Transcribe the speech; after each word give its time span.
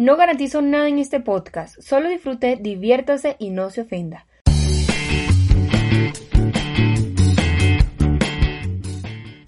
No 0.00 0.16
garantizo 0.16 0.62
nada 0.62 0.88
en 0.88 0.98
este 0.98 1.20
podcast, 1.20 1.78
solo 1.78 2.08
disfrute, 2.08 2.56
diviértase 2.58 3.36
y 3.38 3.50
no 3.50 3.68
se 3.68 3.82
ofenda. 3.82 4.26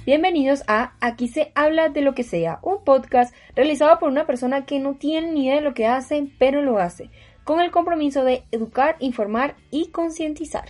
Bienvenidos 0.05 0.63
a 0.67 0.93
Aquí 1.01 1.29
se 1.29 1.53
habla 1.55 1.89
de 1.89 2.03
lo 2.03 2.15
que 2.15 2.23
sea, 2.23 2.59
un 2.61 2.85
podcast 2.85 3.35
realizado 3.57 3.99
por 3.99 4.11
una 4.11 4.27
persona 4.27 4.67
que 4.67 4.79
no 4.79 4.97
tiene 4.97 5.33
ni 5.33 5.47
idea 5.47 5.55
de 5.55 5.63
lo 5.63 5.73
que 5.73 5.87
hace, 5.87 6.29
pero 6.39 6.61
lo 6.61 6.79
hace, 6.79 7.09
con 7.45 7.63
el 7.63 7.71
compromiso 7.71 8.23
de 8.23 8.43
educar, 8.51 8.97
informar 8.99 9.55
y 9.71 9.87
concientizar. 9.87 10.69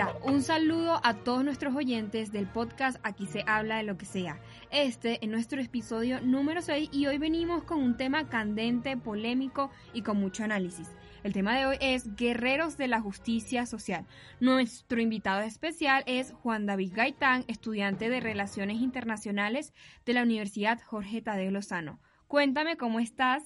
Hola, 0.00 0.16
un 0.22 0.44
saludo 0.44 1.00
a 1.02 1.12
todos 1.12 1.42
nuestros 1.42 1.74
oyentes 1.74 2.30
del 2.30 2.46
podcast 2.46 3.00
Aquí 3.02 3.26
se 3.26 3.42
habla 3.48 3.78
de 3.78 3.82
lo 3.82 3.98
que 3.98 4.06
sea. 4.06 4.38
Este 4.70 5.18
es 5.20 5.28
nuestro 5.28 5.60
episodio 5.60 6.20
número 6.20 6.62
6 6.62 6.90
y 6.92 7.08
hoy 7.08 7.18
venimos 7.18 7.64
con 7.64 7.82
un 7.82 7.96
tema 7.96 8.28
candente, 8.28 8.96
polémico 8.96 9.72
y 9.92 10.02
con 10.02 10.18
mucho 10.18 10.44
análisis. 10.44 10.88
El 11.24 11.32
tema 11.32 11.58
de 11.58 11.66
hoy 11.66 11.78
es 11.80 12.14
Guerreros 12.14 12.76
de 12.76 12.86
la 12.86 13.00
Justicia 13.00 13.66
Social. 13.66 14.06
Nuestro 14.38 15.00
invitado 15.00 15.40
especial 15.40 16.04
es 16.06 16.32
Juan 16.44 16.64
David 16.64 16.92
Gaitán, 16.94 17.44
estudiante 17.48 18.08
de 18.08 18.20
Relaciones 18.20 18.76
Internacionales 18.76 19.74
de 20.06 20.12
la 20.12 20.22
Universidad 20.22 20.80
Jorge 20.80 21.22
Tadeo 21.22 21.50
Lozano. 21.50 21.98
Cuéntame 22.28 22.76
cómo 22.76 23.00
estás. 23.00 23.42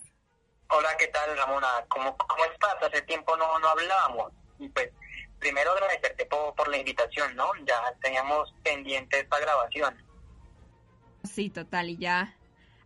Hola, 0.68 0.90
¿qué 0.98 1.06
tal, 1.06 1.34
Ramona? 1.34 1.66
¿Cómo, 1.88 2.14
estás? 2.52 2.74
Hace 2.82 3.00
tiempo 3.00 3.38
no, 3.38 3.58
no 3.58 3.68
hablábamos. 3.68 4.32
Pues 4.74 4.90
primero 5.42 5.72
agradecerte 5.72 6.24
por, 6.26 6.54
por 6.54 6.68
la 6.68 6.78
invitación, 6.78 7.34
¿no? 7.34 7.50
Ya 7.66 7.76
teníamos 8.00 8.54
pendiente 8.62 9.18
esta 9.18 9.40
grabación. 9.40 9.94
Sí, 11.24 11.50
total, 11.50 11.90
y 11.90 11.96
ya 11.98 12.36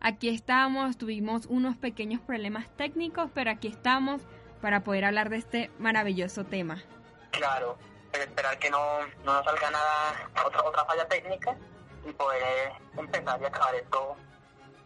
aquí 0.00 0.31
estamos, 0.31 0.97
tuvimos 0.97 1.47
unos 1.47 1.77
pequeños 1.77 2.21
problemas 2.22 2.75
técnicos, 2.77 3.31
pero 3.34 3.50
aquí 3.50 3.69
estamos 3.69 4.22
para 4.62 4.83
poder 4.84 5.05
hablar 5.05 5.28
de 5.28 5.37
este 5.37 5.71
maravilloso 5.78 6.44
tema. 6.44 6.83
Claro, 7.31 7.77
pero 8.11 8.25
esperar 8.25 8.59
que 8.59 8.71
no, 8.71 9.06
no 9.25 9.34
nos 9.34 9.44
salga 9.44 9.71
nada, 9.71 10.31
otra, 10.44 10.62
otra 10.65 10.84
falla 10.87 11.06
técnica 11.09 11.55
y 12.09 12.12
poder 12.12 12.73
empezar 12.97 13.41
y 13.43 13.44
acabar 13.44 13.75
esto 13.75 14.17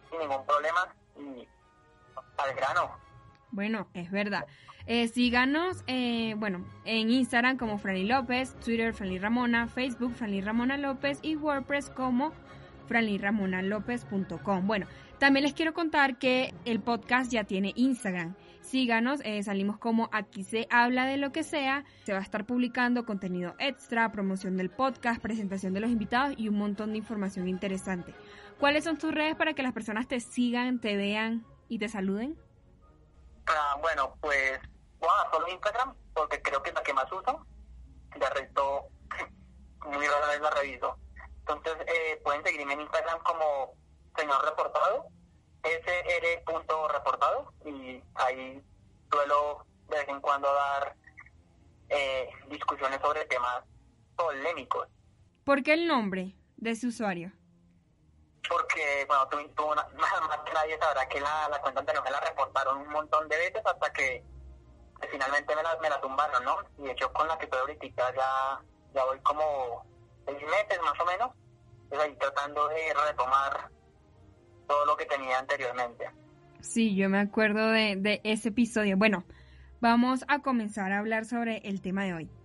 sin 0.09 0.19
ningún 0.19 0.45
problema 0.45 0.93
y 1.17 1.47
al 2.37 2.53
grano. 2.53 2.99
Bueno, 3.51 3.87
es 3.93 4.11
verdad. 4.11 4.45
Eh, 4.87 5.07
síganos, 5.07 5.83
eh, 5.87 6.35
bueno, 6.37 6.65
en 6.85 7.11
Instagram 7.11 7.57
como 7.57 7.77
Franly 7.77 8.05
López, 8.05 8.55
Twitter 8.63 8.93
Franly 8.93 9.19
Ramona, 9.19 9.67
Facebook 9.67 10.13
Franly 10.13 10.41
Ramona 10.41 10.77
López 10.77 11.19
y 11.21 11.35
WordPress 11.35 11.89
como 11.89 12.33
franlyramonalopez.com. 12.87 14.67
Bueno, 14.67 14.87
también 15.17 15.43
les 15.43 15.53
quiero 15.53 15.73
contar 15.73 16.17
que 16.17 16.53
el 16.65 16.79
podcast 16.79 17.31
ya 17.31 17.43
tiene 17.43 17.73
Instagram. 17.75 18.35
Síganos, 18.61 19.21
eh, 19.23 19.41
salimos 19.43 19.77
como 19.77 20.09
aquí 20.11 20.43
se 20.43 20.67
habla 20.69 21.05
de 21.05 21.17
lo 21.17 21.31
que 21.31 21.43
sea. 21.43 21.83
Se 22.03 22.13
va 22.13 22.19
a 22.19 22.23
estar 22.23 22.45
publicando 22.45 23.05
contenido 23.05 23.55
extra, 23.59 24.11
promoción 24.11 24.57
del 24.57 24.69
podcast, 24.69 25.21
presentación 25.21 25.73
de 25.73 25.79
los 25.79 25.91
invitados 25.91 26.35
y 26.37 26.47
un 26.47 26.57
montón 26.57 26.91
de 26.91 26.97
información 26.97 27.47
interesante. 27.47 28.13
¿Cuáles 28.59 28.83
son 28.83 28.97
tus 28.97 29.13
redes 29.13 29.35
para 29.35 29.53
que 29.53 29.63
las 29.63 29.73
personas 29.73 30.07
te 30.07 30.19
sigan, 30.19 30.79
te 30.79 30.95
vean 30.95 31.45
y 31.69 31.79
te 31.79 31.87
saluden? 31.87 32.35
Ah, 33.53 33.77
bueno, 33.81 34.15
pues 34.21 34.59
solo 35.31 35.47
Instagram, 35.49 35.95
porque 36.13 36.41
creo 36.41 36.61
que 36.61 36.69
es 36.69 36.75
la 36.75 36.83
que 36.83 36.93
más 36.93 37.11
uso. 37.11 37.45
De 38.15 38.29
resto, 38.29 38.87
muy 39.85 40.07
rara 40.07 40.27
vez 40.27 40.41
la 40.41 40.49
reviso. 40.51 40.97
Entonces, 41.39 41.75
eh, 41.87 42.21
pueden 42.23 42.43
seguirme 42.43 42.73
en 42.73 42.81
Instagram 42.81 43.19
como 43.23 43.73
señor 44.15 44.43
reportado, 44.43 45.07
sr.reportado, 45.63 47.53
y 47.65 48.01
ahí 48.15 48.61
suelo 49.11 49.65
de 49.89 49.97
vez 49.97 50.07
en 50.07 50.21
cuando 50.21 50.53
dar 50.53 50.95
eh, 51.89 52.29
discusiones 52.49 52.99
sobre 53.01 53.25
temas 53.25 53.63
polémicos. 54.15 54.87
¿Por 55.43 55.63
qué 55.63 55.73
el 55.73 55.87
nombre 55.87 56.35
de 56.57 56.71
ese 56.71 56.87
usuario? 56.87 57.31
Porque, 58.49 59.05
bueno, 59.07 59.27
tú, 59.27 59.37
tú 59.55 59.67
más, 59.75 59.87
más, 59.95 60.39
nadie 60.53 60.77
sabrá 60.79 61.07
que 61.07 61.21
la, 61.21 61.49
la 61.49 61.61
cuenta 61.61 61.79
anterior 61.79 62.03
me 62.03 62.11
la 62.11 62.19
reportaron 62.19 62.77
un 62.79 62.89
montón 62.89 63.27
de 63.29 63.37
veces 63.37 63.61
hasta 63.65 63.91
que, 63.93 64.23
finalmente 65.09 65.55
me 65.55 65.63
la, 65.63 65.77
me 65.81 65.89
la 65.89 65.99
tumbaron, 66.01 66.43
¿no? 66.43 66.57
Y 66.77 66.83
de 66.83 66.91
hecho 66.91 67.11
con 67.13 67.27
la 67.27 67.37
que 67.37 67.45
estoy 67.45 67.59
ahorita 67.59 68.13
ya, 68.15 68.61
ya 68.93 69.05
voy 69.05 69.19
como 69.19 69.85
seis 70.25 70.41
meses 70.43 70.79
más 70.83 70.99
o 70.99 71.05
menos, 71.05 71.31
pues 71.89 72.01
ahí 72.01 72.15
tratando 72.17 72.67
de 72.67 72.93
retomar 73.07 73.69
todo 74.67 74.85
lo 74.85 74.95
que 74.95 75.05
tenía 75.05 75.39
anteriormente. 75.39 76.09
Sí, 76.59 76.95
yo 76.95 77.09
me 77.09 77.19
acuerdo 77.19 77.71
de, 77.71 77.95
de 77.97 78.21
ese 78.23 78.49
episodio. 78.49 78.95
Bueno, 78.95 79.23
vamos 79.79 80.23
a 80.27 80.39
comenzar 80.39 80.91
a 80.91 80.99
hablar 80.99 81.25
sobre 81.25 81.57
el 81.67 81.81
tema 81.81 82.03
de 82.03 82.13
hoy. 82.13 82.40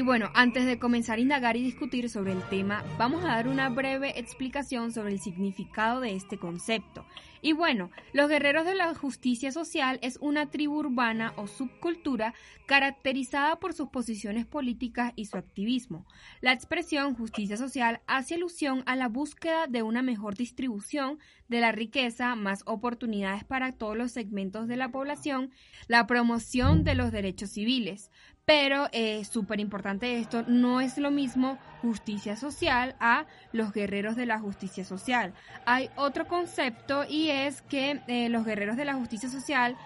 Y 0.00 0.02
bueno, 0.02 0.30
antes 0.32 0.64
de 0.64 0.78
comenzar 0.78 1.18
a 1.18 1.20
indagar 1.20 1.58
y 1.58 1.62
discutir 1.62 2.08
sobre 2.08 2.32
el 2.32 2.42
tema, 2.48 2.82
vamos 2.96 3.22
a 3.22 3.34
dar 3.34 3.48
una 3.48 3.68
breve 3.68 4.18
explicación 4.18 4.92
sobre 4.92 5.12
el 5.12 5.20
significado 5.20 6.00
de 6.00 6.16
este 6.16 6.38
concepto. 6.38 7.04
Y 7.42 7.52
bueno, 7.52 7.90
los 8.14 8.30
guerreros 8.30 8.64
de 8.64 8.74
la 8.74 8.94
justicia 8.94 9.52
social 9.52 9.98
es 10.00 10.16
una 10.22 10.50
tribu 10.50 10.78
urbana 10.78 11.34
o 11.36 11.46
subcultura 11.46 12.32
caracterizada 12.66 13.56
por 13.56 13.74
sus 13.74 13.88
posiciones 13.88 14.46
políticas 14.46 15.12
y 15.16 15.26
su 15.26 15.36
activismo. 15.36 16.06
La 16.40 16.52
expresión 16.52 17.14
justicia 17.14 17.58
social 17.58 18.00
hace 18.06 18.36
alusión 18.36 18.82
a 18.86 18.96
la 18.96 19.08
búsqueda 19.08 19.66
de 19.66 19.82
una 19.82 20.00
mejor 20.00 20.34
distribución 20.34 21.18
de 21.48 21.60
la 21.60 21.72
riqueza, 21.72 22.36
más 22.36 22.62
oportunidades 22.64 23.44
para 23.44 23.72
todos 23.72 23.96
los 23.96 24.12
segmentos 24.12 24.68
de 24.68 24.76
la 24.76 24.92
población, 24.92 25.50
la 25.88 26.06
promoción 26.06 26.84
de 26.84 26.94
los 26.94 27.10
derechos 27.10 27.50
civiles. 27.50 28.10
Pero 28.50 28.86
es 28.86 29.28
eh, 29.28 29.30
súper 29.30 29.60
importante 29.60 30.18
esto, 30.18 30.42
no 30.48 30.80
es 30.80 30.98
lo 30.98 31.12
mismo 31.12 31.56
justicia 31.82 32.34
social 32.34 32.96
a 32.98 33.26
los 33.52 33.72
guerreros 33.72 34.16
de 34.16 34.26
la 34.26 34.40
justicia 34.40 34.84
social. 34.84 35.32
Hay 35.66 35.88
otro 35.94 36.26
concepto 36.26 37.04
y 37.08 37.30
es 37.30 37.62
que 37.62 38.00
eh, 38.08 38.28
los 38.28 38.44
guerreros 38.44 38.76
de 38.76 38.86
la 38.86 38.94
justicia 38.94 39.28
social 39.28 39.76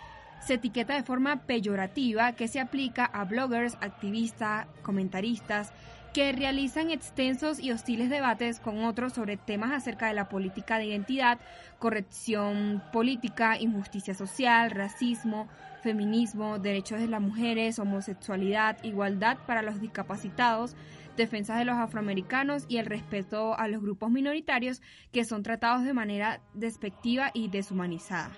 se 0.46 0.54
etiqueta 0.54 0.94
de 0.94 1.02
forma 1.02 1.46
peyorativa 1.46 2.32
que 2.32 2.48
se 2.48 2.60
aplica 2.60 3.04
a 3.04 3.24
bloggers, 3.24 3.76
activistas, 3.80 4.66
comentaristas, 4.82 5.72
que 6.12 6.30
realizan 6.32 6.90
extensos 6.90 7.58
y 7.58 7.72
hostiles 7.72 8.08
debates 8.08 8.60
con 8.60 8.84
otros 8.84 9.14
sobre 9.14 9.36
temas 9.36 9.72
acerca 9.72 10.06
de 10.06 10.14
la 10.14 10.28
política 10.28 10.78
de 10.78 10.86
identidad, 10.86 11.40
corrección 11.80 12.82
política, 12.92 13.58
injusticia 13.58 14.14
social, 14.14 14.70
racismo, 14.70 15.48
feminismo, 15.82 16.60
derechos 16.60 17.00
de 17.00 17.08
las 17.08 17.20
mujeres, 17.20 17.80
homosexualidad, 17.80 18.82
igualdad 18.84 19.38
para 19.46 19.62
los 19.62 19.80
discapacitados, 19.80 20.76
defensa 21.16 21.56
de 21.56 21.64
los 21.64 21.76
afroamericanos 21.76 22.64
y 22.68 22.76
el 22.76 22.86
respeto 22.86 23.58
a 23.58 23.66
los 23.66 23.82
grupos 23.82 24.10
minoritarios 24.10 24.82
que 25.10 25.24
son 25.24 25.42
tratados 25.42 25.84
de 25.84 25.94
manera 25.94 26.40
despectiva 26.54 27.32
y 27.34 27.48
deshumanizada. 27.48 28.30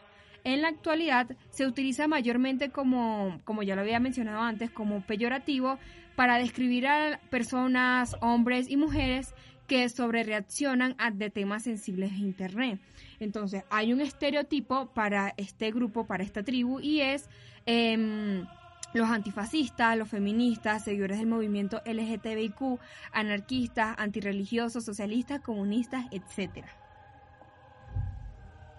En 0.47 0.63
la 0.63 0.69
actualidad 0.69 1.27
se 1.51 1.67
utiliza 1.67 2.07
mayormente 2.07 2.71
como, 2.71 3.41
como 3.43 3.65
ya 3.65 3.75
lo 3.75 3.81
había 3.81 3.99
mencionado 3.99 4.43
antes, 4.43 4.71
como 4.71 5.01
peyorativo 5.01 5.77
para 6.15 6.39
describir 6.39 6.87
a 6.87 7.19
personas, 7.31 8.15
hombres 8.21 8.71
y 8.71 8.77
mujeres 8.77 9.35
que 9.67 9.89
sobrereaccionan 9.89 10.95
a 10.99 11.11
de 11.11 11.31
temas 11.31 11.65
sensibles 11.65 12.13
en 12.13 12.19
Internet. 12.19 12.79
Entonces, 13.19 13.65
hay 13.71 13.93
un 13.93 14.01
estereotipo 14.01 14.95
para 14.95 15.35
este 15.37 15.73
grupo, 15.73 16.07
para 16.07 16.23
esta 16.23 16.45
tribu, 16.45 16.79
y 16.79 17.01
es 17.01 17.29
em, 17.67 18.47
los 18.95 19.11
antifascistas, 19.11 19.99
los 19.99 20.09
feministas, 20.09 20.85
seguidores 20.85 21.19
del 21.19 21.27
movimiento 21.27 21.83
LGTBIQ, 21.85 22.79
anarquistas, 23.11 23.97
antirreligiosos, 23.99 24.85
socialistas, 24.85 25.41
comunistas, 25.41 26.07
etcétera. 26.13 26.86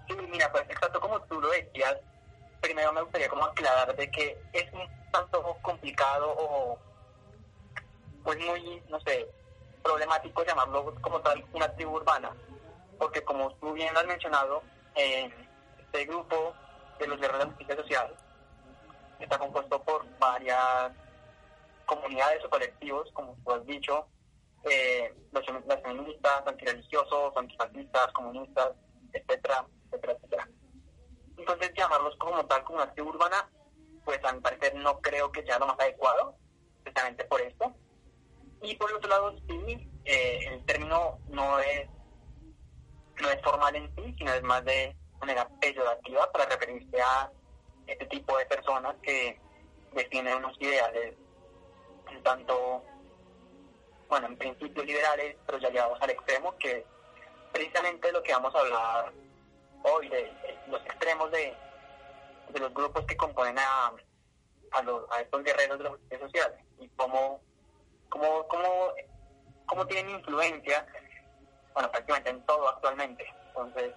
Sí, 0.07 0.15
mira, 0.29 0.51
pues 0.51 0.63
exacto 0.69 0.99
como 0.99 1.19
tú 1.23 1.39
lo 1.41 1.49
decías, 1.49 1.97
primero 2.61 2.93
me 2.93 3.01
gustaría 3.01 3.29
como 3.29 3.45
aclarar 3.45 3.95
de 3.95 4.09
que 4.09 4.37
es 4.53 4.71
un 4.73 4.87
tanto 5.11 5.57
complicado 5.61 6.33
o 6.37 6.79
pues 8.23 8.37
muy, 8.39 8.81
no 8.89 8.99
sé, 9.01 9.27
problemático 9.83 10.43
llamarlo 10.43 10.93
como 11.01 11.21
tal 11.21 11.43
una 11.53 11.73
tribu 11.75 11.95
urbana, 11.95 12.31
porque 12.97 13.23
como 13.23 13.53
tú 13.55 13.73
bien 13.73 13.93
lo 13.93 13.99
has 13.99 14.05
mencionado, 14.05 14.61
este 14.95 16.05
grupo 16.05 16.53
de 16.99 17.07
los 17.07 17.19
guerreros 17.19 17.45
de 17.45 17.51
justicia 17.51 17.75
social 17.77 18.15
está 19.19 19.37
compuesto 19.37 19.81
por 19.83 20.05
varias 20.19 20.91
comunidades 21.85 22.43
o 22.45 22.49
colectivos, 22.49 23.09
como 23.13 23.35
tú 23.43 23.51
has 23.53 23.65
dicho, 23.65 24.07
eh, 24.69 25.13
los, 25.31 25.45
feministas, 25.45 26.45
antirreligiosos, 26.45 27.37
antifascistas, 27.37 28.11
comunistas, 28.11 28.71
etcétera, 29.13 29.65
Entonces 31.37 31.71
llamarlos 31.75 32.15
como 32.17 32.45
tal, 32.45 32.63
como 32.63 32.81
una 32.81 32.93
urbana, 32.97 33.49
pues 34.03 34.23
a 34.23 34.33
mi 34.33 34.41
parecer 34.41 34.75
no 34.75 34.99
creo 34.99 35.31
que 35.31 35.43
sea 35.43 35.59
lo 35.59 35.67
más 35.67 35.79
adecuado, 35.79 36.35
precisamente 36.83 37.25
por 37.25 37.41
esto. 37.41 37.73
Y 38.61 38.75
por 38.75 38.89
el 38.89 38.97
otro 38.97 39.09
lado, 39.09 39.35
sí, 39.47 39.89
eh, 40.05 40.39
el 40.47 40.65
término 40.65 41.19
no 41.29 41.59
es, 41.59 41.87
no 43.21 43.29
es 43.29 43.41
formal 43.43 43.75
en 43.75 43.93
sí, 43.95 44.15
sino 44.17 44.33
es 44.33 44.43
más 44.43 44.63
de 44.65 44.95
manera 45.19 45.47
peyorativa 45.59 46.31
para 46.31 46.45
referirse 46.45 47.01
a 47.01 47.31
este 47.85 48.05
tipo 48.07 48.37
de 48.37 48.45
personas 48.45 48.95
que 49.01 49.39
defienden 49.93 50.37
unos 50.37 50.55
ideales 50.59 51.15
un 52.09 52.23
tanto, 52.23 52.83
bueno, 54.09 54.27
en 54.27 54.37
principio 54.37 54.83
liberales, 54.83 55.35
pero 55.45 55.57
ya 55.59 55.69
llevamos 55.69 56.01
al 56.01 56.09
extremo, 56.09 56.57
que 56.57 56.85
precisamente 57.51 58.11
lo 58.11 58.23
que 58.23 58.33
vamos 58.33 58.53
a 58.55 58.59
hablar 58.59 59.13
hoy, 59.83 60.09
de, 60.09 60.31
los 60.67 60.81
extremos 60.85 61.31
de, 61.31 61.55
de, 62.49 62.59
los 62.59 62.73
grupos 62.73 63.05
que 63.05 63.17
componen 63.17 63.57
a, 63.59 63.93
a, 64.71 64.81
los, 64.83 65.09
a 65.11 65.21
estos 65.21 65.43
guerreros 65.43 65.77
de 65.77 65.83
la 65.83 65.89
justicia 65.91 66.19
social 66.19 66.55
y 66.79 66.89
cómo, 66.89 67.41
cómo, 68.09 68.47
cómo, 68.47 68.93
cómo 69.65 69.87
tienen 69.87 70.15
influencia, 70.15 70.85
bueno, 71.73 71.91
prácticamente 71.91 72.29
en 72.29 72.45
todo 72.45 72.69
actualmente. 72.69 73.25
Entonces, 73.49 73.93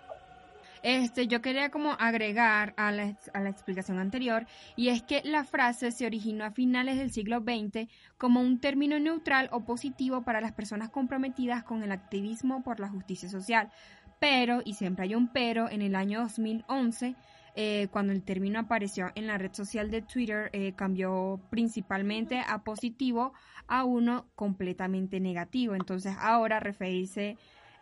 este, 0.82 1.26
yo 1.26 1.42
quería 1.42 1.70
como 1.70 1.92
agregar 1.92 2.72
a 2.76 2.90
la, 2.90 3.14
a 3.34 3.40
la, 3.40 3.50
explicación 3.50 3.98
anterior, 3.98 4.46
y 4.76 4.88
es 4.88 5.02
que 5.02 5.20
la 5.24 5.44
frase 5.44 5.92
se 5.92 6.06
originó 6.06 6.44
a 6.44 6.52
finales 6.52 6.96
del 6.96 7.12
siglo 7.12 7.40
XX 7.40 7.88
como 8.16 8.40
un 8.40 8.60
término 8.60 8.98
neutral 8.98 9.50
o 9.52 9.64
positivo 9.64 10.22
para 10.22 10.40
las 10.40 10.52
personas 10.52 10.88
comprometidas 10.88 11.64
con 11.64 11.82
el 11.82 11.92
activismo 11.92 12.62
por 12.62 12.80
la 12.80 12.88
justicia 12.88 13.28
social. 13.28 13.70
Pero, 14.20 14.60
y 14.64 14.74
siempre 14.74 15.04
hay 15.04 15.14
un 15.16 15.32
pero, 15.32 15.68
en 15.68 15.82
el 15.82 15.96
año 15.96 16.20
2011, 16.20 17.16
eh, 17.56 17.88
cuando 17.90 18.12
el 18.12 18.22
término 18.22 18.60
apareció 18.60 19.10
en 19.16 19.26
la 19.26 19.38
red 19.38 19.52
social 19.52 19.90
de 19.90 20.02
Twitter, 20.02 20.50
eh, 20.52 20.74
cambió 20.76 21.40
principalmente 21.50 22.40
a 22.46 22.62
positivo 22.62 23.32
a 23.66 23.84
uno 23.84 24.26
completamente 24.36 25.18
negativo. 25.18 25.74
Entonces 25.74 26.14
ahora 26.20 26.60
referirse 26.60 27.36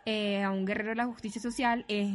eh, 0.05 0.43
a 0.43 0.49
un 0.49 0.65
guerrero 0.65 0.89
de 0.89 0.95
la 0.95 1.05
justicia 1.05 1.41
social 1.41 1.85
es 1.87 2.09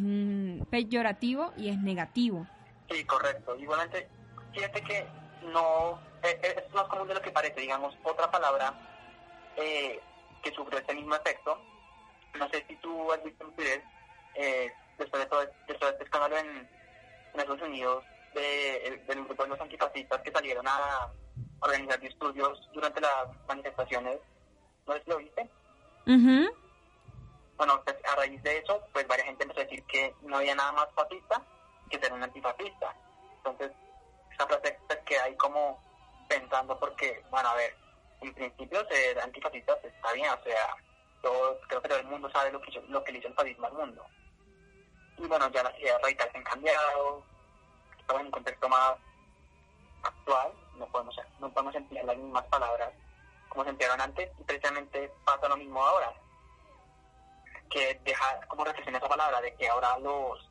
peyorativo 0.71 1.53
y 1.57 1.69
es 1.69 1.79
negativo. 1.79 2.47
Sí, 2.91 3.05
correcto. 3.05 3.57
Igualmente, 3.57 4.09
fíjate 4.53 4.83
que 4.83 5.07
no 5.53 6.01
eh, 6.23 6.41
eh, 6.43 6.65
es 6.67 6.75
más 6.75 6.89
común 6.89 7.09
de 7.09 7.15
lo 7.15 7.23
que 7.23 7.31
parece. 7.31 7.61
Digamos, 7.61 7.97
otra 8.03 8.31
palabra 8.31 8.75
que 9.55 10.53
sufrió 10.55 10.79
este 10.79 10.95
mismo 10.95 11.15
efecto, 11.15 11.57
no 12.39 12.49
sé 12.51 12.65
si 12.67 12.75
tú 12.77 13.13
has 13.13 13.23
visto 13.23 13.45
en 13.45 13.53
Twitter, 13.55 13.85
después, 14.99 15.23
de 15.23 15.29
todo, 15.29 15.43
este 15.43 16.05
escándalo 16.05 16.39
en, 16.39 16.69
Estados 17.35 17.63
Unidos, 17.63 18.05
de, 18.35 19.03
del 19.09 19.25
grupo 19.25 19.43
de 19.43 19.49
los 19.49 19.61
antifascistas 19.61 20.23
que 20.23 20.31
salieron 20.31 20.67
a 20.69 21.11
organizar 21.61 21.99
disturbios 21.99 22.69
durante 22.73 23.01
las 23.01 23.27
manifestaciones, 23.49 24.21
¿no 24.87 24.95
es 24.95 25.07
lo 25.07 25.19
viste? 25.19 25.51
Uh 26.07 26.65
bueno, 27.57 27.81
pues, 27.85 27.97
a 28.11 28.17
raíz 28.17 28.43
de 28.43 28.59
eso, 28.59 28.83
pues 28.93 29.07
varias 29.07 29.27
gente 29.29 29.45
empezó 29.45 29.61
a 29.61 29.65
decir 29.65 29.83
que 29.85 30.15
no 30.23 30.37
había 30.39 30.55
nada 30.55 30.73
más 30.73 30.89
fascista 30.95 31.43
que 31.89 31.99
ser 31.99 32.13
un 32.13 32.23
antifascista. 32.23 32.95
Entonces, 33.37 33.71
esa 34.33 34.47
frase 34.47 34.79
pues, 34.87 34.99
queda 35.07 35.25
ahí 35.25 35.37
como 35.37 35.83
pensando 36.29 36.79
porque, 36.79 37.23
bueno, 37.31 37.49
a 37.49 37.55
ver, 37.55 37.75
en 38.21 38.35
principio 38.35 38.87
ser 38.89 39.21
antifascista 39.21 39.79
pues, 39.81 39.95
está 39.95 40.13
bien, 40.13 40.31
o 40.31 40.43
sea, 40.43 40.77
yo 41.23 41.59
creo 41.69 41.83
que 41.83 41.89
todo 41.89 41.99
el 41.99 42.07
mundo 42.07 42.31
sabe 42.31 42.51
lo 42.53 42.61
que, 42.61 42.73
lo 42.89 43.05
que 43.05 43.13
le 43.13 43.19
hizo 43.19 43.29
el 43.29 43.35
fascismo 43.35 43.67
al 43.67 43.75
mundo. 43.75 44.05
Y 45.19 45.27
bueno, 45.27 45.51
ya 45.51 45.63
las 45.63 45.79
ideas 45.79 46.01
radicales 46.03 46.35
han 46.35 46.43
cambiado, 46.43 47.23
estamos 47.99 48.21
en 48.21 48.27
un 48.27 48.33
contexto 48.33 48.69
más 48.69 48.95
actual, 50.03 50.53
no 50.77 50.87
podemos, 50.87 51.17
no 51.41 51.51
podemos 51.51 51.75
emplear 51.75 52.05
las 52.05 52.17
mismas 52.17 52.45
palabras 52.47 52.93
como 53.49 53.65
se 53.65 53.71
emplearon 53.71 54.01
antes, 54.01 54.31
y 54.39 54.43
precisamente 54.43 55.13
pasa 55.25 55.49
lo 55.49 55.57
mismo 55.57 55.81
ahora 55.81 56.13
que 57.71 58.01
deja 58.05 58.41
como 58.49 58.65
reflexión 58.65 58.97
esa 58.97 59.09
palabra 59.09 59.41
de 59.41 59.55
que 59.55 59.69
ahora 59.69 59.99
los 59.99 60.51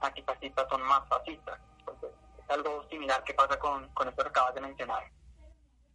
antifascistas 0.00 0.66
son 0.68 0.82
más 0.82 1.06
fascistas. 1.08 1.58
es 2.02 2.50
algo 2.50 2.84
similar 2.88 3.22
que 3.24 3.34
pasa 3.34 3.58
con, 3.58 3.88
con 3.90 4.08
esto 4.08 4.22
que 4.22 4.28
acabas 4.28 4.54
de 4.54 4.60
mencionar. 4.60 5.10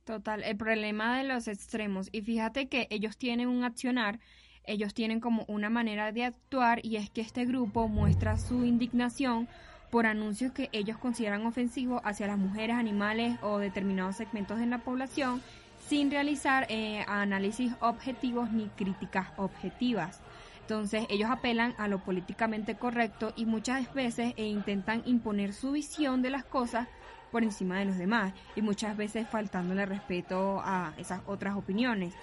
Total, 0.04 0.44
el 0.44 0.58
problema 0.58 1.18
de 1.18 1.24
los 1.24 1.48
extremos. 1.48 2.10
Y 2.12 2.22
fíjate 2.22 2.68
que 2.68 2.88
ellos 2.90 3.18
tienen 3.18 3.48
un 3.48 3.64
accionar, 3.64 4.20
ellos 4.66 4.94
tienen 4.94 5.20
como 5.20 5.46
una 5.48 5.70
manera 5.70 6.12
de 6.12 6.26
actuar 6.26 6.80
y 6.84 6.96
es 6.98 7.10
que 7.10 7.22
este 7.22 7.46
grupo 7.46 7.88
muestra 7.88 8.38
su 8.38 8.66
indignación 8.66 9.48
por 9.90 10.06
anuncios 10.06 10.52
que 10.52 10.70
ellos 10.72 10.98
consideran 10.98 11.46
ofensivos 11.46 12.02
hacia 12.04 12.28
las 12.28 12.38
mujeres, 12.38 12.76
animales 12.76 13.38
o 13.42 13.60
determinados 13.60 14.16
segmentos 14.16 14.58
de 14.58 14.66
la 14.66 14.80
población 14.80 15.42
sin 15.88 16.10
realizar 16.10 16.66
eh, 16.70 17.04
análisis 17.08 17.74
objetivos 17.80 18.52
ni 18.52 18.68
críticas 18.70 19.28
objetivas. 19.38 20.22
Entonces 20.62 21.06
ellos 21.10 21.30
apelan 21.30 21.76
a 21.78 21.88
lo 21.88 22.00
políticamente 22.00 22.76
correcto 22.76 23.34
y 23.36 23.46
muchas 23.46 23.94
veces 23.94 24.34
e 24.38 24.46
intentan 24.46 25.04
imponer 25.06 25.54
su 25.54 25.74
visión 25.74 26.22
de 26.22 26.30
las 26.30 26.46
cosas 26.46 26.88
por 27.32 27.44
encima 27.44 27.80
de 27.80 27.86
los 27.86 27.98
demás 27.98 28.34
y 28.56 28.62
muchas 28.62 28.96
veces 28.96 29.28
faltándole 29.28 29.86
respeto 29.86 30.62
a 30.64 30.94
esas 30.98 31.22
otras 31.28 31.56
opiniones. 31.56 32.14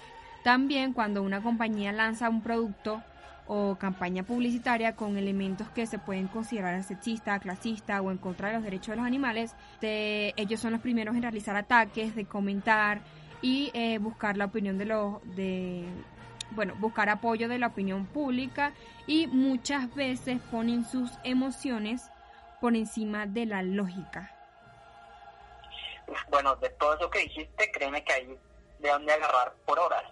También 0.43 0.93
cuando 0.93 1.21
una 1.21 1.41
compañía 1.41 1.91
lanza 1.91 2.29
un 2.29 2.41
producto 2.41 3.03
o 3.47 3.75
campaña 3.75 4.23
publicitaria 4.23 4.95
con 4.95 5.17
elementos 5.17 5.69
que 5.69 5.85
se 5.85 5.99
pueden 5.99 6.27
considerar 6.27 6.81
sexista, 6.83 7.39
clasista 7.39 8.01
o 8.01 8.11
en 8.11 8.17
contra 8.17 8.47
de 8.47 8.55
los 8.55 8.63
derechos 8.63 8.89
de 8.89 8.95
los 8.95 9.05
animales, 9.05 9.55
ellos 9.81 10.59
son 10.59 10.71
los 10.71 10.81
primeros 10.81 11.15
en 11.15 11.21
realizar 11.21 11.55
ataques, 11.55 12.15
de 12.15 12.25
comentar 12.25 13.01
y 13.41 13.71
eh, 13.73 13.97
buscar 13.97 14.37
la 14.37 14.45
opinión 14.45 14.77
de 14.77 14.85
los 14.85 15.21
de 15.35 15.85
bueno, 16.51 16.75
buscar 16.77 17.09
apoyo 17.09 17.47
de 17.47 17.57
la 17.57 17.67
opinión 17.67 18.05
pública 18.05 18.73
y 19.07 19.27
muchas 19.27 19.93
veces 19.95 20.39
ponen 20.51 20.85
sus 20.85 21.11
emociones 21.23 22.09
por 22.59 22.75
encima 22.75 23.25
de 23.25 23.45
la 23.45 23.63
lógica. 23.63 24.31
Bueno, 26.29 26.55
de 26.57 26.69
todo 26.71 26.95
eso 26.95 27.09
que 27.09 27.19
dijiste, 27.19 27.71
créeme 27.71 28.03
que 28.03 28.13
hay 28.13 28.39
de 28.79 28.89
dónde 28.89 29.13
agarrar 29.13 29.53
por 29.65 29.79
horas. 29.79 30.03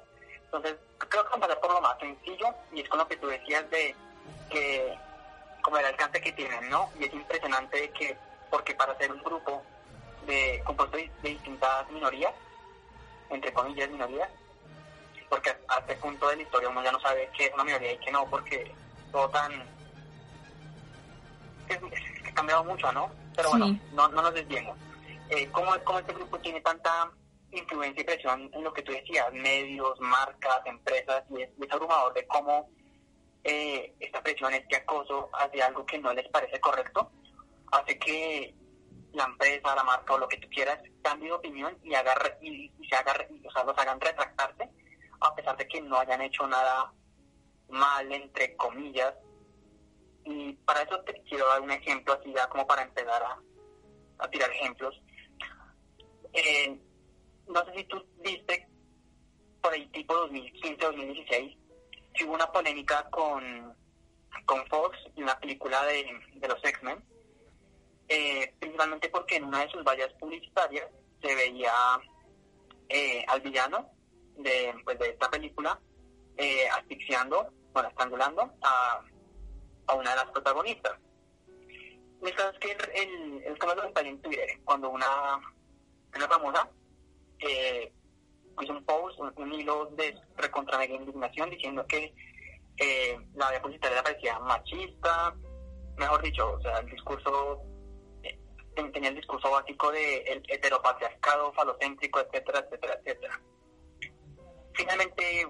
Entonces, 0.51 0.77
creo 0.97 1.23
que 1.23 1.29
vamos 1.29 1.49
a 1.49 1.61
por 1.61 1.71
lo 1.71 1.81
más 1.81 1.99
sencillo 1.99 2.47
y 2.73 2.81
es 2.81 2.89
con 2.89 2.97
lo 2.97 3.07
que 3.07 3.17
tú 3.17 3.27
decías 3.27 3.69
de 3.69 3.95
que, 4.49 4.97
como 5.61 5.77
el 5.77 5.85
alcance 5.85 6.19
que 6.19 6.31
tienen, 6.31 6.69
¿no? 6.71 6.89
Y 6.99 7.05
es 7.05 7.13
impresionante 7.13 7.91
que, 7.91 8.17
porque 8.49 8.73
para 8.73 8.97
ser 8.97 9.11
un 9.11 9.21
grupo 9.21 9.61
de 10.25 10.59
compuesto 10.65 10.97
de, 10.97 11.11
distintas 11.21 11.87
minorías, 11.91 12.33
entre 13.29 13.53
comillas 13.53 13.91
minorías, 13.91 14.27
porque 15.29 15.51
a 15.67 15.77
este 15.77 15.95
punto 15.97 16.27
de 16.29 16.37
la 16.37 16.41
historia 16.41 16.69
uno 16.69 16.83
ya 16.83 16.91
no 16.91 16.99
sabe 16.99 17.29
qué 17.37 17.45
es 17.45 17.53
una 17.53 17.63
minoría 17.63 17.93
y 17.93 17.99
qué 17.99 18.11
no, 18.11 18.25
porque 18.25 18.73
todo 19.11 19.29
tan... 19.29 19.53
Es, 21.67 21.79
ha 22.27 22.33
cambiado 22.33 22.63
mucho, 22.63 22.91
¿no? 22.91 23.11
Pero 23.35 23.51
bueno, 23.51 23.79
no, 23.91 24.07
no 24.07 24.23
nos 24.23 24.33
desviemos. 24.33 24.75
Eh, 25.29 25.47
¿cómo, 25.51 25.71
¿Cómo 25.83 25.99
este 25.99 26.13
grupo 26.13 26.39
tiene 26.39 26.59
tanta 26.61 27.11
influencia 27.51 28.01
y 28.01 28.05
presión 28.05 28.49
en 28.53 28.63
lo 28.63 28.73
que 28.73 28.83
tú 28.83 28.91
decías, 28.91 29.31
medios, 29.33 29.99
marcas, 29.99 30.61
empresas, 30.65 31.23
y 31.29 31.41
es, 31.41 31.49
abrumador 31.71 32.13
de 32.13 32.27
cómo 32.27 32.69
eh, 33.43 33.93
esta 33.99 34.21
presión, 34.21 34.53
este 34.53 34.75
acoso 34.75 35.29
hacia 35.33 35.67
algo 35.67 35.85
que 35.85 35.97
no 35.97 36.13
les 36.13 36.27
parece 36.29 36.59
correcto, 36.59 37.11
hace 37.71 37.97
que 37.97 38.53
la 39.13 39.25
empresa, 39.25 39.75
la 39.75 39.83
marca 39.83 40.13
o 40.13 40.17
lo 40.19 40.27
que 40.27 40.37
tú 40.37 40.47
quieras 40.49 40.79
cambie 41.01 41.29
de 41.29 41.33
opinión 41.33 41.77
y, 41.83 41.93
agarre, 41.95 42.37
y, 42.41 42.71
se 42.87 42.95
haga, 42.95 43.13
o 43.47 43.51
sea, 43.51 43.63
los 43.63 43.77
hagan 43.77 43.99
retractarse, 43.99 44.69
a 45.21 45.35
pesar 45.35 45.57
de 45.57 45.67
que 45.67 45.81
no 45.81 45.97
hayan 45.97 46.21
hecho 46.21 46.47
nada 46.47 46.93
mal, 47.69 48.11
entre 48.11 48.55
comillas. 48.55 49.13
Y 50.25 50.53
para 50.53 50.83
eso 50.83 50.99
te 51.01 51.21
quiero 51.23 51.47
dar 51.47 51.61
un 51.61 51.71
ejemplo 51.71 52.13
así 52.13 52.31
ya 52.33 52.47
como 52.47 52.67
para 52.67 52.83
empezar 52.83 53.23
a, 53.23 53.39
a 54.19 54.29
tirar 54.29 54.51
ejemplos. 54.51 55.01
Eh, 56.33 56.79
no 57.49 57.65
sé 57.65 57.73
si 57.75 57.83
tú 57.85 58.05
viste 58.23 58.67
por 59.61 59.73
ahí 59.73 59.85
tipo 59.87 60.13
2015-2016 60.27 61.57
que 62.13 62.25
hubo 62.25 62.33
una 62.33 62.51
polémica 62.51 63.07
con, 63.09 63.75
con 64.45 64.65
Fox 64.67 64.97
y 65.15 65.23
una 65.23 65.37
película 65.39 65.83
de, 65.85 66.05
los 66.47 66.63
X-Men, 66.63 67.03
eh, 68.07 68.53
principalmente 68.59 69.09
porque 69.09 69.37
en 69.37 69.45
una 69.45 69.65
de 69.65 69.71
sus 69.71 69.83
vallas 69.83 70.11
publicitarias 70.19 70.87
se 71.21 71.35
veía 71.35 71.73
eh, 72.87 73.23
al 73.27 73.41
villano 73.41 73.89
de, 74.37 74.73
pues, 74.83 74.97
de 74.99 75.09
esta 75.09 75.29
película 75.29 75.79
eh, 76.37 76.67
asfixiando, 76.69 77.51
bueno, 77.73 77.89
estrangulando 77.89 78.53
a, 78.61 79.01
a 79.87 79.95
una 79.95 80.11
de 80.11 80.15
las 80.15 80.31
protagonistas. 80.31 80.93
Sabes 82.37 82.59
que 82.59 82.71
el, 82.71 83.43
el, 83.43 83.43
el 83.43 84.07
en 84.07 84.21
Twitter, 84.21 84.59
cuando 84.65 84.89
una, 84.89 85.39
una 86.15 86.27
famosa 86.27 86.69
eh, 87.39 87.91
hizo 88.61 88.73
un 88.73 88.83
post, 88.83 89.19
un, 89.19 89.53
hilo 89.53 89.85
de 89.91 90.15
recontra 90.37 90.83
indignación 90.85 91.49
diciendo 91.49 91.85
que 91.87 92.13
eh, 92.77 93.19
la 93.35 93.51
le 93.51 93.79
parecía 93.79 94.39
machista, 94.39 95.35
mejor 95.97 96.21
dicho, 96.21 96.53
o 96.53 96.61
sea, 96.61 96.79
el 96.79 96.89
discurso 96.89 97.61
eh, 98.23 98.39
tenía 98.93 99.09
el 99.09 99.15
discurso 99.15 99.51
básico 99.51 99.91
de 99.91 100.17
el 100.19 100.43
heteropatriarcado, 100.47 101.51
falocéntrico, 101.53 102.19
etcétera, 102.19 102.59
etcétera, 102.59 102.93
etcétera. 103.01 103.41
Finalmente, 104.73 105.47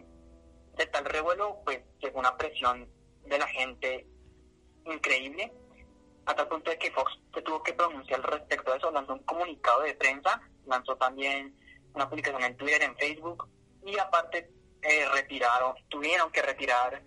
de 0.76 0.86
tal 0.88 1.06
revuelo, 1.06 1.60
pues 1.66 1.82
llegó 2.00 2.20
una 2.20 2.36
presión 2.36 2.90
de 3.26 3.38
la 3.38 3.48
gente 3.48 4.08
increíble, 4.86 5.54
a 6.26 6.36
tal 6.36 6.48
punto 6.48 6.72
de 6.72 6.78
que 6.78 6.92
Fox 6.92 7.12
se 7.34 7.42
tuvo 7.42 7.62
que 7.62 7.74
pronunciar 7.74 8.22
respecto 8.22 8.72
a 8.72 8.78
eso, 8.78 8.92
lanzó 8.92 9.14
un 9.14 9.24
comunicado 9.24 9.82
de 9.82 9.94
prensa, 9.96 10.42
lanzó 10.66 10.96
también 10.96 11.56
una 11.94 12.10
publicación 12.10 12.44
en 12.44 12.58
Twitter, 12.58 12.82
en 12.84 12.96
Facebook, 12.96 13.48
y 13.86 13.98
aparte 13.98 14.52
eh, 14.82 15.10
retiraron, 15.14 15.76
tuvieron 15.90 16.32
que 16.32 16.42
retirar 16.42 17.02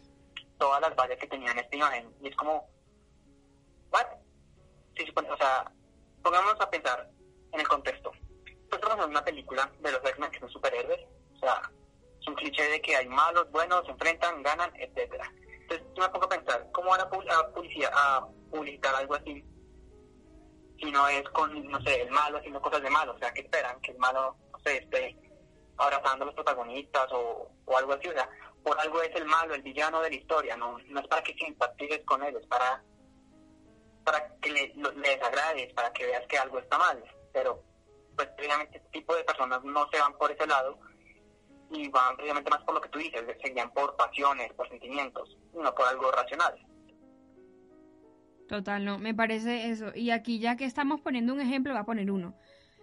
todas 0.59 0.81
las 0.81 0.95
vallas 0.95 1.19
que 1.19 1.27
tenían 1.27 1.59
esta 1.59 1.77
imagen. 1.77 2.15
Y 2.21 2.29
es 2.29 2.37
como, 2.37 2.69
¿what? 3.91 4.07
o 5.31 5.37
sea, 5.37 5.73
pongámonos 6.23 6.61
a 6.61 6.71
pensar 6.71 7.11
en 7.53 7.61
el 7.61 7.69
contexto. 7.69 8.13
Nosotros 8.71 8.97
vemos 8.97 9.07
una 9.07 9.25
película 9.25 9.71
de 9.81 9.93
los 9.93 10.05
X-Men 10.05 10.31
que 10.31 10.41
son 10.41 10.51
superhéroes, 10.51 11.01
o 11.37 11.39
sea, 11.39 11.71
es 12.21 12.29
un 12.29 12.35
cliché 12.35 12.63
de 12.69 12.81
que 12.81 12.97
hay 12.97 13.09
malos, 13.09 13.51
buenos, 13.51 13.85
se 13.85 13.91
enfrentan, 13.91 14.43
ganan, 14.43 14.71
etcétera. 14.77 15.31
Entonces 15.63 15.87
me 15.99 16.09
pongo 16.09 16.27
a 16.27 16.29
pensar, 16.29 16.69
¿cómo 16.73 16.91
van 16.91 17.01
a, 17.01 17.05
a, 17.05 18.17
a 18.17 18.27
publicar 18.51 18.95
algo 18.95 19.15
así 19.15 19.45
si 20.79 20.91
no 20.91 21.09
es 21.09 21.29
con, 21.31 21.69
no 21.71 21.81
sé, 21.83 22.03
el 22.03 22.11
malo 22.11 22.39
haciendo 22.39 22.63
cosas 22.63 22.83
de 22.83 22.91
malo? 22.91 23.13
O 23.15 23.19
sea, 23.19 23.33
que 23.33 23.43
esperan? 23.43 23.81
Que 23.81 23.93
el 23.93 23.99
malo 23.99 24.37
esté 24.65 25.17
abrazando 25.77 26.25
a 26.25 26.27
los 26.27 26.35
protagonistas 26.35 27.09
o, 27.13 27.51
algo 27.77 27.93
así, 27.95 28.09
o 28.09 28.13
sea, 28.13 28.29
por 28.63 28.79
algo 28.79 29.03
es 29.03 29.15
el 29.17 29.25
malo, 29.25 29.55
el 29.55 29.63
villano 29.63 30.01
de 30.01 30.11
la 30.11 30.17
historia, 30.17 30.57
no, 30.57 30.79
no 30.79 31.01
es 31.01 31.07
para 31.09 31.23
que 31.23 31.35
simpatices 31.35 32.03
con 32.05 32.23
él, 32.23 32.37
es 32.37 32.47
para, 32.47 32.83
para 34.05 34.35
que 34.41 34.51
le, 34.51 34.73
desagrades, 35.01 35.73
para 35.75 35.93
que 35.93 36.07
veas 36.07 36.27
que 36.29 36.39
algo 36.39 36.59
está 36.59 36.79
mal, 36.79 37.03
pero 37.33 37.63
pues 38.17 38.29
precisamente 38.37 38.79
este 38.79 38.91
tipo 38.91 39.15
de 39.17 39.25
personas 39.25 39.65
no 39.65 39.89
se 39.91 39.99
van 39.99 40.17
por 40.19 40.31
ese 40.31 40.47
lado 40.47 40.79
y 41.71 41.89
van 41.89 42.15
precisamente 42.17 42.51
más 42.51 42.63
por 42.65 42.75
lo 42.75 42.81
que 42.81 42.91
tú 42.91 42.99
dices, 42.99 43.25
se 43.43 43.51
guían 43.51 43.73
por 43.73 43.97
pasiones, 43.97 44.53
por 44.53 44.69
sentimientos, 44.69 45.37
no 45.55 45.75
por 45.75 45.87
algo 45.87 46.11
racional. 46.13 46.55
Total, 48.49 48.85
no, 48.85 48.99
me 48.99 49.15
parece 49.15 49.71
eso. 49.71 49.93
Y 49.95 50.11
aquí 50.11 50.39
ya 50.39 50.57
que 50.57 50.67
estamos 50.67 51.01
poniendo 51.01 51.33
un 51.33 51.41
ejemplo, 51.41 51.73
voy 51.73 51.81
a 51.81 51.85
poner 51.85 52.11
uno. 52.11 52.35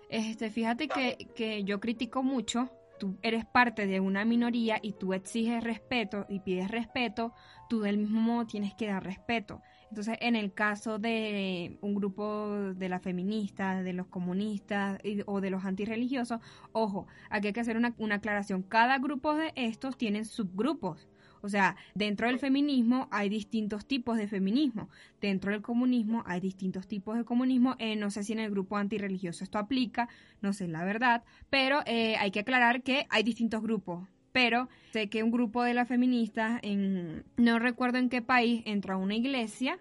Este, 0.09 0.49
fíjate 0.49 0.87
que, 0.87 1.29
que 1.35 1.63
yo 1.63 1.79
critico 1.79 2.23
mucho 2.23 2.69
tú 2.99 3.17
eres 3.23 3.45
parte 3.45 3.87
de 3.87 3.99
una 3.99 4.25
minoría 4.25 4.77
y 4.81 4.93
tú 4.93 5.13
exiges 5.13 5.63
respeto 5.63 6.25
y 6.29 6.41
pides 6.41 6.69
respeto, 6.69 7.33
tú 7.67 7.81
del 7.81 7.97
mismo 7.97 8.19
modo 8.19 8.45
tienes 8.45 8.75
que 8.75 8.87
dar 8.87 9.03
respeto. 9.03 9.61
Entonces, 9.89 10.17
en 10.21 10.35
el 10.35 10.53
caso 10.53 10.99
de 10.99 11.79
un 11.81 11.95
grupo 11.95 12.49
de 12.75 12.89
las 12.89 13.01
feministas, 13.01 13.83
de 13.83 13.93
los 13.93 14.05
comunistas 14.05 14.99
o 15.25 15.41
de 15.41 15.49
los 15.49 15.65
antirreligiosos, 15.65 16.39
ojo, 16.73 17.07
aquí 17.31 17.47
hay 17.47 17.53
que 17.53 17.61
hacer 17.61 17.77
una, 17.77 17.95
una 17.97 18.15
aclaración. 18.15 18.61
Cada 18.61 18.99
grupo 18.99 19.33
de 19.33 19.51
estos 19.55 19.97
tienen 19.97 20.25
subgrupos. 20.25 21.07
O 21.41 21.49
sea, 21.49 21.75
dentro 21.95 22.27
del 22.27 22.39
feminismo 22.39 23.07
hay 23.11 23.29
distintos 23.29 23.85
tipos 23.85 24.17
de 24.17 24.27
feminismo. 24.27 24.89
Dentro 25.21 25.51
del 25.51 25.61
comunismo 25.61 26.23
hay 26.25 26.39
distintos 26.39 26.87
tipos 26.87 27.17
de 27.17 27.25
comunismo. 27.25 27.75
Eh, 27.79 27.95
no 27.95 28.11
sé 28.11 28.23
si 28.23 28.33
en 28.33 28.39
el 28.39 28.51
grupo 28.51 28.77
antirreligioso 28.77 29.43
esto 29.43 29.57
aplica, 29.57 30.09
no 30.41 30.53
sé 30.53 30.67
la 30.67 30.83
verdad, 30.83 31.23
pero 31.49 31.81
eh, 31.85 32.15
hay 32.17 32.31
que 32.31 32.41
aclarar 32.41 32.83
que 32.83 33.07
hay 33.09 33.23
distintos 33.23 33.61
grupos. 33.61 34.07
Pero 34.31 34.69
sé 34.93 35.09
que 35.09 35.23
un 35.23 35.31
grupo 35.31 35.63
de 35.63 35.73
las 35.73 35.87
feministas, 35.87 36.59
en, 36.61 37.23
no 37.37 37.57
recuerdo 37.57 37.97
en 37.97 38.09
qué 38.09 38.21
país, 38.21 38.61
entró 38.65 38.93
a 38.93 38.97
una 38.97 39.15
iglesia 39.15 39.79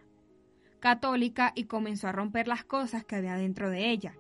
católica 0.81 1.53
y 1.55 1.65
comenzó 1.65 2.09
a 2.09 2.13
romper 2.13 2.49
las 2.49 2.65
cosas 2.65 3.05
que 3.05 3.17
había 3.17 3.37
dentro 3.37 3.69
de 3.69 3.91
ella. 3.91 4.15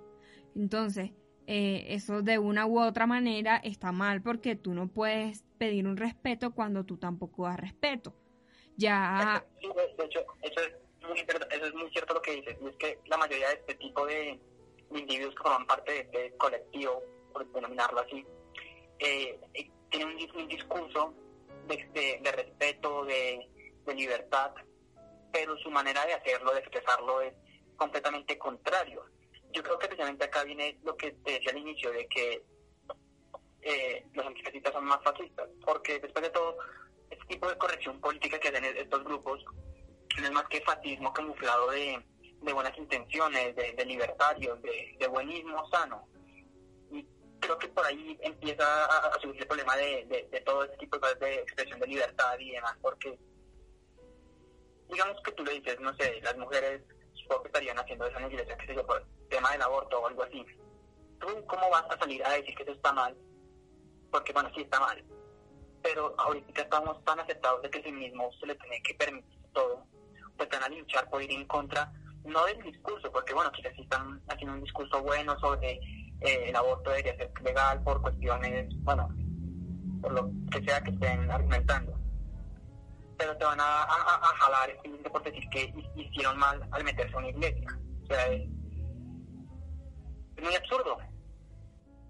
Entonces, 0.54 1.12
eh, 1.50 1.94
eso 1.94 2.20
de 2.20 2.38
una 2.38 2.66
u 2.66 2.78
otra 2.78 3.06
manera 3.06 3.56
está 3.64 3.90
mal 3.90 4.20
porque 4.20 4.54
tú 4.54 4.74
no 4.74 4.88
puedes 4.88 5.44
pedir 5.56 5.86
un 5.86 5.96
respeto 5.96 6.50
cuando 6.50 6.84
tú 6.84 6.98
tampoco 6.98 7.44
das 7.44 7.58
respeto. 7.58 8.14
Ya... 8.76 9.42
de 9.62 10.04
hecho, 10.04 10.26
eso 10.42 10.60
es, 10.60 10.72
muy, 11.08 11.18
eso 11.18 11.64
es 11.64 11.74
muy 11.74 11.90
cierto 11.90 12.12
lo 12.12 12.20
que 12.20 12.32
dices, 12.32 12.54
y 12.60 12.68
es 12.68 12.76
que 12.76 12.98
la 13.06 13.16
mayoría 13.16 13.48
de 13.48 13.54
este 13.54 13.76
tipo 13.76 14.04
de, 14.04 14.38
individuos 14.90 15.34
que 15.36 15.42
forman 15.42 15.66
parte 15.66 15.90
de 15.90 16.00
este 16.00 16.36
colectivo, 16.36 17.02
por 17.32 17.50
denominarlo 17.50 18.00
así, 18.00 18.26
eh, 18.98 19.40
eh 19.54 19.70
tienen 19.90 20.08
un, 20.34 20.48
discurso 20.48 21.14
de, 21.66 22.20
de, 22.22 22.32
respeto, 22.32 23.06
de, 23.06 23.48
de 23.86 23.94
libertad, 23.94 24.52
pero 25.32 25.56
su 25.56 25.70
manera 25.70 26.04
de 26.04 26.12
hacerlo, 26.12 26.52
de 26.52 26.60
expresarlo 26.60 27.22
es 27.22 27.32
completamente 27.78 28.36
contrario 28.36 29.02
yo 29.52 29.62
creo 29.62 29.78
que 29.78 29.86
precisamente 29.86 30.24
acá 30.24 30.44
viene 30.44 30.78
lo 30.82 30.96
que 30.96 31.12
te 31.12 31.32
decía 31.32 31.50
al 31.50 31.58
inicio, 31.58 31.90
de 31.90 32.06
que 32.08 32.44
eh, 33.62 34.06
los 34.12 34.26
antifascistas 34.26 34.72
son 34.72 34.84
más 34.84 35.02
fascistas, 35.02 35.48
porque 35.64 35.98
después 35.98 36.22
de 36.22 36.30
todo, 36.30 36.56
este 37.10 37.24
tipo 37.26 37.48
de 37.48 37.58
corrección 37.58 38.00
política 38.00 38.38
que 38.38 38.48
hacen 38.48 38.64
estos 38.64 39.04
grupos 39.04 39.44
no 40.20 40.24
es 40.24 40.32
más 40.32 40.48
que 40.48 40.60
fascismo 40.60 41.12
camuflado 41.12 41.70
de, 41.70 42.02
buenas 42.40 42.76
intenciones, 42.78 43.54
de, 43.56 43.72
de 43.72 43.84
libertarios, 43.84 44.60
de, 44.62 44.96
de, 44.98 45.06
buenismo 45.06 45.68
sano. 45.70 46.08
Y 46.90 47.06
creo 47.40 47.58
que 47.58 47.68
por 47.68 47.84
ahí 47.84 48.18
empieza 48.22 48.64
a, 48.86 49.08
a 49.08 49.20
surgir 49.20 49.42
el 49.42 49.48
problema 49.48 49.76
de, 49.76 50.28
de, 50.30 50.40
todo 50.40 50.64
este 50.64 50.76
tipo 50.78 50.98
de, 50.98 51.34
expresión 51.34 51.78
de 51.80 51.86
libertad 51.86 52.38
y 52.38 52.52
demás, 52.52 52.76
porque 52.80 53.18
digamos 54.88 55.20
que 55.22 55.32
tú 55.32 55.44
le 55.44 55.54
dices, 55.54 55.78
no 55.80 55.94
sé, 55.96 56.20
las 56.22 56.36
mujeres 56.36 56.82
que 57.28 57.48
estarían 57.48 57.78
haciendo 57.78 58.06
eso 58.06 58.16
en 58.16 58.22
la 58.22 58.28
iglesia, 58.28 58.56
qué 58.56 58.66
sé 58.66 58.74
yo, 58.74 58.86
por 58.86 58.98
el 58.98 59.28
tema 59.28 59.52
del 59.52 59.62
aborto 59.62 60.00
o 60.00 60.06
algo 60.06 60.22
así. 60.22 60.44
¿Tú 61.18 61.26
cómo 61.46 61.70
vas 61.70 61.84
a 61.90 61.98
salir 61.98 62.24
a 62.24 62.32
decir 62.32 62.54
que 62.54 62.62
eso 62.62 62.72
está 62.72 62.92
mal? 62.92 63.16
Porque 64.10 64.32
bueno, 64.32 64.50
sí 64.54 64.62
está 64.62 64.80
mal. 64.80 65.04
Pero 65.82 66.14
ahorita 66.18 66.62
estamos 66.62 67.04
tan 67.04 67.20
aceptados 67.20 67.62
de 67.62 67.70
que 67.70 67.82
sí 67.82 67.92
mismo 67.92 68.30
se 68.40 68.46
le 68.46 68.54
tiene 68.56 68.82
que 68.82 68.94
permitir 68.94 69.38
todo, 69.52 69.84
pues 70.36 70.48
van 70.48 70.64
a 70.64 70.68
luchar 70.68 71.08
por 71.10 71.22
ir 71.22 71.30
en 71.30 71.46
contra 71.46 71.92
no 72.24 72.44
del 72.46 72.62
discurso, 72.62 73.10
porque 73.10 73.34
bueno, 73.34 73.50
quizás 73.52 73.72
sí 73.74 73.82
están 73.82 74.20
haciendo 74.28 74.54
un 74.54 74.62
discurso 74.62 75.02
bueno 75.02 75.38
sobre 75.38 75.72
eh, 76.20 76.48
el 76.48 76.56
aborto 76.56 76.90
debería 76.90 77.16
ser 77.16 77.30
legal 77.42 77.82
por 77.82 78.02
cuestiones, 78.02 78.68
bueno, 78.82 79.08
por 80.00 80.12
lo 80.12 80.30
que 80.50 80.62
sea 80.64 80.80
que 80.82 80.90
estén 80.90 81.30
argumentando. 81.30 81.98
Pero 83.18 83.36
te 83.36 83.44
van 83.44 83.58
a, 83.60 83.86
jalar 84.38 84.70
por 85.10 85.22
decir 85.24 85.48
que 85.50 85.74
hicieron 85.96 86.38
mal 86.38 86.66
al 86.70 86.84
meterse 86.84 87.14
a 87.14 87.18
una 87.18 87.28
iglesia. 87.28 87.78
O 88.04 88.06
sea, 88.06 88.26
es, 88.28 88.48
muy 90.40 90.54
absurdo. 90.54 90.98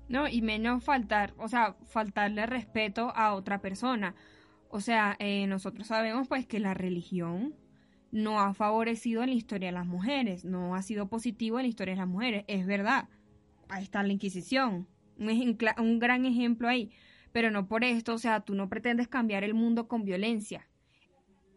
No, 0.09 0.29
y 0.29 0.43
menos 0.43 0.85
faltar, 0.85 1.35
o 1.39 1.49
sea, 1.49 1.77
faltarle 1.87 2.47
respeto 2.47 3.13
a 3.15 3.35
otra 3.35 3.61
persona. 3.61 4.15
O 4.71 4.81
sea, 4.81 5.17
eh, 5.19 5.47
nosotros 5.47 5.87
sabemos 5.87 6.29
pues 6.29 6.47
que 6.47 6.61
la 6.61 6.75
religión 6.75 7.55
no 8.11 8.41
ha 8.41 8.55
favorecido 8.55 9.23
en 9.23 9.31
la 9.31 9.37
historia 9.37 9.69
de 9.69 9.73
las 9.73 9.87
mujeres, 9.87 10.45
no 10.45 10.75
ha 10.75 10.83
sido 10.83 11.09
positivo 11.09 11.59
en 11.59 11.65
la 11.65 11.69
historia 11.69 11.95
de 11.95 12.01
las 12.01 12.09
mujeres, 12.09 12.45
es 12.49 12.67
verdad. 12.67 13.09
Ahí 13.69 13.85
está 13.85 14.03
la 14.03 14.13
Inquisición, 14.13 14.87
un, 15.19 15.59
un 15.79 15.99
gran 15.99 16.25
ejemplo 16.25 16.69
ahí, 16.69 16.91
pero 17.33 17.51
no 17.51 17.67
por 17.67 17.85
esto, 17.85 18.15
o 18.15 18.19
sea, 18.19 18.41
tú 18.41 18.55
no 18.55 18.69
pretendes 18.69 19.09
cambiar 19.09 19.45
el 19.45 19.55
mundo 19.55 19.89
con 19.89 20.05
violencia. 20.05 20.67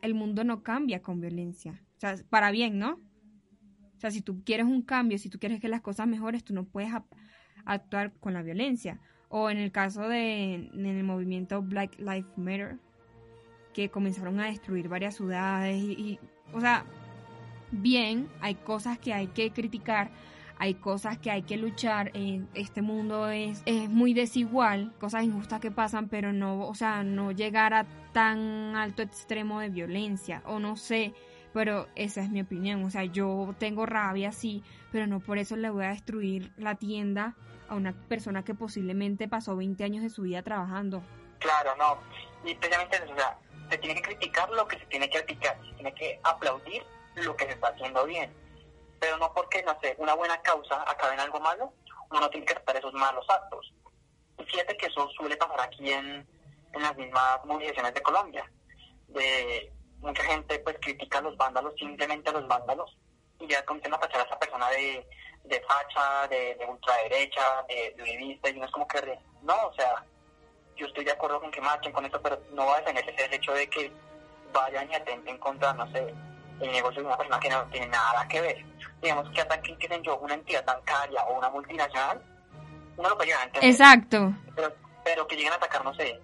El 0.02 0.14
mundo 0.14 0.44
no 0.44 0.64
cambia 0.64 1.02
con 1.02 1.22
violencia, 1.22 1.82
o 1.98 2.00
sea, 2.00 2.16
para 2.30 2.52
bien, 2.52 2.80
¿no? 2.80 2.94
O 2.94 4.00
sea, 4.00 4.12
si 4.12 4.22
tú 4.22 4.44
quieres 4.44 4.66
un 4.66 4.82
cambio, 4.82 5.20
si 5.20 5.30
tú 5.30 5.38
quieres 5.38 5.60
que 5.60 5.68
las 5.68 5.82
cosas 5.82 6.08
mejores, 6.08 6.44
tú 6.44 6.54
no 6.54 6.66
puedes 6.66 6.92
actuar 7.66 8.14
con 8.20 8.34
la 8.34 8.42
violencia. 8.42 9.00
O 9.30 9.50
en 9.50 9.60
el 9.60 9.72
caso 9.72 10.08
de 10.08 10.56
en 10.56 10.86
el 10.86 11.04
movimiento 11.04 11.62
Black 11.62 12.00
Lives 12.00 12.38
Matter, 12.38 12.80
que 13.74 13.90
comenzaron 13.90 14.40
a 14.40 14.48
destruir 14.48 14.90
varias 14.90 15.16
ciudades 15.16 15.82
y 15.82 16.20
o 16.54 16.60
sea, 16.60 16.86
bien, 17.72 18.28
hay 18.42 18.56
cosas 18.56 19.00
que 19.00 19.14
hay 19.14 19.28
que 19.28 19.52
criticar, 19.52 20.12
hay 20.62 20.76
cosas 20.76 21.18
que 21.18 21.32
hay 21.32 21.42
que 21.42 21.58
luchar, 21.58 22.12
este 22.54 22.84
mundo 22.84 23.28
es, 23.32 23.64
es 23.66 23.90
muy 23.90 24.14
desigual, 24.14 24.94
cosas 25.00 25.24
injustas 25.24 25.60
que 25.60 25.72
pasan, 25.72 26.08
pero 26.08 26.34
no, 26.34 26.68
o 26.68 26.76
sea, 26.76 27.02
no 27.02 27.32
llegar 27.32 27.74
a 27.74 27.88
tan 28.14 28.76
alto 28.76 29.02
extremo 29.02 29.60
de 29.60 29.70
violencia, 29.70 30.44
o 30.46 30.60
no 30.60 30.78
sé, 30.78 31.16
pero 31.52 31.88
esa 31.96 32.22
es 32.22 32.30
mi 32.30 32.42
opinión, 32.42 32.84
o 32.84 32.92
sea, 32.92 33.06
yo 33.06 33.56
tengo 33.58 33.88
rabia, 33.88 34.32
sí, 34.32 34.64
pero 34.92 35.08
no 35.08 35.20
por 35.20 35.40
eso 35.40 35.56
le 35.56 35.72
voy 35.72 35.86
a 35.86 35.90
destruir 35.90 36.52
la 36.58 36.76
tienda 36.76 37.36
a 37.68 37.74
una 37.74 37.94
persona 37.94 38.44
que 38.44 38.54
posiblemente 38.54 39.28
pasó 39.28 39.56
20 39.56 39.84
años 39.84 40.04
de 40.04 40.12
su 40.12 40.22
vida 40.22 40.44
trabajando. 40.44 41.02
Claro, 41.40 41.72
no, 41.76 41.98
y 42.48 42.54
precisamente, 42.54 43.02
o 43.12 43.16
sea, 43.16 43.36
se 43.68 43.80
tiene 43.80 43.96
que 43.96 44.04
criticar 44.04 44.48
lo 44.52 44.68
que 44.68 44.78
se 44.78 44.86
tiene 44.86 45.10
que 45.10 45.24
criticar, 45.24 45.58
se 45.68 45.74
tiene 45.74 45.92
que 45.96 46.20
aplaudir 46.22 46.84
lo 47.16 47.36
que 47.36 47.46
se 47.46 47.54
está 47.54 47.70
haciendo 47.70 48.06
bien. 48.06 48.30
Pero 49.02 49.18
no 49.18 49.34
porque, 49.34 49.64
no 49.64 49.76
sé, 49.82 49.96
una 49.98 50.14
buena 50.14 50.40
causa 50.44 50.84
acabe 50.88 51.16
en 51.16 51.22
algo 51.22 51.40
malo, 51.40 51.74
uno 52.12 52.20
no 52.22 52.30
tiene 52.30 52.46
que 52.46 52.54
tratar 52.54 52.78
esos 52.78 52.94
malos 52.94 53.26
actos. 53.28 53.74
Y 54.38 54.44
fíjate 54.44 54.78
que 54.78 54.86
eso 54.86 55.10
suele 55.18 55.36
pasar 55.38 55.60
aquí 55.62 55.92
en, 55.92 56.28
en 56.74 56.82
las 56.82 56.96
mismas 56.96 57.44
movilizaciones 57.46 57.96
de 57.96 58.02
Colombia. 58.04 58.50
De 59.08 59.74
mucha 60.02 60.24
gente 60.24 60.60
pues 60.60 60.78
critica 60.82 61.18
a 61.18 61.22
los 61.22 61.36
vándalos, 61.36 61.74
simplemente 61.80 62.30
a 62.30 62.34
los 62.34 62.48
vándalos, 62.48 62.96
y 63.40 63.48
ya 63.48 63.66
comienzan 63.66 63.96
a 63.96 64.00
tachar 64.00 64.22
a 64.22 64.26
esa 64.26 64.38
persona 64.38 64.70
de, 64.70 65.08
de 65.46 65.62
facha, 65.62 66.28
de, 66.28 66.54
de 66.56 66.66
ultraderecha, 66.66 67.66
de, 67.68 67.96
de 67.98 68.50
y 68.52 68.60
no 68.60 68.66
es 68.66 68.72
como 68.72 68.88
que, 68.88 69.20
no, 69.42 69.56
o 69.68 69.74
sea, 69.74 70.06
yo 70.76 70.86
estoy 70.86 71.06
de 71.06 71.12
acuerdo 71.12 71.42
con 71.42 71.50
que 71.50 71.62
marchen 71.62 71.92
con 71.92 72.06
esto, 72.06 72.22
pero 72.22 72.40
no 72.52 72.68
va 72.68 72.78
a 72.78 72.84
tener 72.84 73.04
el 73.08 73.34
hecho 73.34 73.52
de 73.54 73.68
que 73.68 73.92
vayan 74.54 74.92
y 74.92 74.96
atenten 74.96 75.40
contra, 75.40 75.74
no 75.74 75.92
sé, 75.92 76.14
el 76.62 76.72
negocio 76.72 77.02
de 77.02 77.08
una 77.08 77.18
persona 77.18 77.40
que 77.40 77.50
no 77.50 77.64
tiene 77.66 77.88
nada 77.88 78.28
que 78.28 78.42
ver. 78.42 78.66
Digamos 79.02 79.30
que 79.32 79.42
ataquen, 79.42 79.78
que 79.78 80.02
yo, 80.04 80.18
una 80.18 80.36
entidad 80.36 80.66
bancaria 80.66 81.24
o 81.24 81.38
una 81.38 81.50
multinacional, 81.50 82.22
uno 82.98 83.10
lo 83.10 83.16
puede 83.16 83.28
llegar 83.28 83.42
a 83.42 83.46
entender. 83.46 83.70
Exacto. 83.70 84.34
Pero, 85.04 85.28
que 85.28 85.36
lleguen 85.36 85.54
a 85.54 85.56
atacar, 85.56 85.84
no 85.84 85.94
sé, 85.96 86.22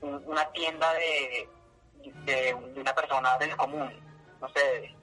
una 0.00 0.44
tienda 0.50 0.92
de, 0.94 1.48
de, 2.24 2.54
una 2.54 2.94
persona 2.94 3.38
del 3.38 3.56
común, 3.56 3.88
no 4.40 4.48
sé, 4.48 4.94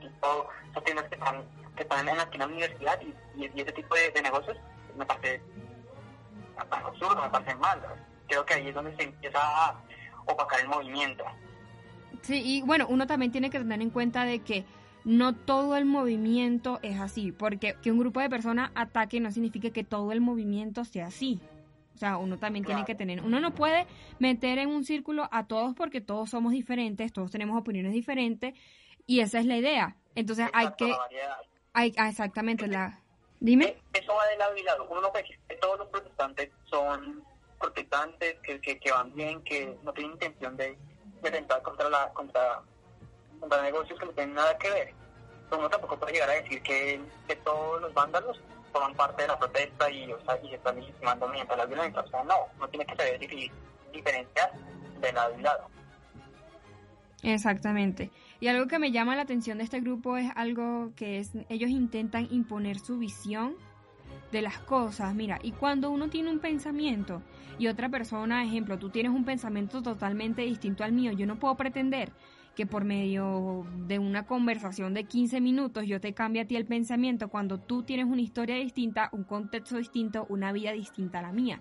tipo, 0.00 0.48
esas 0.70 0.84
tiendas 0.84 1.08
que 1.08 1.14
están, 1.14 1.42
que 1.74 1.82
están 1.82 2.06
en 2.06 2.16
la, 2.18 2.28
en 2.30 2.42
universidad 2.42 3.00
y, 3.00 3.14
y, 3.42 3.60
ese 3.60 3.72
tipo 3.72 3.94
de, 3.94 4.20
negocios, 4.20 4.58
me 4.96 5.06
parece, 5.06 5.42
absurdo, 6.70 7.22
me 7.22 7.30
parece 7.30 7.54
mal 7.54 7.80
creo 8.28 8.44
que 8.44 8.54
ahí 8.54 8.68
es 8.68 8.74
donde 8.74 8.94
se 8.96 9.02
empieza 9.04 9.38
a 9.40 9.74
opacar 10.26 10.60
el 10.60 10.68
movimiento. 10.68 11.24
Sí, 12.22 12.42
y 12.44 12.62
bueno, 12.62 12.86
uno 12.88 13.06
también 13.06 13.32
tiene 13.32 13.50
que 13.50 13.58
tener 13.58 13.80
en 13.80 13.90
cuenta 13.90 14.24
de 14.24 14.40
que 14.40 14.64
no 15.04 15.34
todo 15.34 15.76
el 15.76 15.84
movimiento 15.84 16.80
es 16.82 17.00
así, 17.00 17.32
porque 17.32 17.76
que 17.82 17.90
un 17.90 17.98
grupo 17.98 18.20
de 18.20 18.28
personas 18.28 18.70
ataque 18.74 19.20
no 19.20 19.30
significa 19.30 19.70
que 19.70 19.84
todo 19.84 20.12
el 20.12 20.20
movimiento 20.20 20.84
sea 20.84 21.06
así. 21.06 21.40
O 21.94 21.98
sea, 21.98 22.16
uno 22.16 22.38
también 22.38 22.64
tiene 22.64 22.84
que 22.84 22.94
tener, 22.94 23.22
uno 23.22 23.40
no 23.40 23.54
puede 23.54 23.86
meter 24.20 24.58
en 24.58 24.68
un 24.68 24.84
círculo 24.84 25.28
a 25.32 25.46
todos 25.46 25.74
porque 25.74 26.00
todos 26.00 26.30
somos 26.30 26.52
diferentes, 26.52 27.12
todos 27.12 27.32
tenemos 27.32 27.58
opiniones 27.58 27.92
diferentes 27.92 28.54
y 29.04 29.20
esa 29.20 29.40
es 29.40 29.46
la 29.46 29.56
idea. 29.56 29.96
Entonces 30.14 30.48
hay 30.52 30.68
que, 30.76 30.94
hay, 31.72 31.92
ah, 31.96 32.08
exactamente 32.08 32.68
la, 32.68 33.00
dime. 33.40 33.64
Eh, 33.64 33.78
eso 33.94 34.12
va 34.14 34.26
de 34.26 34.36
lado 34.36 34.56
y 34.56 34.62
lado. 34.62 34.86
Uno 34.90 35.00
no 35.00 35.10
puede 35.10 35.24
decir 35.24 35.40
que 35.48 35.56
todos 35.56 35.78
los 35.78 35.88
protestantes 35.88 36.50
son 36.66 37.24
protestantes, 37.58 38.36
que, 38.42 38.60
que, 38.60 38.92
van 38.92 39.12
bien, 39.14 39.42
que 39.42 39.76
no 39.82 39.92
tienen 39.92 40.12
intención 40.12 40.56
de, 40.56 40.78
de 41.22 41.46
contra, 41.62 41.88
la, 41.88 42.08
contra, 42.12 42.62
contra 43.40 43.62
negocios 43.62 43.98
que 43.98 44.06
no 44.06 44.12
tienen 44.12 44.34
nada 44.34 44.56
que 44.58 44.70
ver. 44.70 44.94
Pero 45.48 45.60
uno 45.60 45.70
tampoco 45.70 45.98
puede 45.98 46.12
llegar 46.12 46.30
a 46.30 46.34
decir 46.34 46.62
que, 46.62 47.00
que 47.26 47.36
todos 47.36 47.80
los 47.80 47.94
vándalos 47.94 48.40
forman 48.72 48.94
parte 48.94 49.22
de 49.22 49.28
la 49.28 49.38
protesta 49.38 49.90
y, 49.90 50.12
o 50.12 50.20
sea, 50.24 50.38
y 50.42 50.48
se 50.48 50.56
están 50.56 50.76
legitimando 50.76 51.28
mediante 51.28 51.56
la 51.56 51.66
violencia. 51.66 52.00
O 52.02 52.08
sea, 52.08 52.24
no, 52.24 52.34
no 52.58 52.68
tiene 52.68 52.86
que 52.86 52.96
saber 52.96 53.18
diferenciar 53.92 54.52
de 55.00 55.12
lado 55.12 55.34
y 55.38 55.42
lado. 55.42 55.68
Exactamente. 57.22 58.10
Y 58.40 58.48
algo 58.48 58.68
que 58.68 58.78
me 58.78 58.92
llama 58.92 59.16
la 59.16 59.22
atención 59.22 59.58
de 59.58 59.64
este 59.64 59.80
grupo 59.80 60.16
es 60.16 60.30
algo 60.36 60.92
que 60.94 61.18
es, 61.18 61.32
ellos 61.48 61.70
intentan 61.70 62.28
imponer 62.30 62.78
su 62.78 62.98
visión 62.98 63.56
de 64.32 64.42
las 64.42 64.58
cosas. 64.58 65.14
Mira, 65.14 65.38
y 65.42 65.52
cuando 65.52 65.90
uno 65.90 66.08
tiene 66.08 66.30
un 66.30 66.38
pensamiento 66.38 67.22
y 67.58 67.66
otra 67.68 67.88
persona, 67.88 68.44
ejemplo, 68.44 68.78
tú 68.78 68.90
tienes 68.90 69.12
un 69.12 69.24
pensamiento 69.24 69.82
totalmente 69.82 70.42
distinto 70.42 70.84
al 70.84 70.92
mío, 70.92 71.12
yo 71.12 71.26
no 71.26 71.38
puedo 71.38 71.56
pretender 71.56 72.12
que 72.54 72.66
por 72.66 72.84
medio 72.84 73.66
de 73.86 74.00
una 74.00 74.26
conversación 74.26 74.92
de 74.92 75.04
15 75.04 75.40
minutos 75.40 75.86
yo 75.86 76.00
te 76.00 76.12
cambie 76.12 76.42
a 76.42 76.44
ti 76.44 76.56
el 76.56 76.66
pensamiento 76.66 77.28
cuando 77.28 77.58
tú 77.58 77.84
tienes 77.84 78.06
una 78.06 78.20
historia 78.20 78.56
distinta, 78.56 79.10
un 79.12 79.22
contexto 79.22 79.76
distinto, 79.76 80.26
una 80.28 80.50
vida 80.50 80.72
distinta 80.72 81.20
a 81.20 81.22
la 81.22 81.32
mía. 81.32 81.60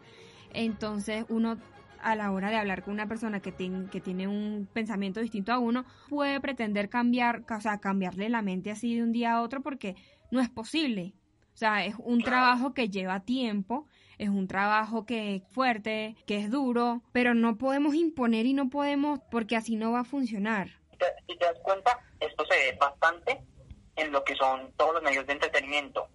Entonces 0.53 1.25
uno 1.29 1.57
a 2.01 2.15
la 2.15 2.31
hora 2.31 2.49
de 2.49 2.55
hablar 2.55 2.83
con 2.83 2.93
una 2.93 3.07
persona 3.07 3.39
que, 3.41 3.53
que 3.91 4.01
tiene 4.01 4.27
un 4.27 4.67
pensamiento 4.71 5.19
distinto 5.19 5.51
a 5.51 5.59
uno, 5.59 5.85
puede 6.09 6.39
pretender 6.41 6.89
cambiar, 6.89 7.43
o 7.49 7.61
sea, 7.61 7.77
cambiarle 7.79 8.29
la 8.29 8.41
mente 8.41 8.71
así 8.71 8.95
de 8.95 9.03
un 9.03 9.11
día 9.11 9.33
a 9.33 9.41
otro 9.41 9.61
porque 9.61 9.95
no 10.31 10.39
es 10.39 10.49
posible. 10.49 11.13
O 11.57 11.59
sea, 11.59 11.83
es 11.85 11.95
un 11.97 12.21
trabajo 12.21 12.75
que 12.75 12.87
lleva 12.87 13.21
tiempo, 13.21 13.87
es 14.19 14.29
un 14.29 14.47
trabajo 14.47 15.07
que 15.07 15.37
es 15.37 15.43
fuerte, 15.53 16.15
que 16.27 16.37
es 16.37 16.51
duro, 16.51 17.01
pero 17.11 17.33
no 17.33 17.57
podemos 17.57 17.95
imponer 17.95 18.45
y 18.45 18.53
no 18.53 18.69
podemos 18.69 19.21
porque 19.31 19.55
así 19.55 19.75
no 19.75 19.91
va 19.91 20.01
a 20.01 20.03
funcionar. 20.03 20.67
Si 21.27 21.35
te 21.35 21.45
das 21.45 21.57
cuenta, 21.63 21.99
esto 22.19 22.45
se 22.45 22.55
ve 22.55 22.77
bastante 22.79 23.43
en 23.95 24.11
lo 24.11 24.23
que 24.23 24.35
son 24.35 24.71
todos 24.73 24.93
los 24.93 25.01
medios 25.01 25.25
de 25.25 25.33
entretenimiento, 25.33 26.07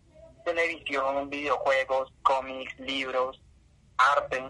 televisión, 0.45 1.29
videojuegos, 1.29 2.13
cómics, 2.23 2.79
libros, 2.79 3.43
arte, 3.97 4.49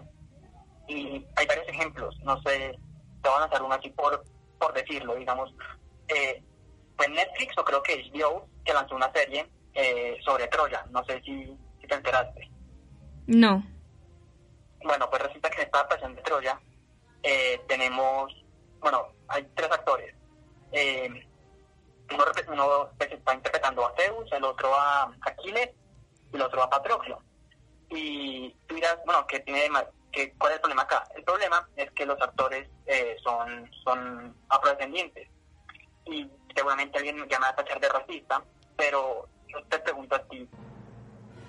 y 0.87 1.25
hay 1.37 1.47
varios 1.47 1.67
ejemplos, 1.69 2.15
no 2.19 2.39
sé, 2.43 2.77
te 3.23 3.29
van 3.29 3.41
a 3.41 3.45
hacer 3.45 3.63
uno 3.63 3.73
así 3.73 3.89
por, 3.89 4.23
por 4.59 4.71
decirlo, 4.75 5.15
digamos, 5.15 5.55
eh, 6.09 6.43
pues 6.95 7.09
Netflix 7.09 7.57
o 7.57 7.63
creo 7.63 7.81
que 7.81 8.11
HBO 8.11 8.47
que 8.63 8.75
lanzó 8.75 8.95
una 8.95 9.11
serie 9.11 9.49
eh, 9.73 10.17
sobre 10.23 10.47
Troya. 10.47 10.85
No 10.91 11.03
sé 11.05 11.21
si, 11.21 11.57
te 11.87 11.95
enteraste. 11.95 12.49
No. 13.27 13.63
Bueno, 14.83 15.09
pues 15.09 15.21
resulta 15.21 15.49
que 15.49 15.61
en 15.61 15.65
esta 15.65 15.79
adaptación 15.79 16.15
de 16.15 16.21
Troya 16.21 16.59
eh, 17.23 17.61
tenemos, 17.67 18.33
bueno, 18.79 19.07
hay 19.27 19.43
tres 19.55 19.71
actores. 19.71 20.15
Eh, 20.71 21.09
uno, 22.11 22.23
uno 22.49 22.89
pues, 22.97 23.11
está 23.11 23.33
interpretando 23.33 23.85
a 23.85 23.93
Zeus, 23.95 24.31
el 24.31 24.43
otro 24.43 24.73
a 24.73 25.11
Aquiles 25.21 25.69
y 26.31 26.35
el 26.35 26.41
otro 26.41 26.63
a 26.63 26.69
Patroclo. 26.69 27.21
Y 27.89 28.55
tú 28.67 28.75
dirás, 28.75 28.97
bueno, 29.05 29.25
¿qué 29.27 29.39
tiene 29.39 29.69
que, 30.11 30.33
¿cuál 30.37 30.51
es 30.51 30.55
el 30.57 30.61
problema 30.61 30.83
acá? 30.83 31.03
El 31.15 31.23
problema 31.23 31.67
es 31.75 31.91
que 31.91 32.05
los 32.05 32.19
actores 32.21 32.67
eh, 32.85 33.15
son, 33.23 33.69
son 33.83 34.35
afrodescendientes. 34.49 35.29
Y 36.05 36.29
seguramente 36.55 36.97
alguien 36.97 37.19
me 37.19 37.27
llama 37.27 37.49
a 37.49 37.55
tachar 37.55 37.79
de 37.79 37.89
racista, 37.89 38.43
pero 38.75 39.27
yo 39.53 39.63
te 39.65 39.79
pregunto 39.79 40.15
a 40.15 40.23
ti, 40.27 40.47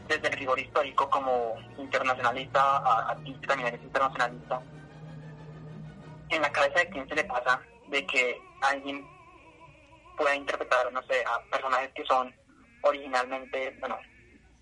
desde 0.08 0.28
el 0.28 0.34
rigor 0.34 0.58
histórico 0.58 1.08
como 1.08 1.56
internacionalista, 1.78 3.10
a, 3.10 3.16
ti 3.24 3.34
también 3.46 3.68
eres 3.68 3.82
internacionalista, 3.82 4.62
en 6.28 6.42
la 6.42 6.52
cabeza 6.52 6.80
de 6.80 6.90
quién 6.90 7.08
se 7.08 7.14
le 7.14 7.24
pasa 7.24 7.60
de 7.88 8.06
que 8.06 8.40
alguien 8.60 9.06
pueda 10.16 10.34
interpretar, 10.34 10.92
no 10.92 11.02
sé, 11.04 11.24
a 11.24 11.40
personajes 11.50 11.92
que 11.94 12.04
son 12.04 12.34
originalmente, 12.82 13.76
bueno, 13.80 13.98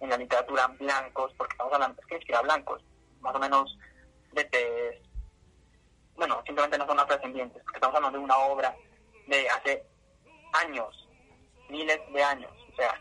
en 0.00 0.10
la 0.10 0.16
literatura 0.16 0.68
blancos, 0.78 1.32
porque 1.36 1.52
estamos 1.52 1.72
hablando, 1.72 2.00
es 2.00 2.06
que 2.06 2.32
ni 2.32 2.42
blancos, 2.42 2.84
más 3.20 3.34
o 3.34 3.38
menos 3.38 3.78
de 4.32 5.02
bueno, 6.14 6.42
simplemente 6.46 6.78
no 6.78 6.86
son 6.86 7.00
afrodescendientes, 7.00 7.62
porque 7.64 7.78
estamos 7.78 7.96
hablando 7.96 8.18
de 8.18 8.24
una 8.24 8.36
obra 8.38 8.76
de 9.26 9.48
hace 9.48 9.84
años, 10.52 11.08
miles 11.68 11.98
de 12.12 12.22
años, 12.22 12.52
o 12.72 12.76
sea, 12.76 12.94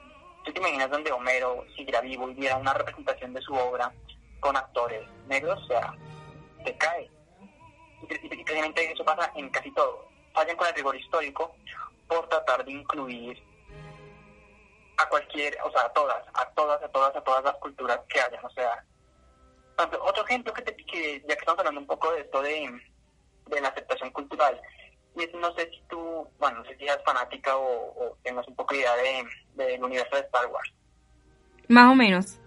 ¿tú 0.43 0.51
te 0.51 0.59
imaginas 0.59 0.89
donde 0.89 1.11
Homero 1.11 1.65
siguiera 1.75 2.01
vivo 2.01 2.29
y 2.29 2.33
viera 2.33 2.57
una 2.57 2.73
representación 2.73 3.33
de 3.33 3.41
su 3.41 3.53
obra 3.53 3.91
con 4.39 4.55
actores 4.57 5.07
negros? 5.27 5.61
O 5.63 5.67
sea, 5.67 5.93
se 6.65 6.75
cae. 6.77 7.09
Y, 8.09 8.25
y, 8.25 8.43
precisamente 8.43 8.91
eso 8.91 9.05
pasa 9.05 9.31
en 9.35 9.49
casi 9.49 9.71
todo. 9.71 10.07
Fallan 10.33 10.57
con 10.57 10.67
el 10.67 10.73
rigor 10.73 10.95
histórico 10.95 11.55
por 12.07 12.27
tratar 12.29 12.65
de 12.65 12.71
incluir 12.71 13.41
a 14.97 15.09
cualquier, 15.09 15.57
o 15.63 15.71
sea, 15.71 15.83
a 15.83 15.93
todas, 15.93 16.23
a 16.33 16.45
todas, 16.51 16.81
a 16.83 16.89
todas, 16.89 17.15
a 17.15 17.21
todas 17.21 17.43
las 17.43 17.55
culturas 17.55 17.99
que 18.07 18.21
hayan. 18.21 18.43
O 18.45 18.49
sea, 18.51 18.83
otro 20.01 20.25
ejemplo 20.25 20.53
que, 20.53 20.61
te, 20.61 20.75
que 20.75 21.21
ya 21.21 21.27
que 21.27 21.33
estamos 21.33 21.59
hablando 21.59 21.81
un 21.81 21.87
poco 21.87 22.11
de 22.11 22.21
esto 22.21 22.41
de 22.41 23.61
la 23.61 23.69
aceptación 23.69 24.11
cultural, 24.11 24.61
y 25.15 25.23
es, 25.23 25.33
no 25.33 25.53
sé 25.55 25.69
si 25.69 25.81
tú, 25.89 26.27
bueno, 26.39 26.59
no 26.59 26.65
sé 26.65 26.77
si 26.77 26.83
eres 26.83 27.03
fanática 27.03 27.55
o, 27.57 27.93
o 27.97 28.17
tengas 28.23 28.47
un 28.47 28.55
poco 28.55 28.73
de 28.73 28.81
idea 28.81 28.95
de, 28.95 29.65
del 29.65 29.83
universo 29.83 30.15
de 30.15 30.21
Star 30.21 30.47
Wars. 30.47 30.71
Más 31.67 31.91
o 31.91 31.95
menos. 31.95 32.39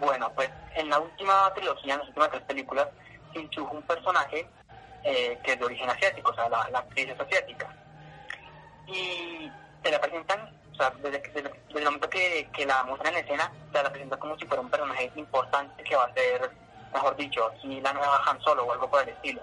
Bueno, 0.00 0.32
pues 0.34 0.50
en 0.76 0.88
la 0.90 0.98
última 0.98 1.52
trilogía, 1.54 1.94
en 1.94 2.00
las 2.00 2.08
últimas 2.08 2.30
tres 2.30 2.42
películas, 2.42 2.88
se 3.32 3.40
introdujo 3.40 3.76
un 3.76 3.82
personaje 3.82 4.46
eh, 5.04 5.38
que 5.44 5.52
es 5.52 5.58
de 5.58 5.64
origen 5.64 5.90
asiático, 5.90 6.30
o 6.30 6.34
sea, 6.34 6.48
la, 6.48 6.68
la 6.70 6.78
actriz 6.80 7.08
es 7.08 7.20
asiática. 7.20 7.68
Y 8.86 9.50
se 9.82 9.90
la 9.90 10.00
presentan, 10.00 10.40
o 10.72 10.74
sea, 10.76 10.90
desde, 11.02 11.18
desde, 11.18 11.42
desde 11.42 11.78
el 11.78 11.84
momento 11.84 12.08
que, 12.08 12.48
que, 12.52 12.66
la 12.66 12.82
muestran 12.84 13.14
en 13.14 13.24
escena, 13.24 13.52
se 13.72 13.82
la 13.82 13.90
presentan 13.90 14.18
como 14.18 14.38
si 14.38 14.46
fuera 14.46 14.62
un 14.62 14.70
personaje 14.70 15.12
importante 15.16 15.82
que 15.84 15.96
va 15.96 16.04
a 16.04 16.14
ser, 16.14 16.50
mejor 16.92 17.16
dicho, 17.16 17.44
aquí 17.46 17.80
la 17.80 17.92
nueva 17.92 18.22
Han 18.26 18.40
Solo 18.40 18.64
o 18.64 18.72
algo 18.72 18.88
por 18.88 19.02
el 19.02 19.10
estilo. 19.10 19.42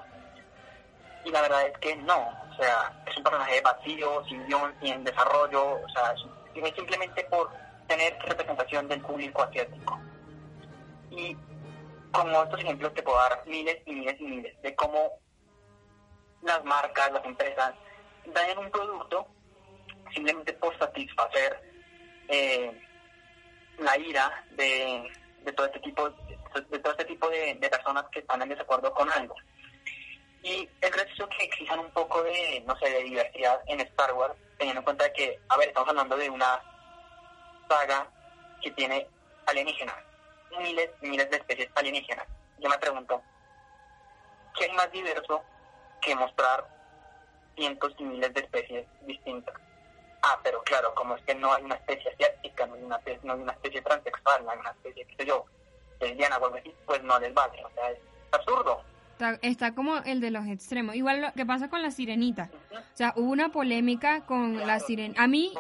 Y 1.25 1.31
la 1.31 1.41
verdad 1.41 1.67
es 1.67 1.77
que 1.79 1.95
no, 1.97 2.17
o 2.17 2.55
sea, 2.55 3.03
es 3.05 3.17
un 3.17 3.23
personaje 3.23 3.61
vacío, 3.61 4.23
sin 4.25 4.45
guion, 4.47 4.73
sin 4.81 5.03
desarrollo, 5.03 5.75
o 5.75 5.89
sea, 5.89 6.13
es 6.13 6.75
simplemente 6.75 7.23
por 7.25 7.49
tener 7.87 8.17
representación 8.23 8.87
del 8.87 9.01
público 9.01 9.43
asiático. 9.43 9.99
Y 11.11 11.35
como 12.11 12.43
estos 12.43 12.59
ejemplos 12.59 12.93
te 12.93 13.03
puedo 13.03 13.17
dar 13.17 13.43
miles 13.45 13.77
y 13.85 13.93
miles 13.93 14.19
y 14.19 14.23
miles 14.23 14.61
de 14.61 14.75
cómo 14.75 15.11
las 16.41 16.63
marcas, 16.63 17.11
las 17.11 17.25
empresas 17.25 17.73
dañan 18.25 18.57
un 18.57 18.71
producto 18.71 19.27
simplemente 20.13 20.53
por 20.53 20.77
satisfacer 20.77 21.61
eh, 22.27 22.71
la 23.79 23.97
ira 23.97 24.45
de, 24.51 25.09
de, 25.43 25.53
todo 25.53 25.67
este 25.67 25.79
tipo 25.79 26.09
de 26.09 26.79
todo 26.79 26.91
este 26.91 27.05
tipo 27.05 27.29
de, 27.29 27.55
de, 27.55 27.69
personas 27.69 28.05
que 28.11 28.19
están 28.19 28.41
en 28.41 28.49
desacuerdo 28.49 28.93
con 28.93 29.09
algo. 29.09 29.35
Y 30.43 30.67
es 30.81 30.91
gracioso 30.91 31.29
que 31.29 31.45
existan 31.45 31.79
un 31.79 31.91
poco 31.91 32.23
de, 32.23 32.63
no 32.65 32.75
sé, 32.77 32.89
de 32.89 33.03
diversidad 33.03 33.61
en 33.67 33.79
Star 33.81 34.13
Wars, 34.13 34.33
teniendo 34.57 34.79
en 34.79 34.85
cuenta 34.85 35.11
que, 35.13 35.39
a 35.49 35.57
ver, 35.57 35.67
estamos 35.67 35.89
hablando 35.89 36.17
de 36.17 36.29
una 36.29 36.61
saga 37.69 38.07
que 38.61 38.71
tiene 38.71 39.07
alienígenas, 39.45 39.95
miles 40.57 40.89
y 41.01 41.07
miles 41.07 41.29
de 41.29 41.37
especies 41.37 41.69
alienígenas. 41.75 42.25
Yo 42.57 42.69
me 42.69 42.77
pregunto, 42.79 43.21
¿qué 44.57 44.65
es 44.65 44.73
más 44.73 44.91
diverso 44.91 45.43
que 46.01 46.15
mostrar 46.15 46.67
cientos 47.55 47.93
y 47.97 48.03
miles 48.03 48.33
de 48.33 48.41
especies 48.41 48.87
distintas? 49.01 49.55
Ah, 50.23 50.39
pero 50.43 50.61
claro, 50.63 50.93
como 50.95 51.15
es 51.15 51.23
que 51.23 51.35
no 51.35 51.53
hay 51.53 51.63
una 51.63 51.75
especie 51.75 52.11
asiática, 52.11 52.65
no 52.65 52.75
hay 52.75 52.83
una, 52.83 52.99
no 53.23 53.33
hay 53.33 53.39
una 53.39 53.53
especie 53.53 53.81
transexual, 53.81 54.45
no 54.45 54.51
hay 54.51 54.59
una 54.59 54.71
especie, 54.71 55.05
qué 55.05 55.15
sé 55.15 55.25
yo, 55.25 55.45
lesbiana 55.99 56.37
o 56.37 56.45
algo 56.45 56.57
pues 56.85 57.03
no 57.03 57.19
les 57.19 57.33
vale, 57.33 57.63
o 57.63 57.69
sea, 57.71 57.91
es 57.91 57.99
absurdo. 58.31 58.83
Está, 59.41 59.75
como 59.75 59.97
el 59.97 60.19
de 60.19 60.31
los 60.31 60.47
extremos. 60.47 60.95
Igual 60.95 61.21
lo 61.21 61.33
que 61.33 61.45
pasa 61.45 61.69
con 61.69 61.81
la 61.81 61.91
sirenita. 61.91 62.49
O 62.73 62.95
sea, 62.95 63.13
hubo 63.15 63.29
una 63.29 63.49
polémica 63.49 64.25
con 64.25 64.57
la 64.57 64.79
sirenita. 64.79 65.21
A 65.21 65.27
mí, 65.27 65.53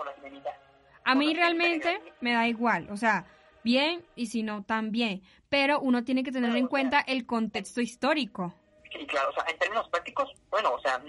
a 1.03 1.15
mí 1.15 1.33
realmente 1.33 2.01
me 2.21 2.33
da 2.33 2.47
igual. 2.47 2.87
O 2.89 2.97
sea, 2.97 3.25
bien 3.63 4.03
y 4.15 4.27
si 4.27 4.43
no, 4.43 4.63
también. 4.63 5.21
Pero 5.49 5.79
uno 5.79 6.03
tiene 6.03 6.23
que 6.23 6.31
tener 6.31 6.55
en 6.55 6.67
cuenta 6.67 7.01
el 7.01 7.25
contexto 7.25 7.81
histórico. 7.81 8.53
Sí, 8.91 9.05
claro. 9.05 9.29
O 9.29 9.33
sea, 9.33 9.45
en 9.47 9.57
términos 9.59 9.87
prácticos, 9.89 10.31
bueno, 10.49 10.73
o 10.73 10.79
sea, 10.81 11.01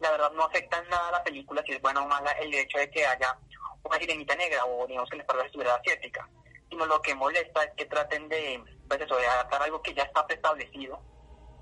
la 0.00 0.10
verdad 0.10 0.32
no 0.32 0.44
afecta 0.44 0.78
en 0.78 0.88
nada 0.88 1.08
a 1.08 1.12
la 1.12 1.22
película 1.22 1.62
si 1.64 1.72
es 1.72 1.80
buena 1.80 2.02
o 2.02 2.08
mala 2.08 2.32
el 2.32 2.52
hecho 2.52 2.78
de 2.78 2.90
que 2.90 3.06
haya 3.06 3.38
una 3.82 3.98
sirenita 3.98 4.34
negra 4.34 4.64
o 4.64 4.86
digamos 4.86 5.08
que 5.08 5.16
les 5.16 5.26
parezca 5.26 5.46
estuviera 5.46 5.74
asiática. 5.76 6.28
Sino 6.68 6.86
lo 6.86 7.00
que 7.02 7.14
molesta 7.14 7.64
es 7.64 7.72
que 7.76 7.86
traten 7.86 8.28
de, 8.28 8.62
pues 8.88 9.00
eso, 9.00 9.16
de 9.16 9.26
adaptar 9.26 9.62
algo 9.62 9.82
que 9.82 9.94
ya 9.94 10.04
está 10.04 10.26
preestablecido 10.26 11.00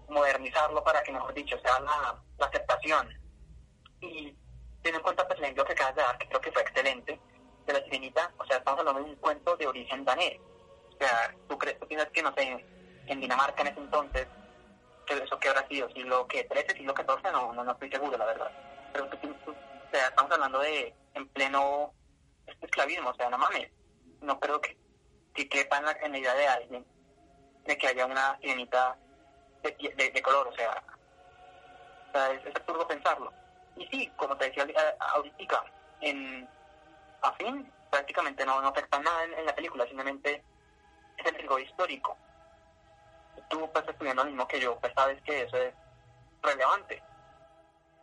modernizarlo 0.09 0.83
para 0.83 1.03
que, 1.03 1.13
mejor 1.13 1.35
dicho, 1.35 1.59
sea 1.61 1.81
la, 1.81 2.23
aceptación. 2.47 3.09
Y 4.01 4.35
teniendo 4.83 4.99
en 4.99 5.03
cuenta 5.03 5.27
pues, 5.27 5.39
el 5.39 5.45
ejemplo 5.45 5.65
que 5.65 5.73
acabas 5.73 5.97
de 5.97 6.03
dar, 6.03 6.19
que 6.19 6.29
creo 6.29 6.41
que 6.41 6.53
fue 6.53 6.63
excelente, 6.63 7.21
de 7.67 7.73
la 7.73 7.83
sirenita, 7.85 8.33
o 8.39 8.45
sea, 8.47 8.59
estamos 8.59 8.81
hablando 8.81 9.03
de 9.03 9.11
un 9.11 9.17
cuento 9.17 9.57
de 9.57 9.67
origen 9.67 10.05
danés. 10.05 10.41
O 10.95 10.97
sea, 10.99 11.35
¿tú, 11.49 11.59
crees, 11.59 11.79
tú 11.79 11.87
piensas 11.87 12.11
que, 12.11 12.23
no 12.23 12.33
sé, 12.35 12.65
en 13.07 13.21
Dinamarca 13.21 13.63
en 13.63 13.69
ese 13.69 13.81
entonces, 13.81 14.27
que 15.07 15.15
eso 15.15 15.39
que 15.39 15.49
habrá 15.49 15.67
sido, 15.69 15.89
siglo 15.91 16.27
que 16.27 16.45
13, 16.45 16.77
siglo 16.77 16.95
14, 16.95 17.31
no, 17.31 17.53
no, 17.53 17.65
no 17.65 17.73
estoy 17.73 17.91
seguro, 17.91 18.17
la 18.17 18.27
verdad. 18.27 18.51
Pero 18.93 19.09
tú, 19.09 19.31
o 19.47 19.91
sea, 19.91 20.09
estamos 20.09 20.33
hablando 20.33 20.59
de 20.61 20.95
en 21.15 21.29
pleno 21.29 21.93
esclavismo, 22.61 23.11
o 23.11 23.15
sea, 23.15 23.29
no 23.31 23.39
mames, 23.39 23.71
no 24.21 24.39
creo 24.41 24.61
que, 24.61 24.77
que 25.35 25.49
quepa 25.49 25.79
en 25.79 25.85
la, 25.85 25.93
en 25.93 26.13
la 26.13 26.19
idea 26.19 26.35
de 26.35 26.49
alguien 26.49 26.87
de 27.65 27.77
que 27.77 27.87
haya 27.87 28.07
una 28.07 28.39
sirenita 28.41 28.99
de, 29.63 29.95
de, 29.97 30.11
de, 30.11 30.23
color, 30.23 30.49
o 30.49 30.53
sea, 30.53 30.83
o 32.09 32.13
sea 32.13 32.33
es, 32.33 32.47
es, 32.47 32.57
absurdo 32.57 32.87
pensarlo. 32.87 33.33
Y 33.77 33.87
sí, 33.89 34.13
como 34.17 34.37
te 34.37 34.47
decía 34.47 34.67
ahorita, 34.99 35.65
en 36.01 36.49
a 37.23 37.33
fin 37.33 37.71
prácticamente 37.91 38.45
no, 38.45 38.61
no 38.61 38.69
afecta 38.69 39.01
nada 39.01 39.25
en, 39.25 39.35
en, 39.35 39.47
la 39.47 39.55
película, 39.55 39.87
simplemente 39.87 40.43
es 41.17 41.27
el 41.27 41.35
rigor 41.35 41.61
histórico. 41.61 42.17
Tú 43.49 43.65
estás 43.65 43.89
estudiando 43.89 44.25
lo 44.25 44.31
mismo 44.31 44.47
que 44.47 44.61
yo, 44.61 44.79
pues 44.79 44.93
sabes 44.95 45.21
que 45.23 45.43
eso 45.43 45.57
es 45.57 45.75
relevante. 46.43 47.03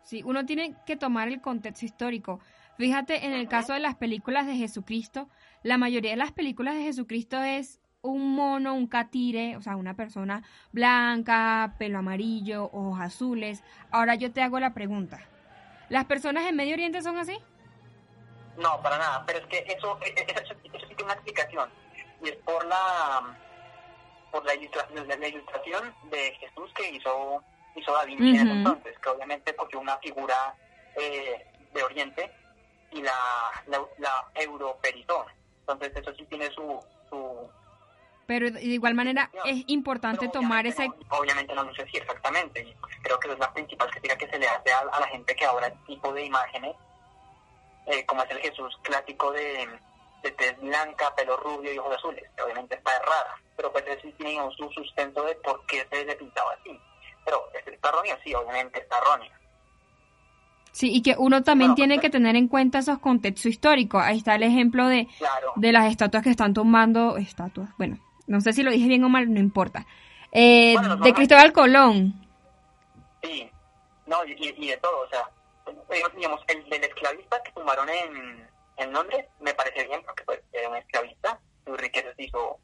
Sí, 0.03 0.21
uno 0.23 0.45
tiene 0.45 0.75
que 0.85 0.95
tomar 0.95 1.27
el 1.27 1.41
contexto 1.41 1.85
histórico. 1.85 2.39
Fíjate, 2.77 3.25
en 3.25 3.33
el 3.33 3.47
caso 3.47 3.73
de 3.73 3.79
las 3.79 3.95
películas 3.95 4.45
de 4.45 4.55
Jesucristo, 4.55 5.29
la 5.63 5.77
mayoría 5.77 6.11
de 6.11 6.17
las 6.17 6.31
películas 6.31 6.75
de 6.75 6.83
Jesucristo 6.83 7.41
es 7.41 7.79
un 8.11 8.35
mono, 8.35 8.73
un 8.73 8.87
catire, 8.87 9.57
o 9.57 9.61
sea, 9.61 9.75
una 9.75 9.95
persona 9.95 10.43
blanca, 10.71 11.75
pelo 11.77 11.99
amarillo, 11.99 12.65
ojos 12.71 12.99
azules. 12.99 13.63
Ahora 13.91 14.15
yo 14.15 14.31
te 14.31 14.41
hago 14.41 14.59
la 14.59 14.73
pregunta. 14.73 15.19
¿Las 15.89 16.05
personas 16.05 16.45
en 16.45 16.55
Medio 16.55 16.73
Oriente 16.73 17.01
son 17.01 17.17
así? 17.17 17.37
No, 18.57 18.81
para 18.81 18.97
nada, 18.97 19.23
pero 19.25 19.39
es 19.39 19.45
que 19.45 19.59
eso, 19.67 19.99
eso, 20.01 20.15
eso, 20.41 20.55
sí 20.63 20.95
tiene 20.95 21.03
una 21.03 21.13
explicación. 21.13 21.69
Y 22.23 22.29
es 22.29 22.35
por 22.37 22.65
la 22.65 23.37
por 24.31 24.45
la, 24.45 24.53
ilustra, 24.55 24.87
la, 24.93 25.15
la 25.15 25.27
ilustración 25.27 25.95
de 26.09 26.31
Jesús 26.35 26.69
que 26.75 26.89
hizo, 26.89 27.41
hizo 27.75 27.93
Da 27.93 28.03
Vinci 28.03 28.23
uh 28.23 28.25
-huh. 28.25 28.29
en 28.29 28.47
ese 28.47 28.51
entonces, 28.57 28.99
que 28.99 29.09
obviamente 29.09 29.55
cogió 29.55 29.79
una 29.79 29.97
figura 29.97 30.55
eh, 30.97 31.45
de 31.73 31.83
Oriente 31.83 32.31
y 32.91 33.01
la, 33.01 33.13
la, 33.67 33.79
la 33.97 34.27
europerizó. 34.35 35.25
Entonces 35.61 35.95
eso 35.95 36.13
sí 36.15 36.25
tiene 36.25 36.49
su, 36.51 36.79
su 37.09 37.49
pero 38.25 38.51
de 38.51 38.63
igual 38.63 38.93
manera 38.93 39.29
es 39.45 39.63
importante 39.67 40.27
tomar 40.29 40.65
ese... 40.65 40.87
No, 40.87 40.95
obviamente 41.09 41.53
no 41.53 41.63
lo 41.63 41.73
sé 41.75 41.85
si 41.87 41.97
exactamente, 41.97 42.75
creo 43.01 43.19
que 43.19 43.31
es 43.31 43.39
la 43.39 43.53
principal 43.53 43.89
crítica 43.91 44.17
que 44.17 44.27
se 44.27 44.39
le 44.39 44.47
hace 44.47 44.71
a, 44.71 44.79
a, 44.79 44.99
la 44.99 45.07
gente 45.07 45.35
que 45.35 45.45
ahora 45.45 45.67
el 45.67 45.85
tipo 45.85 46.11
de 46.13 46.25
imágenes, 46.25 46.75
eh, 47.87 48.05
como 48.05 48.23
es 48.23 48.31
el 48.31 48.39
Jesús 48.39 48.77
clásico 48.83 49.31
de, 49.31 49.67
de 50.23 50.31
tez 50.31 50.59
blanca, 50.59 51.13
pelo 51.15 51.37
rubio 51.37 51.73
y 51.73 51.77
ojos 51.77 51.95
azules, 51.97 52.23
que 52.35 52.43
obviamente 52.43 52.75
está 52.75 52.95
errada, 52.95 53.39
pero 53.55 53.71
pues 53.71 53.85
sí 54.01 54.13
tiene 54.17 54.39
su 54.57 54.69
sustento 54.71 55.23
de 55.23 55.35
por 55.35 55.65
qué 55.67 55.85
se 55.89 56.03
le 56.03 56.15
pintaba 56.15 56.51
así. 56.53 56.79
Pero 57.23 57.43
¿está 57.53 57.89
erróneo? 57.89 58.17
Sí, 58.23 58.33
obviamente 58.33 58.79
está 58.79 58.97
erróneo. 58.97 59.31
Sí, 60.71 60.91
y 60.93 61.01
que 61.01 61.15
uno 61.17 61.41
también 61.41 61.73
tiene 61.73 61.99
que 61.99 62.09
tener 62.09 62.35
en 62.35 62.49
cuenta 62.49 62.79
esos 62.79 62.99
contextos 62.99 63.45
históricos. 63.45 64.03
Ahí 64.03 64.17
está 64.17 64.35
el 64.35 64.43
ejemplo 64.43 64.89
de, 64.89 65.07
de 65.55 65.71
las 65.71 65.89
estatuas 65.89 66.21
que 66.21 66.31
están 66.31 66.53
tomando, 66.53 67.15
estatuas, 67.15 67.69
bueno, 67.77 67.97
no 68.27 68.41
sé 68.41 68.53
si 68.53 68.63
lo 68.63 68.71
dije 68.71 68.87
bien 68.87 69.03
o 69.03 69.09
mal, 69.09 69.31
no 69.33 69.39
importa. 69.39 69.85
Eh, 70.31 70.75
de 71.01 71.13
Cristóbal 71.13 71.53
Colón. 71.53 72.13
Sí, 73.23 73.49
no, 74.05 74.23
y, 74.25 74.53
y, 74.57 74.67
de 74.67 74.77
todo, 74.77 75.01
o 75.01 75.09
sea, 75.09 75.29
digamos, 76.15 76.41
el 76.47 76.69
del 76.69 76.83
esclavista 76.83 77.41
que 77.43 77.51
tumbaron 77.53 77.87
en, 77.89 78.47
en 78.77 78.93
Londres 78.93 79.25
me 79.39 79.53
parece 79.53 79.87
bien 79.87 80.01
porque 80.05 80.23
pues 80.23 80.41
era 80.51 80.69
un 80.69 80.75
esclavista, 80.75 81.39
su 81.65 81.75
riqueza 81.75 82.13
se 82.15 82.23
hizo 82.23 82.59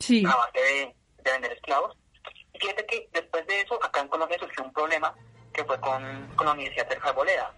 sí. 0.00 0.24
a 0.26 0.34
base 0.34 0.58
de, 0.58 0.94
de 1.22 1.32
vender 1.32 1.52
esclavos. 1.52 1.96
Y 2.52 2.58
fíjate 2.58 2.86
que 2.86 3.08
después 3.12 3.46
de 3.46 3.60
eso, 3.60 3.78
acá 3.84 4.00
en 4.00 4.08
Colombia 4.08 4.38
surgió 4.38 4.64
un 4.64 4.72
problema 4.72 5.14
que 5.52 5.64
fue 5.64 5.78
con, 5.80 6.28
con 6.36 6.46
la 6.46 6.52
Universidad 6.52 6.88
Sergio 6.88 7.10
Arboleda, 7.10 7.52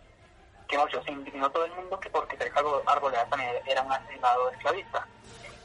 que 0.68 0.78
mucho 0.78 1.02
se 1.02 1.12
indignó 1.12 1.50
todo 1.50 1.64
el 1.64 1.72
mundo 1.72 2.00
que 2.00 2.10
porque 2.10 2.36
Sergio 2.36 2.82
Arboleda 2.86 3.26
también 3.28 3.50
era 3.66 3.82
un 3.82 3.92
asesinado 3.92 4.50
esclavista. 4.50 5.06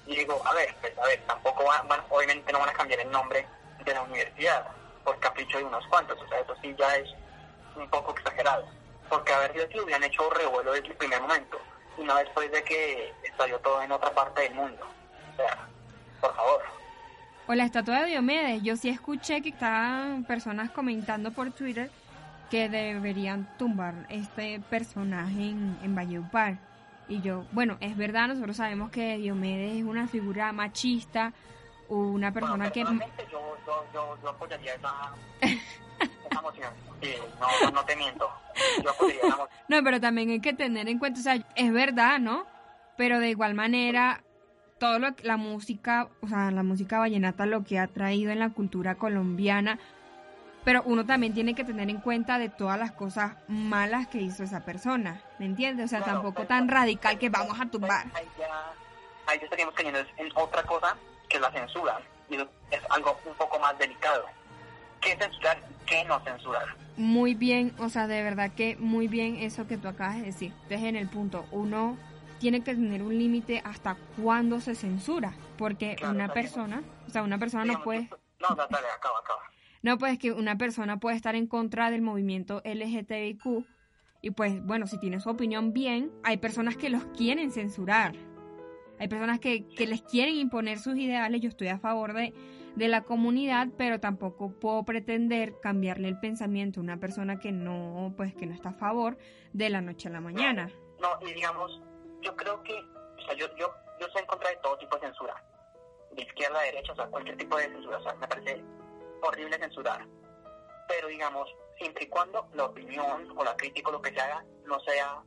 Y 0.07 0.15
digo, 0.15 0.41
a 0.45 0.53
ver, 0.53 0.75
pues, 0.81 0.97
a 0.97 1.05
ver, 1.05 1.21
tampoco 1.25 1.63
van, 1.65 1.87
obviamente 2.09 2.51
no 2.51 2.59
van 2.59 2.69
a 2.69 2.73
cambiar 2.73 2.99
el 2.99 3.11
nombre 3.11 3.47
de 3.83 3.93
la 3.93 4.01
universidad 4.01 4.67
por 5.03 5.19
capricho 5.19 5.57
de 5.57 5.63
unos 5.63 5.85
cuantos, 5.87 6.19
o 6.21 6.27
sea, 6.27 6.39
eso 6.39 6.55
sí 6.61 6.75
ya 6.77 6.95
es 6.95 7.09
un 7.75 7.89
poco 7.89 8.11
exagerado. 8.11 8.67
Porque 9.09 9.33
a 9.33 9.39
ver 9.39 9.69
si 9.71 9.79
hubieran 9.79 10.03
hecho 10.03 10.29
revuelo 10.31 10.73
desde 10.73 10.87
el 10.87 10.95
primer 10.95 11.21
momento, 11.21 11.59
y 11.97 12.03
no 12.03 12.15
después 12.17 12.51
de 12.51 12.63
que 12.63 13.13
estalló 13.23 13.59
todo 13.59 13.81
en 13.81 13.91
otra 13.91 14.11
parte 14.11 14.41
del 14.41 14.55
mundo. 14.55 14.85
O 15.33 15.35
sea, 15.35 15.67
por 16.19 16.35
favor. 16.35 16.61
O 17.47 17.53
la 17.53 17.65
estatua 17.65 18.01
de 18.01 18.07
Diomedes, 18.07 18.63
yo 18.63 18.75
sí 18.75 18.89
escuché 18.89 19.41
que 19.41 19.49
estaban 19.49 20.23
personas 20.23 20.71
comentando 20.71 21.31
por 21.31 21.51
Twitter 21.51 21.91
que 22.49 22.69
deberían 22.69 23.47
tumbar 23.57 23.93
este 24.09 24.59
personaje 24.69 25.49
en, 25.49 25.77
en 25.83 25.95
Valledupar. 25.95 26.57
Y 27.07 27.21
yo, 27.21 27.45
bueno, 27.51 27.77
es 27.79 27.95
verdad, 27.95 28.27
nosotros 28.27 28.57
sabemos 28.57 28.91
que 28.91 29.17
Diomedes 29.17 29.77
es 29.77 29.83
una 29.83 30.07
figura 30.07 30.51
machista, 30.51 31.33
una 31.87 32.31
persona 32.31 32.71
que... 32.71 32.81
Yo, 32.81 32.91
yo, 33.31 33.85
yo, 33.93 34.17
yo, 34.21 34.29
apoyaría 34.29 34.73
esa, 34.73 35.11
esa 35.41 36.41
moción. 36.41 36.73
Sí, 37.01 37.13
no, 37.39 37.71
no 37.71 37.85
te 37.85 37.95
miento. 37.95 38.27
Yo 38.83 38.89
apoyaría 38.89 39.21
esa 39.21 39.37
moción. 39.37 39.59
No, 39.67 39.83
pero 39.83 40.01
también 40.01 40.29
hay 40.29 40.39
que 40.39 40.53
tener 40.53 40.89
en 40.89 40.97
cuenta, 40.97 41.19
o 41.19 41.23
sea, 41.23 41.35
es 41.55 41.71
verdad, 41.71 42.19
¿no? 42.19 42.45
Pero 42.97 43.19
de 43.19 43.29
igual 43.29 43.53
manera, 43.53 44.23
todo 44.79 44.99
lo 44.99 45.09
la 45.23 45.37
música, 45.37 46.09
o 46.21 46.27
sea, 46.27 46.49
la 46.51 46.63
música 46.63 46.99
vallenata 46.99 47.45
lo 47.45 47.63
que 47.63 47.77
ha 47.77 47.87
traído 47.87 48.31
en 48.31 48.39
la 48.39 48.49
cultura 48.49 48.95
colombiana 48.95 49.79
pero 50.65 50.81
uno 50.85 51.05
también 51.05 51.33
tiene 51.33 51.53
que 51.53 51.63
tener 51.63 51.89
en 51.89 52.01
cuenta 52.01 52.39
de 52.39 52.49
todas 52.49 52.77
las 52.77 52.91
cosas 52.91 53.35
malas 53.47 54.07
que 54.07 54.17
hizo 54.17 54.43
esa 54.43 54.65
persona, 54.65 55.21
¿me 55.39 55.45
entiendes? 55.45 55.85
O 55.85 55.87
sea, 55.87 56.03
tampoco 56.03 56.45
tan 56.45 56.67
radical 56.67 57.17
que 57.19 57.29
vamos 57.29 57.57
a 57.61 57.67
tumbar. 57.67 58.07
Ahí 58.15 58.27
ya, 58.37 58.73
ahí 59.27 59.37
ya 59.37 59.43
estaríamos 59.45 59.75
cayendo 59.75 59.99
en 59.99 60.29
otra 60.35 60.63
cosa 60.63 60.97
que 61.29 61.37
es 61.37 61.41
la 61.41 61.51
censura, 61.51 62.01
y 62.29 62.35
es 62.35 62.81
algo 62.89 63.17
un 63.25 63.35
poco 63.35 63.59
más 63.59 63.77
delicado. 63.77 64.25
¿Qué 64.99 65.15
censurar 65.15 65.59
qué 65.85 66.03
no 66.05 66.19
censurar? 66.21 66.75
Muy 66.97 67.35
bien, 67.35 67.75
o 67.77 67.89
sea, 67.89 68.07
de 68.07 68.23
verdad 68.23 68.51
que 68.51 68.75
muy 68.77 69.07
bien 69.07 69.35
eso 69.35 69.67
que 69.67 69.77
tú 69.77 69.87
acabas 69.87 70.15
de 70.15 70.23
decir. 70.23 70.51
Entonces, 70.63 70.83
en 70.83 70.95
el 70.95 71.07
punto, 71.07 71.45
uno 71.51 71.95
tiene 72.39 72.63
que 72.63 72.73
tener 72.73 73.03
un 73.03 73.17
límite 73.17 73.61
hasta 73.63 73.97
cuándo 74.21 74.59
se 74.59 74.73
censura, 74.73 75.33
porque 75.57 75.95
una 76.09 76.29
persona, 76.29 76.81
o 77.07 77.11
sea, 77.11 77.21
una 77.21 77.37
persona 77.37 77.65
no 77.65 77.83
puede... 77.83 78.09
No, 78.39 78.55
dale, 78.55 78.87
acaba, 78.95 79.19
acaba. 79.19 79.41
No, 79.85 79.99
pues 79.99 80.17
que 80.17 80.31
una 80.31 80.57
persona 80.57 80.99
puede 80.99 81.15
estar 81.15 81.35
en 81.35 81.45
contra 81.45 81.91
del 81.91 82.01
movimiento 82.01 82.59
LGTBIQ 82.65 83.67
y 84.19 84.31
pues 84.31 84.65
bueno, 84.65 84.87
si 84.87 84.99
tiene 84.99 85.19
su 85.19 85.29
opinión 85.29 85.73
bien, 85.73 86.11
hay 86.23 86.37
personas 86.37 86.75
que 86.75 86.89
los 86.89 87.05
quieren 87.15 87.51
censurar. 87.51 88.15
Hay 88.97 89.07
personas 89.07 89.39
que, 89.39 89.67
que 89.67 89.85
les 89.85 90.01
quieren 90.01 90.37
imponer 90.37 90.79
sus 90.79 90.97
ideales. 90.97 91.39
Yo 91.39 91.49
estoy 91.49 91.67
a 91.67 91.77
favor 91.77 92.13
de, 92.13 92.33
de 92.75 92.87
la 92.87 93.03
comunidad, 93.03 93.67
pero 93.77 93.99
tampoco 93.99 94.49
puedo 94.59 94.83
pretender 94.85 95.53
cambiarle 95.61 96.07
el 96.07 96.19
pensamiento 96.19 96.79
a 96.79 96.83
una 96.83 96.97
persona 96.97 97.37
que 97.37 97.51
no, 97.51 98.11
pues 98.17 98.33
que 98.33 98.47
no 98.47 98.55
está 98.55 98.69
a 98.69 98.73
favor 98.73 99.19
de 99.53 99.69
la 99.69 99.81
noche 99.81 100.07
a 100.07 100.11
la 100.13 100.19
mañana. 100.19 100.71
No, 100.99 101.09
y 101.29 101.31
digamos, 101.31 101.79
yo 102.23 102.35
creo 102.35 102.63
que, 102.63 102.73
o 102.73 103.21
sea, 103.23 103.35
yo, 103.35 103.45
yo, 103.55 103.71
yo 103.99 104.07
estoy 104.07 104.23
en 104.23 104.27
contra 104.27 104.49
de 104.49 104.55
todo 104.63 104.79
tipo 104.79 104.95
de 104.95 105.01
censura, 105.03 105.35
de 106.15 106.23
izquierda 106.23 106.59
a 106.59 106.63
derecha, 106.63 106.91
o 106.91 106.95
sea, 106.95 107.05
cualquier 107.05 107.37
tipo 107.37 107.55
de 107.55 107.69
censura, 107.69 107.99
o 107.99 108.01
sea, 108.01 108.15
me 108.15 108.27
parece 108.27 108.63
horrible 109.21 109.57
censurar. 109.57 110.05
Pero 110.87 111.07
digamos, 111.07 111.49
siempre 111.77 112.05
y 112.05 112.09
cuando 112.09 112.47
la 112.53 112.65
opinión 112.65 113.33
o 113.35 113.43
la 113.43 113.55
crítica 113.55 113.89
o 113.89 113.93
lo 113.93 114.01
que 114.01 114.13
se 114.13 114.19
haga 114.19 114.43
no 114.65 114.79
sea 114.81 115.23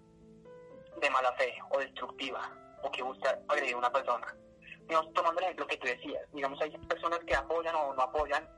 de 1.01 1.11
mala 1.11 1.33
fe 1.35 1.55
o 1.71 1.79
destructiva 1.79 2.51
o 2.83 2.91
que 2.91 3.03
busque 3.03 3.29
agredir 3.49 3.75
a 3.75 3.79
una 3.79 3.93
persona. 3.93 4.35
Digamos, 4.81 5.13
tomando 5.13 5.41
el 5.41 5.45
ejemplo 5.45 5.67
que 5.67 5.77
tú 5.77 5.87
decías, 5.87 6.23
digamos, 6.33 6.61
hay 6.63 6.71
personas 6.71 7.21
que 7.21 7.35
apoyan 7.35 7.75
o 7.75 7.95
no 7.95 8.03
apoyan 8.03 8.49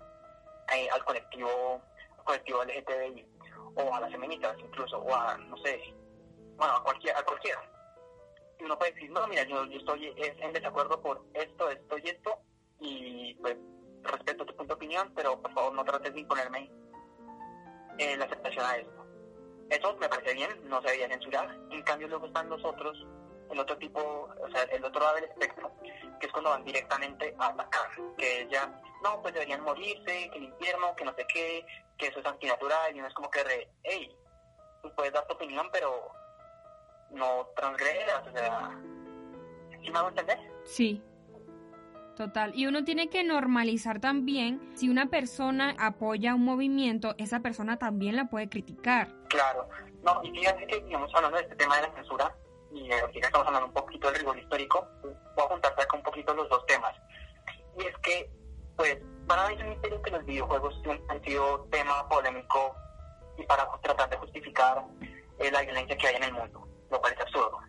eh, 0.75 0.89
al 0.93 1.05
colectivo 1.05 1.83
al 2.19 2.25
colectivo 2.25 2.65
LGTBI 2.65 3.27
o 3.77 3.95
a 3.95 4.01
las 4.01 4.11
feministas 4.11 4.57
incluso, 4.59 4.99
o 4.99 5.15
a, 5.15 5.37
no 5.39 5.57
sé, 5.59 5.81
bueno, 6.57 6.75
a 6.75 6.83
cualquiera, 6.85 7.19
a 7.19 7.25
cualquiera. 7.25 7.61
Y 8.59 8.65
uno 8.65 8.79
puede 8.79 8.93
decir, 8.93 9.11
no, 9.11 9.27
mira, 9.27 9.43
yo, 9.45 9.65
yo 9.67 9.79
estoy 9.79 10.13
en 10.17 10.53
desacuerdo 10.53 11.01
por 11.01 11.25
esto, 11.35 11.71
esto 11.71 11.99
y 11.99 12.09
esto, 12.09 12.39
y 12.79 13.35
pues 13.37 13.57
respeto 14.03 14.45
tu 14.45 14.55
punto 14.57 14.75
de 14.75 14.77
opinión, 14.77 15.13
pero 15.15 15.41
por 15.41 15.53
favor 15.53 15.75
no 15.75 15.85
trates 15.85 16.13
de 16.15 16.21
imponerme 16.21 16.71
eh, 17.99 18.17
la 18.17 18.25
aceptación 18.25 18.65
a 18.65 18.77
esto. 18.77 19.07
Eso 19.69 19.97
me 19.99 20.09
parece 20.09 20.35
bien, 20.35 20.69
no 20.69 20.81
se 20.81 20.89
debería 20.89 21.09
censurar. 21.09 21.57
En 21.71 21.83
cambio, 21.83 22.09
luego 22.09 22.27
están 22.27 22.49
los 22.49 22.65
otros, 22.65 23.07
el 23.51 23.59
otro 23.59 23.77
tipo, 23.79 24.01
o 24.01 24.51
sea, 24.51 24.63
el 24.65 24.85
otro 24.85 25.01
lado 25.01 25.17
del 25.17 25.25
espectro, 25.25 25.71
que 26.19 26.27
es 26.27 26.33
cuando 26.33 26.51
van 26.51 26.65
directamente 26.65 27.35
a 27.39 27.47
atacar. 27.49 27.89
Que 28.19 28.49
ya, 28.51 28.67
no, 29.03 29.23
pues 29.23 29.35
deberían 29.35 29.63
morirse, 29.63 30.31
que 30.31 30.39
el 30.39 30.45
infierno, 30.45 30.95
que 30.97 31.05
no 31.05 31.15
sé 31.15 31.27
qué, 31.33 31.67
que 31.97 32.07
eso 32.09 32.19
es 32.19 32.27
antinatural, 32.27 32.95
y 32.95 32.99
uno 32.99 33.09
es 33.09 33.15
como 33.15 33.31
que, 33.31 33.45
re, 33.45 33.69
hey, 33.85 34.13
tú 34.83 34.93
puedes 34.95 35.13
dar 35.13 35.27
tu 35.27 35.35
opinión, 35.35 35.69
pero 35.73 36.11
no 37.11 37.49
transgredas, 37.55 38.27
o 38.27 38.33
sea, 38.33 38.71
¿sí 39.83 39.91
me 39.91 39.99
hago 39.99 40.09
entender? 40.09 40.39
Sí. 40.65 41.03
Total. 42.17 42.53
Y 42.55 42.67
uno 42.67 42.85
tiene 42.85 43.09
que 43.09 43.25
normalizar 43.25 44.01
también, 44.01 44.61
si 44.75 44.89
una 44.89 45.07
persona 45.07 45.75
apoya 45.79 46.35
un 46.35 46.45
movimiento, 46.45 47.15
esa 47.19 47.41
persona 47.41 47.79
también 47.79 48.17
la 48.17 48.27
puede 48.27 48.49
criticar. 48.49 49.09
Claro. 49.29 49.69
No, 50.03 50.21
y 50.23 50.31
fíjate 50.31 50.67
que, 50.67 50.81
digamos, 50.83 51.15
hablando 51.15 51.37
de 51.39 51.45
este 51.45 51.57
tema 51.57 51.77
de 51.77 51.83
la 51.83 51.95
censura, 51.95 52.35
y 52.73 52.93
ahorita 52.93 53.27
estamos 53.27 53.47
hablando 53.47 53.69
un 53.69 53.75
poquito 53.75 54.11
del 54.11 54.21
rigor 54.21 54.39
histórico, 54.39 54.87
voy 55.03 55.45
a 55.45 55.49
juntar 55.49 55.73
acá 55.73 55.97
un 55.97 56.03
poquito 56.03 56.35
los 56.35 56.49
dos 56.49 56.65
temas. 56.67 56.95
Y 57.79 57.85
es 57.85 57.97
que, 57.99 58.31
pues, 58.77 58.99
para 59.27 59.49
mí 59.49 59.55
es 59.55 59.61
un 59.61 59.71
misterio 59.71 60.03
que 60.03 60.11
los 60.11 60.25
videojuegos 60.25 60.75
han 61.09 61.23
sido 61.23 61.67
tema 61.71 62.09
polémico 62.09 62.75
y 63.39 63.45
para 63.45 63.69
tratar 63.83 64.11
de 64.11 64.17
justificar 64.17 64.85
eh, 65.39 65.51
la 65.51 65.63
violencia 65.63 65.97
que 65.97 66.07
hay 66.09 66.17
en 66.17 66.25
el 66.25 66.33
mundo, 66.33 66.67
lo 66.91 67.01
cual 67.01 67.15
absurdo. 67.21 67.61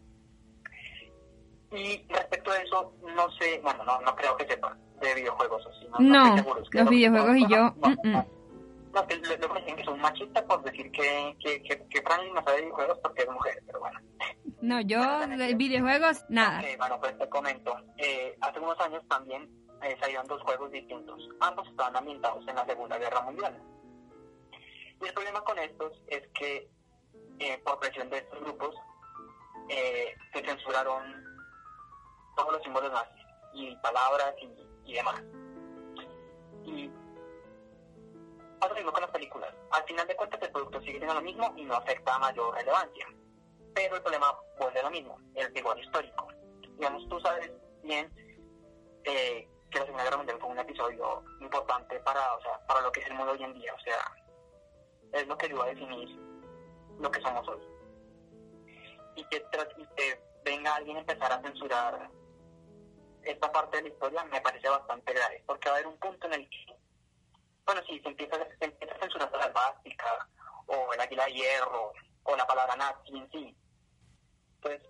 Y 1.71 2.05
respecto 2.09 2.51
a 2.51 2.57
eso, 2.57 2.93
no 3.15 3.31
sé, 3.31 3.59
bueno, 3.63 3.83
no, 3.85 4.01
no 4.01 4.15
creo 4.15 4.35
que 4.35 4.45
sepa 4.45 4.77
de 4.99 5.15
videojuegos 5.15 5.65
así. 5.67 5.87
No, 5.99 6.35
no, 6.35 6.55
los 6.55 6.89
videojuegos 6.89 7.37
y 7.37 7.47
yo... 7.47 7.73
No, 7.81 7.95
no, 8.03 8.25
no, 8.93 9.07
que 9.07 9.15
luego 9.17 9.55
dicen 9.55 9.77
que 9.77 9.85
son 9.85 9.99
machistas 10.01 10.43
por 10.43 10.63
decir 10.63 10.91
que, 10.91 11.35
que, 11.39 11.63
que, 11.63 11.87
que 11.87 12.01
Franklin 12.01 12.33
no 12.33 12.43
sabe 12.43 12.57
de 12.57 12.61
videojuegos 12.63 12.99
porque 13.01 13.21
es 13.21 13.29
mujer, 13.29 13.63
pero 13.65 13.79
bueno. 13.79 13.99
No, 14.61 14.81
yo 14.81 15.27
de 15.27 15.53
videojuegos, 15.55 16.25
nada. 16.29 16.59
Okay, 16.59 16.75
bueno, 16.75 16.99
pues 16.99 17.17
te 17.17 17.29
comento. 17.29 17.75
Eh, 17.97 18.37
hace 18.41 18.59
unos 18.59 18.79
años 18.81 19.01
también 19.07 19.49
eh, 19.81 19.95
salieron 19.99 20.27
dos 20.27 20.41
juegos 20.43 20.71
distintos. 20.71 21.29
Ambos 21.39 21.67
estaban 21.69 21.95
ambientados 21.95 22.45
en 22.47 22.55
la 22.55 22.65
Segunda 22.65 22.97
Guerra 22.97 23.21
Mundial. 23.21 23.57
Y 25.01 25.05
el 25.05 25.13
problema 25.13 25.41
con 25.41 25.57
estos 25.57 25.93
es 26.07 26.27
que, 26.35 26.69
eh, 27.39 27.61
por 27.63 27.79
presión 27.79 28.09
de 28.09 28.17
estos 28.17 28.39
grupos, 28.41 28.75
eh, 29.69 30.13
se 30.33 30.45
censuraron 30.45 31.30
todos 32.35 32.53
los 32.53 32.63
símbolos 32.63 32.91
nazis 32.91 33.25
y 33.53 33.75
palabras 33.77 34.33
y, 34.85 34.93
demás. 34.93 35.21
Y 36.65 36.89
pasa 38.59 38.69
lo 38.69 38.75
mismo 38.75 38.91
con 38.91 39.01
las 39.01 39.11
películas. 39.11 39.53
Al 39.71 39.83
final 39.83 40.07
de 40.07 40.15
cuentas 40.15 40.41
el 40.41 40.51
producto 40.51 40.79
sigue 40.81 40.97
siendo 40.97 41.13
lo 41.13 41.21
mismo 41.21 41.53
y 41.55 41.63
no 41.63 41.75
afecta 41.75 42.15
a 42.15 42.19
mayor 42.19 42.53
relevancia. 42.55 43.07
Pero 43.73 43.95
el 43.95 44.01
problema 44.01 44.35
vuelve 44.59 44.79
a 44.79 44.83
lo 44.83 44.91
mismo, 44.91 45.17
el 45.35 45.53
rigor 45.53 45.79
histórico. 45.79 46.27
Digamos, 46.77 47.07
tú 47.09 47.19
sabes 47.21 47.51
bien 47.83 48.11
eh, 49.05 49.47
que 49.69 49.79
la 49.79 49.85
Segunda 49.85 50.03
Guerra 50.03 50.17
Mundial 50.17 50.37
fue 50.39 50.49
un 50.49 50.59
episodio 50.59 51.23
importante 51.39 51.99
para, 52.01 52.35
o 52.35 52.41
sea, 52.41 52.59
para 52.67 52.81
lo 52.81 52.91
que 52.91 52.99
es 52.99 53.07
el 53.07 53.13
mundo 53.13 53.31
hoy 53.31 53.43
en 53.43 53.53
día. 53.53 53.73
O 53.73 53.79
sea, 53.79 53.99
es 55.13 55.27
lo 55.27 55.37
que 55.37 55.45
ayuda 55.45 55.63
a 55.63 55.67
definir 55.67 56.09
lo 56.99 57.11
que 57.11 57.21
somos 57.21 57.47
hoy. 57.47 57.61
Y 59.15 59.23
que, 59.25 59.37
y 59.77 59.85
que 59.95 60.30
alguien 60.75 60.97
a 60.97 60.99
empezar 61.01 61.31
a 61.31 61.41
censurar 61.41 62.09
esta 63.23 63.51
parte 63.51 63.77
de 63.77 63.83
la 63.83 63.89
historia 63.89 64.23
me 64.25 64.41
parece 64.41 64.67
bastante 64.67 65.13
grave, 65.13 65.43
porque 65.45 65.69
va 65.69 65.75
a 65.75 65.77
haber 65.77 65.87
un 65.87 65.97
punto 65.97 66.27
en 66.27 66.33
el 66.33 66.49
que, 66.49 66.75
bueno, 67.65 67.81
si 67.87 67.99
se 67.99 68.07
empieza, 68.07 68.35
a 68.35 68.99
censurar 68.99 69.31
la 69.31 69.47
básica, 69.49 70.27
o 70.67 70.93
el 70.93 71.01
águila 71.01 71.25
de 71.25 71.33
hierro, 71.33 71.93
o 72.23 72.35
la 72.35 72.47
palabra 72.47 72.75
nazi 72.75 73.17
en 73.17 73.31
sí. 73.31 73.55
Entonces, 74.55 74.81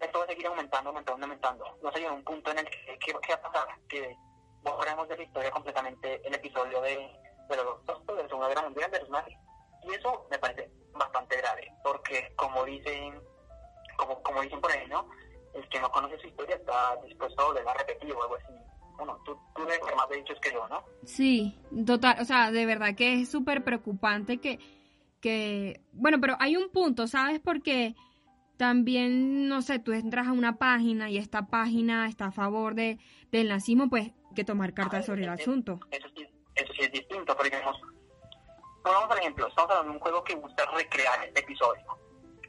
esto 0.00 0.18
va 0.18 0.24
a 0.24 0.28
seguir 0.28 0.46
aumentando, 0.46 0.90
aumentando, 0.90 1.24
aumentando. 1.24 1.78
No 1.82 1.92
se 1.92 1.98
llega 1.98 2.10
a 2.10 2.14
un 2.14 2.24
punto 2.24 2.50
en 2.50 2.58
el 2.58 2.70
que, 2.70 2.98
¿qué, 2.98 3.12
va 3.12 3.34
a 3.34 3.42
pasar? 3.42 3.68
Que 3.88 4.16
borremos 4.62 5.08
de 5.08 5.16
la 5.16 5.22
historia 5.22 5.50
completamente 5.50 6.26
el 6.26 6.34
episodio 6.34 6.80
de, 6.80 6.96
de 7.48 7.56
los 7.56 7.86
de 7.86 8.14
la 8.14 8.28
Segunda 8.28 8.48
Guerra 8.48 8.62
Mundial 8.62 8.90
de 8.90 9.00
los 9.00 9.10
nazis. 9.10 9.36
Y 9.82 9.94
eso 9.94 10.26
me 10.30 10.38
parece 10.38 10.70
bastante 10.92 11.36
grave, 11.36 11.72
porque 11.82 12.32
como 12.36 12.64
dicen, 12.64 13.20
como, 13.98 14.22
como 14.22 14.40
dicen 14.40 14.60
por 14.60 14.72
ahí, 14.72 14.86
¿no? 14.88 15.06
El 15.52 15.68
que 15.68 15.80
no 15.80 15.90
conoce 15.90 16.18
su 16.18 16.28
historia 16.28 16.56
está 16.56 16.96
dispuesto 17.04 17.42
a 17.42 17.46
volver 17.46 17.68
a 17.68 17.74
repetir 17.74 18.12
o 18.12 18.22
algo 18.22 18.36
así. 18.36 18.54
Bueno, 18.96 19.18
tú, 19.24 19.38
tú 19.54 19.62
debes 19.62 19.84
ser 19.84 19.94
más 19.94 20.08
de 20.08 20.16
dichos 20.16 20.38
que 20.40 20.52
yo, 20.52 20.66
¿no? 20.68 20.82
Sí, 21.04 21.60
total, 21.86 22.16
o 22.20 22.24
sea, 22.24 22.50
de 22.50 22.66
verdad 22.66 22.94
que 22.96 23.20
es 23.20 23.30
súper 23.30 23.62
preocupante 23.62 24.38
que, 24.38 24.58
que, 25.20 25.82
bueno, 25.92 26.18
pero 26.20 26.36
hay 26.40 26.56
un 26.56 26.70
punto, 26.70 27.06
¿sabes? 27.06 27.40
Porque 27.40 27.94
también, 28.56 29.48
no 29.48 29.62
sé, 29.62 29.78
tú 29.78 29.92
entras 29.92 30.26
a 30.26 30.32
una 30.32 30.56
página 30.56 31.10
y 31.10 31.18
esta 31.18 31.46
página 31.46 32.08
está 32.08 32.26
a 32.26 32.32
favor 32.32 32.74
de, 32.74 32.98
del 33.30 33.48
nazismo, 33.48 33.88
pues 33.88 34.12
que 34.34 34.44
tomar 34.44 34.74
cartas 34.74 35.06
sobre 35.06 35.24
el 35.24 35.30
asunto. 35.30 35.80
Eso 35.90 36.08
sí, 36.16 36.26
eso 36.54 36.72
sí 36.72 36.82
es 36.82 36.92
distinto, 36.92 37.34
porque 37.36 37.56
digamos, 37.56 37.80
pongamos 38.82 39.08
por 39.08 39.18
ejemplo, 39.18 39.46
estamos 39.48 39.70
hablando 39.70 39.92
de 39.92 39.96
un 39.96 40.02
juego 40.02 40.24
que 40.24 40.34
gusta 40.34 40.64
recrear 40.72 41.24
este 41.24 41.40
episodio. 41.40 42.07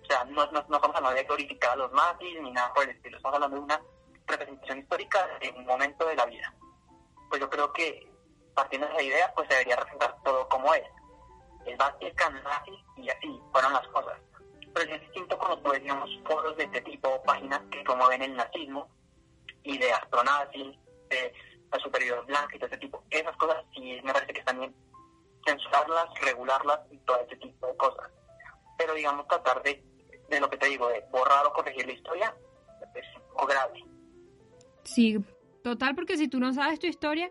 Sea, 0.10 0.26
no, 0.26 0.46
no, 0.48 0.66
no 0.68 0.76
estamos 0.76 0.96
hablando 0.98 1.12
de 1.12 1.24
glorificar 1.24 1.72
a 1.72 1.76
los 1.78 1.92
nazis 1.94 2.42
ni 2.42 2.52
nada 2.52 2.74
por 2.74 2.84
el 2.84 2.90
estilo, 2.90 3.16
estamos 3.16 3.36
hablando 3.36 3.58
de 3.58 3.64
una 3.64 3.82
representación 4.26 4.80
histórica 4.80 5.28
de 5.40 5.52
un 5.52 5.66
momento 5.66 6.06
de 6.06 6.16
la 6.16 6.26
vida. 6.26 6.54
Pues 7.30 7.40
yo 7.40 7.50
creo 7.50 7.72
que 7.72 8.12
partiendo 8.54 8.88
de 8.88 8.94
esa 8.94 9.04
idea, 9.04 9.34
pues 9.34 9.48
se 9.48 9.54
debería 9.54 9.78
representar 9.78 10.18
todo 10.24 10.50
como 10.50 10.74
es. 10.74 10.84
El 11.66 11.78
Vatican 11.78 12.44
nazi 12.44 12.72
y 12.98 13.10
así 13.10 13.42
fueron 13.54 13.72
las 13.72 13.88
cosas 13.88 14.20
pero 14.74 14.96
es 14.96 15.02
distinto 15.02 15.38
cuando 15.38 15.58
tú 15.60 15.72
digamos, 15.72 16.10
foros 16.26 16.56
de 16.58 16.64
este 16.64 16.82
tipo, 16.82 17.22
páginas 17.24 17.62
que 17.72 17.84
promueven 17.84 18.22
el 18.22 18.36
nazismo, 18.36 18.88
ideas 19.64 20.00
pronazis, 20.10 20.78
de 21.10 21.34
la 21.72 21.80
superioridad 21.80 22.26
blanca 22.26 22.56
y 22.56 22.60
todo 22.60 22.68
ese 22.68 22.78
tipo. 22.78 23.04
Esas 23.10 23.36
cosas 23.38 23.64
sí 23.74 24.00
me 24.04 24.14
parece 24.14 24.34
que 24.34 24.40
están 24.40 24.60
bien 24.60 24.76
censurarlas, 25.46 26.08
regularlas 26.22 26.80
y 26.92 26.98
todo 27.00 27.20
ese 27.22 27.36
tipo 27.38 27.68
de 27.68 27.78
cosas. 27.78 28.12
Pero, 28.78 28.94
digamos, 28.94 29.28
tratar 29.28 29.62
de, 29.64 29.84
de 30.30 30.40
lo 30.40 30.50
que 30.50 30.58
te 30.58 30.68
digo, 30.68 30.88
de 30.90 31.04
borrar 31.12 31.46
o 31.46 31.54
corregir 31.54 31.86
la 31.86 31.94
historia, 31.94 32.36
es 32.96 33.06
un 33.16 33.22
poco 33.30 33.48
grave. 33.48 33.86
Sí, 34.84 35.18
total, 35.64 35.96
porque 35.96 36.18
si 36.18 36.28
tú 36.28 36.40
no 36.40 36.54
sabes 36.54 36.80
tu 36.80 36.88
historia, 36.88 37.30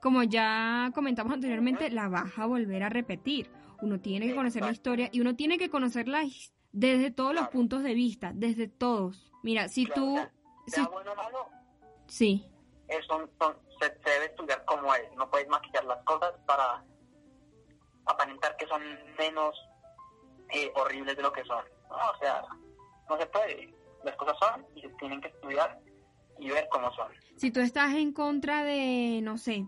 como 0.00 0.22
ya 0.22 0.90
comentamos 0.94 1.32
anteriormente, 1.32 1.90
la 1.90 2.08
vas 2.08 2.38
a 2.38 2.46
volver 2.46 2.82
a 2.82 2.88
repetir. 2.88 3.50
Uno 3.82 4.00
tiene 4.00 4.26
que 4.26 4.34
conocer 4.34 4.62
la 4.62 4.72
historia 4.72 5.08
y 5.12 5.20
uno 5.20 5.36
tiene 5.36 5.58
que 5.58 5.68
conocer 5.68 6.08
la 6.08 6.22
historia 6.22 6.56
desde 6.76 7.10
todos 7.10 7.34
los 7.34 7.48
puntos 7.48 7.82
de 7.82 7.94
vista, 7.94 8.32
desde 8.34 8.68
todos. 8.68 9.32
Mira, 9.42 9.66
si 9.68 9.86
tú... 9.86 10.18
si... 10.66 10.82
bueno 10.82 11.12
o 11.12 11.16
malo, 11.16 11.48
sí. 12.06 12.44
Son, 13.08 13.30
son, 13.40 13.56
se, 13.80 13.88
debe 14.10 14.26
estudiar 14.26 14.62
como 14.66 14.94
es. 14.94 15.10
No 15.16 15.30
puedes 15.30 15.48
maquillar 15.48 15.84
las 15.86 16.04
cosas 16.04 16.34
para 16.44 16.84
aparentar 18.04 18.56
que 18.58 18.66
son 18.66 18.82
menos 19.18 19.56
eh, 20.50 20.70
horribles 20.74 21.16
de 21.16 21.22
lo 21.22 21.32
que 21.32 21.44
son. 21.44 21.64
No, 21.90 21.96
o 21.96 22.18
sea, 22.20 22.42
no 23.08 23.18
se 23.18 23.26
puede. 23.26 23.74
Las 24.04 24.16
cosas 24.16 24.36
son 24.38 24.66
y 24.74 24.82
se 24.82 24.88
tienen 24.90 25.20
que 25.20 25.28
estudiar 25.28 25.78
y 26.38 26.50
ver 26.50 26.68
cómo 26.70 26.92
son. 26.92 27.08
Si 27.36 27.50
tú 27.50 27.60
estás 27.60 27.94
en 27.94 28.12
contra 28.12 28.64
de, 28.64 29.20
no 29.22 29.38
sé, 29.38 29.66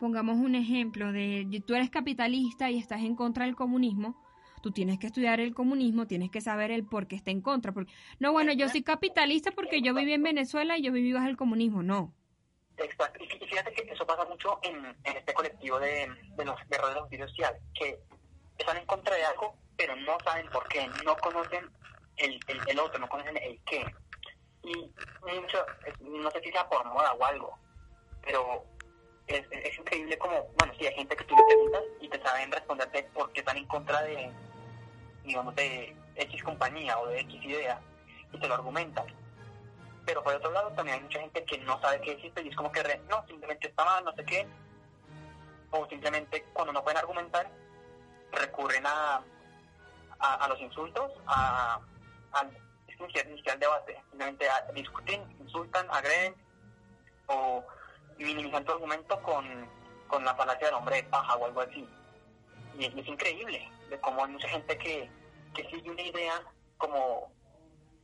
pongamos 0.00 0.36
un 0.36 0.54
ejemplo 0.54 1.12
de, 1.12 1.62
tú 1.66 1.74
eres 1.74 1.90
capitalista 1.90 2.70
y 2.70 2.78
estás 2.78 3.00
en 3.02 3.14
contra 3.14 3.44
del 3.44 3.54
comunismo, 3.54 4.20
tú 4.62 4.72
tienes 4.72 4.98
que 4.98 5.06
estudiar 5.06 5.40
el 5.40 5.54
comunismo, 5.54 6.06
tienes 6.06 6.30
que 6.30 6.40
saber 6.40 6.70
el 6.70 6.84
por 6.84 7.06
qué 7.06 7.16
está 7.16 7.30
en 7.30 7.40
contra. 7.40 7.72
Porque, 7.72 7.92
no, 8.18 8.32
bueno, 8.32 8.52
yo 8.52 8.68
soy 8.68 8.82
capitalista 8.82 9.50
porque 9.52 9.80
yo 9.80 9.94
viví 9.94 10.12
en 10.12 10.22
Venezuela 10.22 10.78
y 10.78 10.82
yo 10.82 10.92
viví 10.92 11.12
bajo 11.12 11.26
el 11.26 11.36
comunismo, 11.36 11.82
no. 11.82 12.14
Exacto, 12.78 13.22
y 13.22 13.46
fíjate 13.46 13.72
que 13.72 13.92
eso 13.92 14.06
pasa 14.06 14.24
mucho 14.24 14.58
en, 14.62 14.96
este 15.04 15.34
colectivo 15.34 15.78
de, 15.78 16.08
los 16.44 16.58
guerreros 16.68 16.94
de 16.94 17.00
justicia 17.00 17.28
social, 17.28 17.54
que 17.74 17.98
están 18.58 18.76
en 18.78 18.86
contra 18.86 19.14
de 19.14 19.24
algo, 19.24 19.54
pero 19.76 19.96
no 19.96 20.18
saben 20.24 20.48
por 20.50 20.66
qué, 20.68 20.88
no 21.04 21.16
conocen 21.16 21.70
el, 22.16 22.38
el, 22.66 22.78
otro, 22.78 22.98
no 22.98 23.08
conocen 23.08 23.36
el 23.36 23.60
qué. 23.64 23.84
Y 24.62 24.90
mucho, 25.22 25.64
no 26.00 26.30
sé 26.30 26.40
si 26.40 26.52
sea 26.52 26.68
por 26.68 26.84
moda 26.86 27.12
o 27.14 27.24
algo, 27.24 27.58
pero 28.24 28.64
es, 29.26 29.44
es, 29.50 29.78
increíble 29.78 30.16
como, 30.18 30.48
bueno, 30.58 30.72
si 30.78 30.86
hay 30.86 30.94
gente 30.94 31.16
que 31.16 31.24
tú 31.24 31.36
le 31.36 31.42
preguntas 31.44 31.82
y 32.00 32.08
te 32.08 32.22
saben 32.22 32.52
responderte 32.52 33.02
por 33.14 33.32
qué 33.32 33.40
están 33.40 33.56
en 33.56 33.66
contra 33.66 34.02
de, 34.02 34.30
digamos, 35.24 35.54
de 35.56 35.96
X 36.16 36.42
compañía 36.42 36.98
o 37.00 37.06
de 37.06 37.20
X 37.20 37.44
idea 37.44 37.80
y 38.32 38.38
te 38.38 38.48
lo 38.48 38.54
argumentan. 38.54 39.06
Pero 40.04 40.22
por 40.22 40.34
otro 40.34 40.50
lado 40.50 40.70
también 40.72 40.96
hay 40.96 41.02
mucha 41.02 41.20
gente 41.20 41.44
que 41.44 41.58
no 41.58 41.80
sabe 41.80 42.00
qué 42.00 42.12
existe 42.12 42.42
y 42.42 42.48
es 42.48 42.56
como 42.56 42.72
que 42.72 42.82
no, 43.08 43.24
simplemente 43.26 43.68
está 43.68 43.84
mal, 43.84 44.04
no 44.04 44.12
sé 44.14 44.24
qué. 44.24 44.46
O 45.70 45.86
simplemente 45.88 46.44
cuando 46.52 46.72
no 46.72 46.82
pueden 46.82 46.98
argumentar 46.98 47.50
recurren 48.32 48.84
a, 48.86 49.22
a, 50.22 50.48
los 50.48 50.60
insultos, 50.60 51.10
a, 51.26 51.80
a 52.32 52.50
es 53.04 53.42
que 53.42 53.50
al 53.50 53.58
debate, 53.58 53.96
simplemente 54.10 54.48
a, 54.48 54.72
discutir, 54.72 55.20
insultan, 55.40 55.86
agreden 55.90 56.34
o 57.26 57.64
minimizan 58.18 58.64
tu 58.64 58.72
argumento 58.72 59.20
con, 59.22 59.44
con 60.06 60.24
la 60.24 60.34
falacia 60.34 60.66
del 60.66 60.76
hombre 60.76 60.96
de 60.96 61.04
paja 61.04 61.36
o 61.36 61.46
algo 61.46 61.60
así. 61.60 61.86
Y 62.78 62.84
es, 62.84 63.06
increíble 63.06 63.68
de 63.90 64.00
cómo 64.00 64.24
hay 64.24 64.32
mucha 64.32 64.48
gente 64.48 64.78
que, 64.78 65.10
que 65.54 65.68
sigue 65.70 65.90
una 65.90 66.02
idea 66.02 66.42
como, 66.78 67.32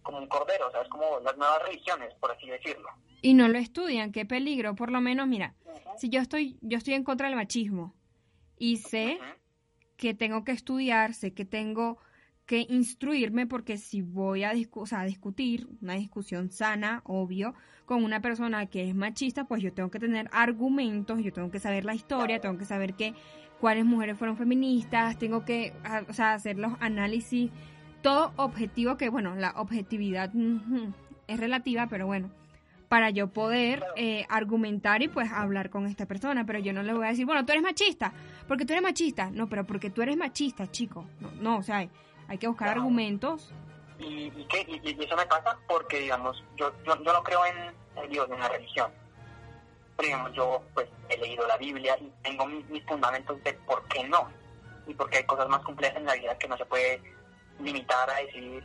como 0.02 0.18
un 0.18 0.28
cordero, 0.28 0.68
o 0.68 0.70
sea, 0.70 0.82
es 0.82 0.88
como 0.88 1.20
las 1.20 1.36
nuevas 1.36 1.62
religiones, 1.62 2.12
por 2.14 2.32
así 2.32 2.48
decirlo. 2.48 2.88
Y 3.22 3.34
no 3.34 3.48
lo 3.48 3.58
estudian, 3.58 4.12
qué 4.12 4.24
peligro. 4.24 4.74
Por 4.74 4.90
lo 4.90 5.00
menos, 5.00 5.26
mira, 5.26 5.54
si 5.96 6.08
yo 6.08 6.20
estoy, 6.20 6.58
yo 6.60 6.78
estoy 6.78 6.94
en 6.94 7.04
contra 7.04 7.28
del 7.28 7.36
machismo 7.36 7.94
y 8.56 8.76
sé 8.76 9.18
que 9.96 10.14
tengo 10.14 10.44
que 10.44 10.52
estudiar, 10.52 11.14
sé 11.14 11.34
que 11.34 11.44
tengo 11.44 11.98
que 12.48 12.66
instruirme 12.70 13.46
porque 13.46 13.76
si 13.76 14.00
voy 14.00 14.42
a, 14.42 14.52
a 14.52 15.04
discutir 15.04 15.68
una 15.82 15.92
discusión 15.92 16.50
sana, 16.50 17.02
obvio, 17.04 17.54
con 17.84 18.02
una 18.02 18.22
persona 18.22 18.64
que 18.64 18.88
es 18.88 18.94
machista, 18.94 19.44
pues 19.44 19.62
yo 19.62 19.70
tengo 19.74 19.90
que 19.90 19.98
tener 19.98 20.30
argumentos, 20.32 21.22
yo 21.22 21.30
tengo 21.30 21.50
que 21.50 21.60
saber 21.60 21.84
la 21.84 21.94
historia, 21.94 22.40
tengo 22.40 22.56
que 22.56 22.64
saber 22.64 22.94
que 22.94 23.12
cuáles 23.60 23.84
mujeres 23.84 24.16
fueron 24.16 24.38
feministas, 24.38 25.18
tengo 25.18 25.44
que 25.44 25.74
o 26.08 26.12
sea, 26.14 26.32
hacer 26.32 26.58
los 26.58 26.72
análisis, 26.80 27.50
todo 28.00 28.32
objetivo 28.36 28.96
que, 28.96 29.10
bueno, 29.10 29.36
la 29.36 29.50
objetividad 29.50 30.32
es 31.26 31.38
relativa, 31.38 31.86
pero 31.88 32.06
bueno, 32.06 32.30
para 32.88 33.10
yo 33.10 33.26
poder 33.28 33.84
eh, 33.96 34.24
argumentar 34.30 35.02
y 35.02 35.08
pues 35.08 35.30
hablar 35.30 35.68
con 35.68 35.84
esta 35.84 36.06
persona, 36.06 36.46
pero 36.46 36.60
yo 36.60 36.72
no 36.72 36.82
le 36.82 36.94
voy 36.94 37.04
a 37.04 37.10
decir, 37.10 37.26
bueno, 37.26 37.44
tú 37.44 37.52
eres 37.52 37.62
machista, 37.62 38.14
porque 38.46 38.64
tú 38.64 38.72
eres 38.72 38.82
machista, 38.82 39.30
no, 39.30 39.50
pero 39.50 39.66
porque 39.66 39.90
tú 39.90 40.00
eres 40.00 40.16
machista, 40.16 40.66
chico, 40.70 41.04
no, 41.20 41.30
no 41.42 41.58
o 41.58 41.62
sea, 41.62 41.86
hay 42.28 42.38
que 42.38 42.46
buscar 42.46 42.68
argumentos. 42.68 43.52
¿Y, 43.98 44.26
y, 44.26 44.46
qué? 44.48 44.64
Y, 44.68 45.02
eso 45.04 45.16
me 45.16 45.26
pasa 45.26 45.58
porque, 45.66 45.98
digamos, 45.98 46.44
yo, 46.56 46.72
yo, 46.84 46.94
no 46.96 47.22
creo 47.22 47.40
en 47.46 48.10
Dios, 48.10 48.26
en 48.28 48.34
una 48.34 48.48
religión. 48.48 48.92
Pero, 49.96 50.06
digamos, 50.06 50.32
yo 50.34 50.62
pues 50.74 50.88
he 51.08 51.16
leído 51.16 51.46
la 51.46 51.56
Biblia 51.56 51.96
y 51.98 52.12
tengo 52.22 52.46
mis, 52.46 52.84
fundamentos 52.86 53.42
de 53.42 53.54
por 53.54 53.82
qué 53.88 54.04
no. 54.04 54.28
Y 54.86 54.94
porque 54.94 55.18
hay 55.18 55.24
cosas 55.24 55.48
más 55.48 55.62
complejas 55.62 55.96
en 55.96 56.06
la 56.06 56.14
vida 56.14 56.38
que 56.38 56.48
no 56.48 56.56
se 56.56 56.66
puede 56.66 57.02
limitar 57.58 58.08
a 58.08 58.20
decir 58.20 58.64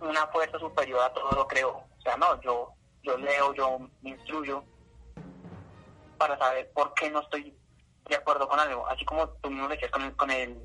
una 0.00 0.26
fuerza 0.28 0.58
superior 0.58 1.00
a 1.02 1.12
todo 1.12 1.30
lo 1.32 1.46
creo. 1.46 1.70
O 1.98 2.02
sea, 2.02 2.16
no, 2.16 2.40
yo, 2.40 2.72
yo 3.02 3.18
leo, 3.18 3.52
yo 3.52 3.78
me 4.00 4.10
instruyo 4.10 4.64
para 6.16 6.38
saber 6.38 6.70
por 6.72 6.94
qué 6.94 7.10
no 7.10 7.20
estoy 7.20 7.54
de 8.08 8.16
acuerdo 8.16 8.48
con 8.48 8.58
algo. 8.58 8.86
Así 8.86 9.04
como 9.04 9.28
tú 9.28 9.50
mismo 9.50 9.68
decías 9.68 9.90
con 9.90 10.02
el, 10.02 10.16
con 10.16 10.30
el, 10.30 10.56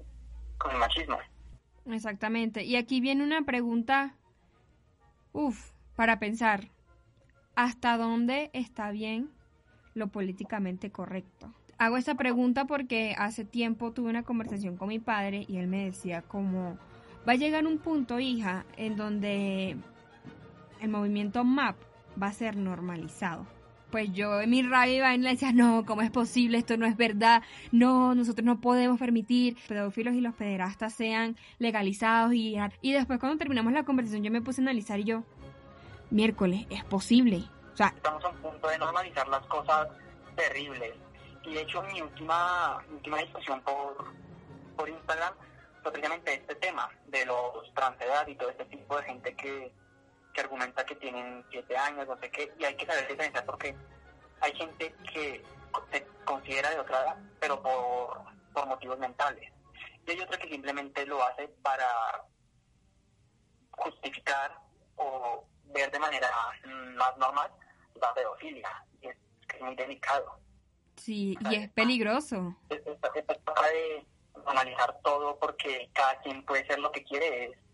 con 0.58 0.72
el 0.72 0.78
machismo. 0.78 1.20
Exactamente. 1.86 2.64
Y 2.64 2.76
aquí 2.76 3.02
viene 3.02 3.24
una 3.24 3.44
pregunta, 3.44 4.16
uff, 5.34 5.72
para 5.96 6.20
pensar. 6.20 6.70
¿Hasta 7.56 7.98
dónde 7.98 8.50
está 8.54 8.92
bien 8.92 9.30
lo 9.94 10.08
políticamente 10.08 10.92
correcto? 10.92 11.54
Hago 11.78 11.98
esta 11.98 12.16
pregunta 12.16 12.66
porque 12.66 13.16
hace 13.18 13.46
tiempo 13.46 13.92
tuve 13.92 14.10
una 14.10 14.24
conversación 14.24 14.78
con 14.78 14.90
mi 14.90 15.00
padre 15.00 15.46
y 15.48 15.58
él 15.58 15.68
me 15.68 15.86
decía 15.86 16.22
como 16.22 16.78
va 17.28 17.34
a 17.34 17.36
llegar 17.36 17.66
un 17.66 17.80
punto, 17.80 18.20
hija, 18.20 18.66
en 18.78 18.96
donde 18.96 19.78
el 20.82 20.90
movimiento 20.90 21.44
MAP 21.44 21.78
va 22.22 22.28
a 22.28 22.34
ser 22.34 22.56
normalizado 22.58 23.46
pues 23.96 24.12
yo 24.12 24.42
en 24.42 24.50
mi 24.50 24.62
rabia 24.62 25.16
le 25.16 25.30
decía, 25.30 25.54
no, 25.54 25.86
¿cómo 25.86 26.02
es 26.02 26.12
posible? 26.12 26.58
Esto 26.58 26.76
no 26.76 26.86
es 26.86 26.98
verdad. 26.98 27.42
No, 27.72 28.14
nosotros 28.14 28.44
no 28.46 28.60
podemos 28.60 29.00
permitir 29.00 29.56
que 29.56 29.62
los 29.62 29.68
pedófilos 29.70 30.16
y 30.16 30.20
los 30.20 30.36
pederastas 30.36 30.94
sean 30.94 31.38
legalizados. 31.60 32.34
Y, 32.34 32.58
y 32.82 32.92
después 32.92 33.22
cuando 33.22 33.38
terminamos 33.38 33.72
la 33.72 33.86
conversación 33.86 34.22
yo 34.22 34.32
me 34.32 34.42
puse 34.42 34.60
a 34.60 34.64
analizar 34.64 35.00
y 35.00 35.06
yo, 35.06 35.24
miércoles, 36.12 36.68
es 36.70 36.84
posible. 36.84 37.46
O 37.72 37.78
sea, 37.78 37.94
Estamos 37.96 38.22
a 38.26 38.28
un 38.32 38.36
punto 38.40 38.68
de 38.68 38.78
normalizar 38.80 39.30
las 39.30 39.46
cosas 39.46 39.88
terribles. 40.36 40.94
Y 41.46 41.54
de 41.54 41.62
hecho 41.62 41.82
mi 41.84 42.02
última, 42.02 42.84
última 42.92 43.20
discusión 43.20 43.62
por, 43.62 44.14
por 44.76 44.90
Instagram 44.90 45.34
precisamente 45.82 46.34
este 46.34 46.56
tema 46.56 46.90
de 47.08 47.26
los 47.28 47.74
transedad 47.74 48.28
y 48.28 48.36
todo 48.36 48.50
este 48.50 48.66
tipo 48.66 48.98
de 48.98 49.04
gente 49.04 49.34
que, 49.36 49.72
que 50.36 50.42
argumenta 50.42 50.86
que 50.86 50.96
tienen 50.96 51.46
siete 51.50 51.78
años, 51.78 52.08
no 52.08 52.20
sé 52.20 52.30
qué, 52.30 52.54
y 52.60 52.66
hay 52.66 52.76
que 52.76 52.86
saber 52.86 53.08
diferenciar 53.08 53.46
porque 53.46 53.76
hay 54.42 54.54
gente 54.54 54.94
que 55.14 55.44
se 55.92 56.06
considera 56.26 56.70
de 56.70 56.80
otra 56.80 57.02
edad, 57.04 57.18
pero 57.40 57.62
por, 57.62 58.22
por 58.54 58.68
motivos 58.68 59.00
mentales. 59.00 59.52
Y 60.06 60.12
hay 60.12 60.20
otra 60.20 60.38
que 60.38 60.50
simplemente 60.50 61.06
lo 61.06 61.24
hace 61.24 61.48
para 61.64 61.88
justificar 63.72 64.60
o 64.98 65.46
ver 65.68 65.90
de 65.90 66.00
manera 66.00 66.30
más 66.96 67.18
normal 67.18 67.50
la 68.00 68.14
pedofilia. 68.14 68.86
Y 69.02 69.08
es, 69.08 69.18
es 69.54 69.62
muy 69.62 69.76
delicado. 69.76 70.40
Sí, 70.98 71.38
y 71.50 71.56
es 71.56 71.70
peligroso. 71.72 72.58
Es, 72.70 72.80
es, 72.80 73.02
de 73.26 74.06
analizar 74.46 75.00
todo 75.02 75.40
porque 75.40 75.90
cada 75.94 76.20
quien 76.22 76.46
puede 76.46 76.66
ser 76.68 76.80
lo 76.80 76.92
que 76.92 77.04
quiere. 77.04 77.46
Es, 77.46 77.65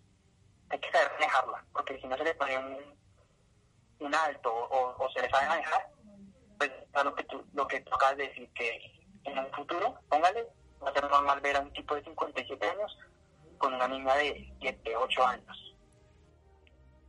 hay 0.72 0.80
que 0.80 0.92
saber 0.92 1.12
manejarla, 1.14 1.66
porque 1.74 2.00
si 2.00 2.08
no 2.08 2.18
se 2.18 2.24
le 2.24 2.34
pone 2.36 2.58
un, 2.58 2.78
un 4.00 4.16
alto 4.16 4.54
o, 4.54 5.04
o, 5.04 5.12
se 5.12 5.22
le 5.22 5.30
sabe 5.30 5.48
manejar, 5.48 5.90
pues 6.58 6.72
a 6.94 7.04
lo 7.04 7.14
que 7.14 7.24
tú, 7.26 7.44
lo 7.54 7.68
que 7.68 7.82
tú 7.82 7.94
acabas 7.94 8.18
de 8.18 8.28
decir, 8.28 8.50
que 8.54 8.80
en 9.26 9.38
un 9.38 9.52
futuro, 9.52 10.00
póngale, 10.10 10.48
va 10.84 10.90
a 10.90 10.94
ser 10.94 11.10
normal 11.10 11.42
ver 11.42 11.58
a 11.58 11.62
un 11.62 11.74
tipo 11.74 11.96
de 11.96 12.04
57 12.04 12.66
años 12.66 12.98
con 13.58 13.74
una 13.74 13.88
niña 13.88 14.16
de 14.16 14.54
7, 14.62 14.96
8 14.96 15.26
años. 15.26 15.76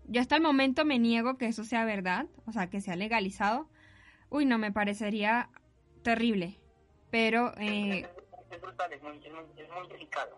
Yo 0.05 0.21
hasta 0.21 0.37
el 0.37 0.43
momento 0.43 0.85
me 0.85 0.99
niego 0.99 1.39
que 1.39 1.47
eso 1.47 1.65
sea 1.65 1.85
verdad, 1.85 2.27
o 2.47 2.53
sea, 2.53 2.69
que 2.69 2.81
sea 2.81 2.97
legalizado. 2.97 3.69
Uy, 4.29 4.45
no, 4.45 4.59
me 4.59 4.73
parecería 4.73 5.49
terrible. 6.03 6.59
Pero... 7.11 7.53
Eh, 7.59 8.09
es, 8.51 8.61
brutal, 8.61 8.93
es 8.93 9.03
muy, 9.03 9.17
es 9.25 9.33
muy, 9.33 9.45
es 9.57 9.71
muy 9.71 9.89
delicado. 9.89 10.37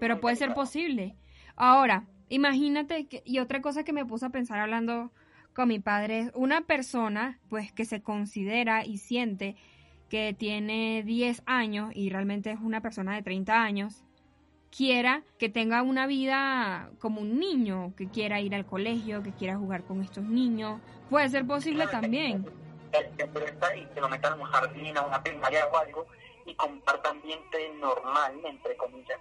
pero 0.00 0.20
puede 0.20 0.34
delicado. 0.34 0.48
ser 0.48 0.54
posible. 0.54 1.16
Ahora, 1.56 2.06
imagínate, 2.30 3.06
que, 3.06 3.22
y 3.26 3.38
otra 3.38 3.60
cosa 3.60 3.84
que 3.84 3.92
me 3.92 4.06
puse 4.06 4.24
a 4.26 4.30
pensar 4.30 4.58
hablando 4.58 5.12
con 5.54 5.68
mi 5.68 5.78
padre 5.78 6.20
es 6.20 6.30
una 6.34 6.62
persona, 6.62 7.38
pues, 7.48 7.72
que 7.72 7.84
se 7.84 8.00
considera 8.00 8.84
y 8.86 8.96
siente 8.98 9.56
que 10.08 10.34
tiene 10.36 11.02
10 11.04 11.42
años 11.46 11.90
y 11.94 12.08
realmente 12.10 12.50
es 12.50 12.58
una 12.60 12.80
persona 12.80 13.14
de 13.14 13.22
30 13.22 13.62
años, 13.62 14.04
quiera 14.74 15.22
que 15.38 15.48
tenga 15.48 15.82
una 15.82 16.06
vida 16.06 16.90
como 16.98 17.20
un 17.20 17.38
niño, 17.38 17.94
que 17.96 18.08
quiera 18.08 18.40
ir 18.40 18.54
al 18.54 18.66
colegio, 18.66 19.22
que 19.22 19.32
quiera 19.32 19.56
jugar 19.56 19.84
con 19.84 20.00
estos 20.00 20.24
niños. 20.24 20.80
Puede 21.08 21.28
ser 21.28 21.46
posible 21.46 21.86
también. 21.88 22.44
que- 22.44 24.00
lo 24.00 24.08
metan 24.08 24.40
un 24.40 24.46
jardín, 24.46 24.96
a 24.96 25.02
una 25.02 25.22
primaria 25.22 25.66
o 25.66 25.76
algo, 25.76 26.06
y 26.44 26.56
normal, 27.78 28.34
entre 28.44 28.76
comillas, 28.76 29.18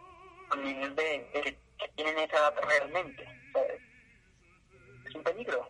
con 0.48 0.64
niños 0.64 0.96
de, 0.96 1.60
tienen 2.04 2.18
esa 2.20 2.38
edad 2.38 2.54
realmente. 2.66 3.26
O 3.26 3.52
sea, 3.52 3.64
es 5.06 5.16
un 5.16 5.24
peligro. 5.24 5.70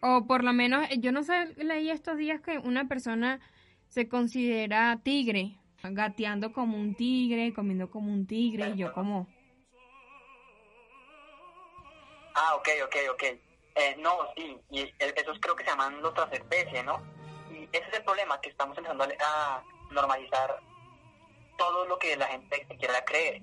O 0.00 0.24
por 0.26 0.44
lo 0.44 0.52
menos, 0.52 0.88
eh, 0.90 0.98
yo 1.00 1.10
no 1.10 1.24
sé, 1.24 1.52
leí 1.56 1.90
estos 1.90 2.16
días 2.16 2.40
que 2.40 2.58
una 2.58 2.86
persona 2.86 3.40
se 3.88 4.08
considera 4.08 5.00
tigre, 5.02 5.58
gateando 5.82 6.52
como 6.52 6.76
un 6.76 6.94
tigre, 6.94 7.52
comiendo 7.52 7.90
como 7.90 8.12
un 8.12 8.26
tigre, 8.26 8.68
y 8.70 8.76
yo 8.76 8.92
como... 8.92 9.26
Ah, 12.36 12.54
ok, 12.56 12.68
ok, 12.84 12.96
ok. 13.12 13.22
Eh, 13.76 13.96
no, 13.98 14.16
sí, 14.36 14.56
y 14.70 14.80
el- 14.80 15.14
esos 15.16 15.38
creo 15.40 15.56
que 15.56 15.64
se 15.64 15.70
llaman 15.70 16.04
otras 16.04 16.32
especies, 16.32 16.84
¿no? 16.84 17.00
Y 17.50 17.64
ese 17.72 17.88
es 17.88 17.94
el 17.98 18.04
problema, 18.04 18.40
que 18.40 18.50
estamos 18.50 18.76
empezando 18.78 19.04
a 19.04 19.64
normalizar 19.90 20.60
todo 21.58 21.86
lo 21.86 21.98
que 21.98 22.16
la 22.16 22.26
gente 22.26 22.66
quiera 22.78 23.04
creer. 23.04 23.42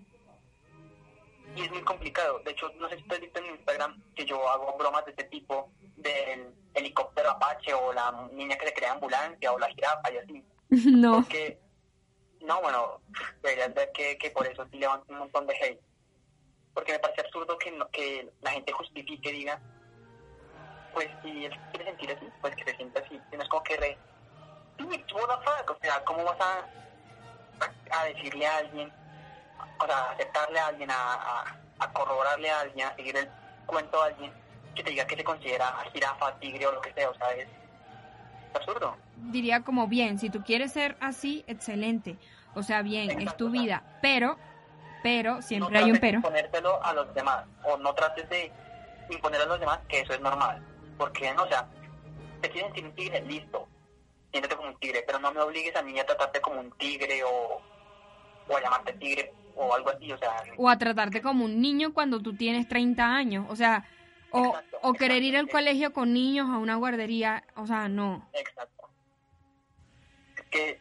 Y 1.55 1.63
es 1.63 1.71
muy 1.71 1.81
complicado. 1.83 2.39
De 2.39 2.51
hecho, 2.51 2.71
no 2.79 2.87
sé 2.89 2.97
si 2.97 3.05
has 3.09 3.19
visto 3.19 3.39
en 3.39 3.45
Instagram 3.55 4.01
que 4.15 4.25
yo 4.25 4.47
hago 4.49 4.77
bromas 4.77 5.03
de 5.05 5.11
este 5.11 5.25
tipo, 5.25 5.69
del 5.97 6.53
helicóptero 6.73 7.29
Apache 7.31 7.73
o 7.73 7.91
la 7.93 8.27
niña 8.31 8.57
que 8.57 8.67
se 8.67 8.73
crea 8.73 8.93
ambulancia 8.93 9.51
o 9.51 9.59
la 9.59 9.67
jirafa 9.69 10.11
y 10.11 10.17
así. 10.17 10.45
no, 10.69 11.15
Porque, 11.15 11.59
no, 12.41 12.61
bueno, 12.61 13.01
deberías 13.43 13.73
ver 13.73 13.91
que, 13.93 14.17
que 14.17 14.31
por 14.31 14.47
eso 14.47 14.65
sí 14.71 14.77
levanta 14.77 15.11
un 15.11 15.19
montón 15.19 15.45
de 15.47 15.55
hate. 15.55 15.81
Porque 16.73 16.93
me 16.93 16.99
parece 16.99 17.21
absurdo 17.21 17.57
que, 17.57 17.71
no- 17.71 17.89
que 17.89 18.29
la 18.41 18.51
gente 18.51 18.71
justifique 18.71 19.29
y 19.29 19.33
diga, 19.33 19.59
pues 20.93 21.09
si 21.21 21.45
él 21.45 21.59
quiere 21.71 21.85
sentir 21.85 22.11
así, 22.11 22.25
pues 22.39 22.55
que 22.55 22.63
se 22.63 22.75
sienta 22.77 23.01
así. 23.01 23.19
Y 23.31 23.35
no 23.35 23.43
es 23.43 23.49
como 23.49 23.63
que 23.63 23.75
re... 23.77 23.97
"Dude, 24.77 25.03
what 25.13 25.27
the 25.27 25.45
fuck?". 25.45 25.71
O 25.71 25.77
sea, 25.81 26.03
¿cómo 26.05 26.23
vas 26.23 26.39
a, 26.39 26.65
a, 27.59 27.99
a 28.01 28.05
decirle 28.05 28.47
a 28.47 28.57
alguien, 28.57 28.91
o 29.80 29.86
sea, 29.86 30.12
aceptarle 30.12 30.59
a 30.59 30.68
alguien, 30.68 30.91
a, 30.91 30.95
a, 30.95 31.57
a 31.80 31.93
corroborarle 31.93 32.49
a 32.49 32.62
alguien, 32.62 32.88
a 32.88 32.95
seguir 32.95 33.18
el 33.18 33.30
cuento 33.66 34.01
a 34.01 34.07
alguien 34.07 34.32
que 34.76 34.84
te 34.84 34.89
diga 34.91 35.05
que 35.05 35.16
se 35.16 35.24
considera 35.24 35.76
jirafa, 35.93 36.34
tigre 36.39 36.68
o 36.68 36.72
lo 36.72 36.82
que 36.82 36.93
sea? 36.93 37.09
O 37.09 37.16
sea, 37.16 37.32
es 37.34 37.47
absurdo. 38.53 38.95
diría 39.16 39.64
como 39.64 39.88
bien, 39.88 40.20
si 40.20 40.30
tú 40.30 40.43
quieres 40.43 40.72
ser 40.74 40.97
así, 40.99 41.43
excelente. 41.47 42.18
O 42.53 42.64
sea, 42.64 42.82
bien, 42.82 43.22
es 43.22 43.36
tu 43.38 43.49
vida, 43.49 43.84
pero, 44.01 44.38
pero, 45.03 45.41
siempre 45.41 45.80
no 45.80 45.86
hay 45.86 45.91
un 45.91 45.99
trates 45.99 46.01
de 46.01 46.07
pero. 46.07 46.18
imponérselo 46.18 46.84
a 46.84 46.93
los 46.93 47.14
demás 47.14 47.45
o 47.64 47.78
no 47.78 47.93
trates 47.93 48.30
de 48.30 48.51
imponer 49.09 49.41
a 49.41 49.45
los 49.45 49.59
demás 49.59 49.80
que 49.88 50.01
eso 50.01 50.14
es 50.14 50.22
normal 50.22 50.62
porque 50.97 51.34
no 51.34 51.43
o 51.43 51.47
sea 51.47 51.68
te 52.41 52.49
quieren 52.49 52.72
sentir 52.74 52.86
un 52.86 52.95
tigre 52.95 53.22
listo 53.24 53.68
siéntete 54.32 54.55
como 54.55 54.70
un 54.70 54.78
tigre 54.78 55.03
pero 55.05 55.20
no 55.20 55.34
me 55.34 55.41
obligues 55.41 55.76
a 55.76 55.82
mí 55.82 55.99
a 55.99 56.05
tratarte 56.05 56.39
como 56.39 56.59
un 56.62 56.72
tigre 56.74 57.24
o, 57.24 57.62
o 58.47 58.57
a 58.57 58.62
llamarte 58.62 58.93
tigre 58.93 59.34
o 59.55 59.73
algo 59.73 59.89
así 59.89 60.11
o 60.11 60.17
sea 60.17 60.43
O 60.57 60.69
a 60.69 60.77
tratarte 60.77 61.21
como 61.21 61.45
un 61.45 61.61
niño 61.61 61.93
cuando 61.93 62.21
tú 62.21 62.35
tienes 62.35 62.67
30 62.67 63.03
años, 63.03 63.45
o 63.49 63.55
sea, 63.55 63.85
o, 64.31 64.45
Exacto, 64.47 64.77
o 64.81 64.93
querer 64.93 65.23
ir 65.23 65.37
al 65.37 65.49
colegio 65.49 65.93
con 65.93 66.13
niños 66.13 66.49
a 66.49 66.57
una 66.57 66.75
guardería, 66.75 67.43
o 67.55 67.67
sea, 67.67 67.87
no. 67.87 68.29
exacto 68.33 68.89
es 70.35 70.43
que 70.49 70.79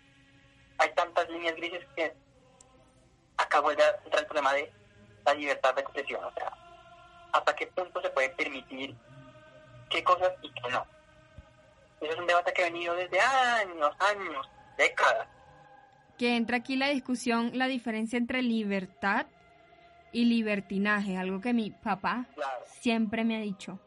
hay 0.78 0.94
tantas 0.94 1.28
líneas 1.28 1.56
grises 1.56 1.84
que 1.96 2.14
acá 3.36 3.60
vuelve 3.60 3.82
a 3.82 3.90
entrar 4.04 4.22
el 4.22 4.26
problema 4.26 4.52
de 4.54 4.72
la 5.26 5.34
libertad 5.34 5.74
de 5.74 5.82
expresión 5.82 6.24
o 6.24 6.32
sea 6.32 6.52
hasta 7.32 7.54
qué 7.54 7.66
punto 7.68 8.00
se 8.00 8.10
puede 8.10 8.30
permitir 8.30 8.96
qué 9.88 10.02
cosas 10.04 10.32
y 10.42 10.50
qué 10.52 10.70
no. 10.70 10.86
Eso 12.00 12.12
es 12.12 12.18
un 12.18 12.26
debate 12.26 12.52
que 12.52 12.62
ha 12.62 12.66
venido 12.66 12.94
desde 12.94 13.20
años, 13.20 13.90
años, 13.98 14.48
décadas. 14.78 15.28
Que 16.20 16.36
entra 16.36 16.58
aquí 16.58 16.76
la 16.76 16.88
discusión, 16.88 17.52
la 17.54 17.66
diferencia 17.66 18.18
entre 18.18 18.42
libertad 18.42 19.28
y 20.12 20.26
libertinaje, 20.26 21.16
algo 21.16 21.40
que 21.40 21.54
mi 21.54 21.70
papá 21.70 22.28
Claro, 22.34 22.66
siempre 22.66 23.24
me 23.24 23.36
ha 23.38 23.40
dicho. 23.40 23.80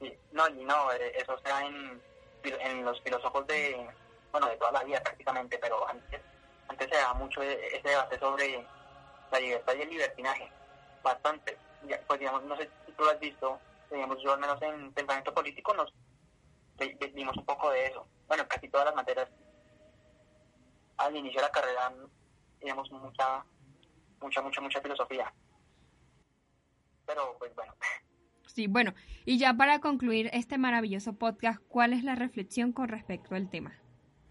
sí. 0.00 0.12
No, 0.32 0.48
no, 0.48 0.90
eh, 0.90 1.12
eso 1.16 1.36
está 1.36 1.64
en, 1.64 2.02
en 2.42 2.84
los 2.84 3.00
filósofos 3.02 3.46
de, 3.46 3.88
bueno, 4.32 4.48
de 4.48 4.56
toda 4.56 4.72
la 4.72 4.82
vida 4.82 5.00
prácticamente, 5.00 5.58
pero 5.60 5.88
antes, 5.88 6.22
antes 6.66 6.88
se 6.90 6.96
daba 6.96 7.14
mucho 7.14 7.40
e- 7.40 7.76
ese 7.76 7.88
debate 7.88 8.18
sobre 8.18 8.68
la 9.30 9.38
libertad 9.38 9.74
y 9.78 9.82
el 9.82 9.90
libertinaje, 9.90 10.52
bastante. 11.04 11.60
Ya, 11.82 12.00
pues 12.08 12.18
digamos, 12.18 12.42
no 12.46 12.56
sé 12.56 12.72
si 12.84 12.92
tú 12.94 13.04
lo 13.04 13.10
has 13.10 13.20
visto, 13.20 13.62
digamos, 13.90 14.18
yo 14.24 14.32
al 14.32 14.40
menos 14.40 14.60
en 14.62 14.92
pensamiento 14.92 15.32
político 15.32 15.72
nos 15.74 15.94
vimos 17.14 17.36
un 17.36 17.44
poco 17.44 17.70
de 17.70 17.86
eso. 17.86 18.08
Bueno, 18.26 18.46
casi 18.48 18.68
todas 18.68 18.86
las 18.86 18.94
materias 18.94 19.28
al 20.96 21.16
inicio 21.16 21.40
de 21.40 21.46
la 21.46 21.52
carrera, 21.52 21.92
digamos, 22.60 22.90
mucha, 22.90 23.44
mucha, 24.20 24.42
mucha, 24.42 24.60
mucha 24.60 24.80
filosofía. 24.80 25.32
Pero, 27.06 27.36
pues 27.38 27.54
bueno, 27.54 27.74
Sí, 28.46 28.66
bueno, 28.66 28.92
y 29.24 29.38
ya 29.38 29.54
para 29.54 29.80
concluir 29.80 30.28
este 30.34 30.58
maravilloso 30.58 31.14
podcast, 31.14 31.60
¿cuál 31.68 31.94
es 31.94 32.04
la 32.04 32.16
reflexión 32.16 32.72
con 32.72 32.88
respecto 32.88 33.34
al 33.34 33.48
tema? 33.48 33.82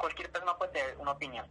cualquier 0.01 0.31
persona 0.31 0.57
puede 0.57 0.71
tener 0.71 0.97
una 0.97 1.11
opinión 1.11 1.47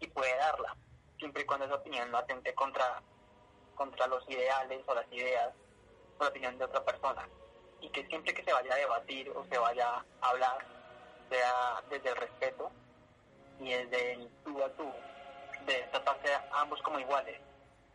y 0.00 0.08
puede 0.08 0.36
darla, 0.36 0.76
siempre 1.18 1.42
y 1.42 1.46
cuando 1.46 1.66
esa 1.66 1.76
opinión 1.76 2.10
no 2.10 2.18
atente 2.18 2.52
contra, 2.54 3.00
contra 3.76 4.08
los 4.08 4.28
ideales 4.28 4.82
o 4.86 4.94
las 4.94 5.10
ideas 5.12 5.54
o 6.18 6.24
la 6.24 6.30
opinión 6.30 6.58
de 6.58 6.64
otra 6.64 6.84
persona. 6.84 7.28
Y 7.80 7.90
que 7.90 8.04
siempre 8.06 8.34
que 8.34 8.42
se 8.42 8.52
vaya 8.52 8.74
a 8.74 8.76
debatir 8.76 9.30
o 9.30 9.44
se 9.44 9.56
vaya 9.56 10.04
a 10.20 10.28
hablar, 10.28 10.66
sea 11.30 11.82
desde 11.88 12.10
el 12.10 12.16
respeto 12.16 12.72
y 13.60 13.72
el 13.72 14.28
tú 14.44 14.62
a 14.62 14.68
tú, 14.70 14.90
de 15.66 15.74
tratarse 15.90 16.34
a 16.34 16.60
ambos 16.60 16.80
como 16.82 16.98
iguales, 16.98 17.40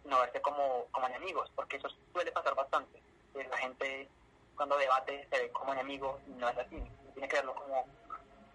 no 0.06 0.20
verse 0.20 0.42
como, 0.42 0.86
como 0.92 1.08
enemigos, 1.08 1.52
porque 1.56 1.78
eso 1.78 1.90
suele 2.14 2.32
pasar 2.32 2.56
bastante. 2.56 3.02
que 3.34 3.44
La 3.44 3.58
gente 3.58 4.10
cuando 4.56 4.78
debate 4.78 5.28
se 5.32 5.40
ve 5.40 5.52
como 5.52 5.74
enemigo 5.74 6.20
y 6.28 6.32
no 6.32 6.50
es 6.50 6.58
así, 6.58 6.82
tiene 7.14 7.28
que 7.28 7.36
verlo 7.38 7.56
como 7.56 7.86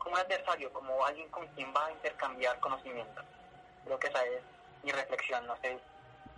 como 0.05 0.17
un 0.17 0.21
adversario, 0.21 0.71
como 0.73 1.05
alguien 1.05 1.29
con 1.31 1.47
quien 1.49 1.69
va 1.75 1.87
a 1.87 1.93
intercambiar 1.93 2.61
conocimiento. 2.61 3.23
Creo 3.85 3.99
que 3.99 4.09
esa 4.09 4.23
es 4.25 4.43
mi 4.85 4.93
reflexión, 4.93 5.47
no 5.47 5.57
sé. 5.57 5.79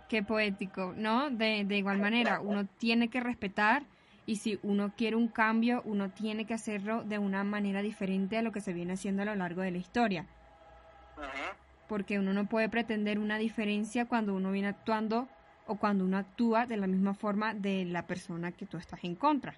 Qué 0.07 0.23
poético, 0.23 0.93
¿no? 0.95 1.29
De, 1.29 1.65
de 1.65 1.77
igual 1.77 1.99
manera, 1.99 2.39
uno 2.39 2.65
tiene 2.77 3.09
que 3.09 3.19
respetar 3.19 3.83
y 4.25 4.37
si 4.37 4.57
uno 4.63 4.93
quiere 4.95 5.17
un 5.17 5.27
cambio, 5.27 5.81
uno 5.83 6.09
tiene 6.09 6.45
que 6.45 6.53
hacerlo 6.53 7.03
de 7.03 7.19
una 7.19 7.43
manera 7.43 7.81
diferente 7.81 8.37
a 8.37 8.41
lo 8.41 8.53
que 8.53 8.61
se 8.61 8.71
viene 8.71 8.93
haciendo 8.93 9.23
a 9.23 9.25
lo 9.25 9.35
largo 9.35 9.61
de 9.61 9.71
la 9.71 9.77
historia. 9.77 10.25
Porque 11.87 12.19
uno 12.19 12.33
no 12.33 12.45
puede 12.45 12.69
pretender 12.69 13.19
una 13.19 13.37
diferencia 13.37 14.05
cuando 14.05 14.33
uno 14.33 14.51
viene 14.51 14.67
actuando 14.67 15.27
o 15.67 15.75
cuando 15.75 16.03
uno 16.03 16.17
actúa 16.17 16.65
de 16.65 16.77
la 16.77 16.87
misma 16.87 17.13
forma 17.13 17.53
de 17.53 17.85
la 17.85 18.07
persona 18.07 18.51
que 18.51 18.65
tú 18.65 18.77
estás 18.77 19.03
en 19.03 19.15
contra. 19.15 19.55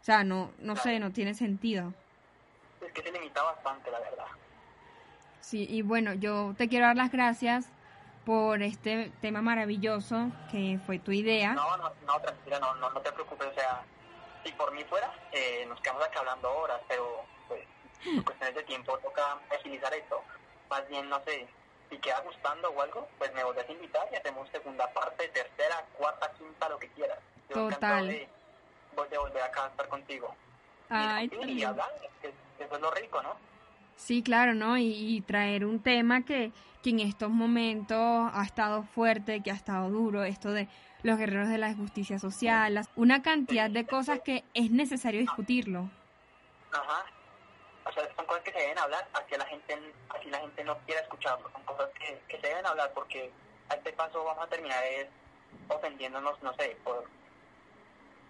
O 0.00 0.04
sea, 0.04 0.24
no, 0.24 0.52
no 0.58 0.76
sé, 0.76 0.98
no 0.98 1.12
tiene 1.12 1.34
sentido. 1.34 1.92
Es 2.80 2.92
que 2.92 3.02
se 3.02 3.12
limita 3.12 3.42
bastante, 3.42 3.90
la 3.90 4.00
verdad. 4.00 4.26
Sí, 5.40 5.66
y 5.68 5.82
bueno, 5.82 6.14
yo 6.14 6.54
te 6.56 6.68
quiero 6.68 6.86
dar 6.86 6.96
las 6.96 7.10
gracias 7.10 7.70
por 8.24 8.62
este 8.62 9.10
tema 9.22 9.40
maravilloso 9.40 10.30
que 10.50 10.78
fue 10.84 10.98
tu 10.98 11.12
idea. 11.12 11.54
No, 11.54 11.76
no, 11.78 11.90
no, 12.06 12.20
tranquila, 12.20 12.60
no, 12.60 12.74
no, 12.74 13.00
te 13.00 13.10
preocupes, 13.12 13.46
o 13.48 13.54
sea, 13.54 13.82
si 14.44 14.52
por 14.52 14.72
mí 14.72 14.84
fuera, 14.84 15.10
eh, 15.32 15.64
nos 15.66 15.80
quedamos 15.80 16.04
aquí 16.04 16.18
hablando 16.18 16.52
horas, 16.58 16.80
pero 16.86 17.24
pues, 17.48 17.62
en 18.04 18.22
cuestiones 18.22 18.54
de 18.54 18.62
tiempo 18.64 18.98
toca 18.98 19.38
agilizar 19.50 19.92
esto. 19.94 20.22
Más 20.68 20.88
bien, 20.88 21.08
no 21.08 21.20
sé, 21.24 21.46
si 21.90 21.98
queda 21.98 22.20
gustando 22.20 22.70
o 22.70 22.80
algo, 22.80 23.08
pues 23.18 23.32
me 23.34 23.44
volvés 23.44 23.68
a 23.68 23.72
invitar 23.72 24.06
y 24.12 24.16
hacemos 24.16 24.48
segunda 24.50 24.92
parte, 24.92 25.28
tercera, 25.28 25.84
cuarta, 25.94 26.30
quinta, 26.32 26.68
lo 26.68 26.78
que 26.78 26.88
quieras. 26.88 27.18
Total. 27.48 28.06
De, 28.06 28.28
de, 29.10 29.18
volver 29.18 29.42
acá 29.42 29.64
a 29.64 29.68
estar 29.68 29.88
contigo. 29.88 30.34
Ay, 30.88 31.30
y, 31.46 31.52
y 31.52 31.64
hablar, 31.64 31.88
que 32.20 32.28
eso 32.28 32.74
es 32.74 32.80
lo 32.80 32.90
rico, 32.90 33.22
¿no? 33.22 33.36
Sí, 33.96 34.22
claro, 34.22 34.54
¿no? 34.54 34.78
Y, 34.78 35.22
traer 35.26 35.64
un 35.64 35.80
tema 35.80 36.24
que, 36.24 36.52
que 36.82 36.90
en 36.90 37.00
estos 37.00 37.30
momentos 37.30 37.98
ha 37.98 38.42
estado 38.44 38.82
fuerte, 38.82 39.42
que 39.42 39.50
ha 39.50 39.54
estado 39.54 39.90
duro, 39.90 40.22
esto 40.24 40.52
de 40.52 40.68
los 41.02 41.18
guerreros 41.18 41.48
de 41.48 41.58
la 41.58 41.74
justicia 41.74 42.18
social, 42.18 42.86
una 42.96 43.22
cantidad 43.22 43.70
de 43.70 43.86
cosas 43.86 44.20
que 44.20 44.44
es 44.54 44.70
necesario 44.70 45.20
discutirlo. 45.20 45.90
Ajá, 46.72 47.04
o 47.88 47.92
sea, 47.92 48.14
son 48.14 48.26
cosas 48.26 48.44
que 48.44 48.52
se 48.52 48.58
deben 48.58 48.78
hablar, 48.78 49.06
así 49.14 49.34
la 49.36 49.46
gente, 49.46 49.78
así 50.10 50.30
la 50.30 50.40
gente 50.40 50.62
no 50.64 50.76
quiere 50.80 51.00
escucharlo, 51.00 51.50
son 51.50 51.62
cosas 51.64 51.88
que, 51.98 52.20
que 52.28 52.40
se 52.40 52.46
deben 52.46 52.66
hablar 52.66 52.92
porque 52.94 53.30
a 53.70 53.74
este 53.74 53.92
paso 53.94 54.22
vamos 54.24 54.44
a 54.44 54.48
terminar 54.48 54.84
es 54.84 55.08
ofendiéndonos, 55.68 56.42
no 56.42 56.54
sé, 56.54 56.76
por 56.84 57.04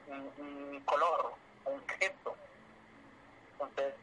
un, 0.08 0.80
color 0.84 1.34
o 1.64 1.70
un 1.70 1.82
gesto. 1.88 2.36
Entonces, 3.52 3.94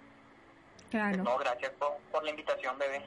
claro. 0.91 1.23
no, 1.23 1.37
gracias 1.37 1.71
por, 1.73 1.97
por 2.11 2.23
la 2.23 2.31
invitación, 2.31 2.77
bebé. 2.77 3.01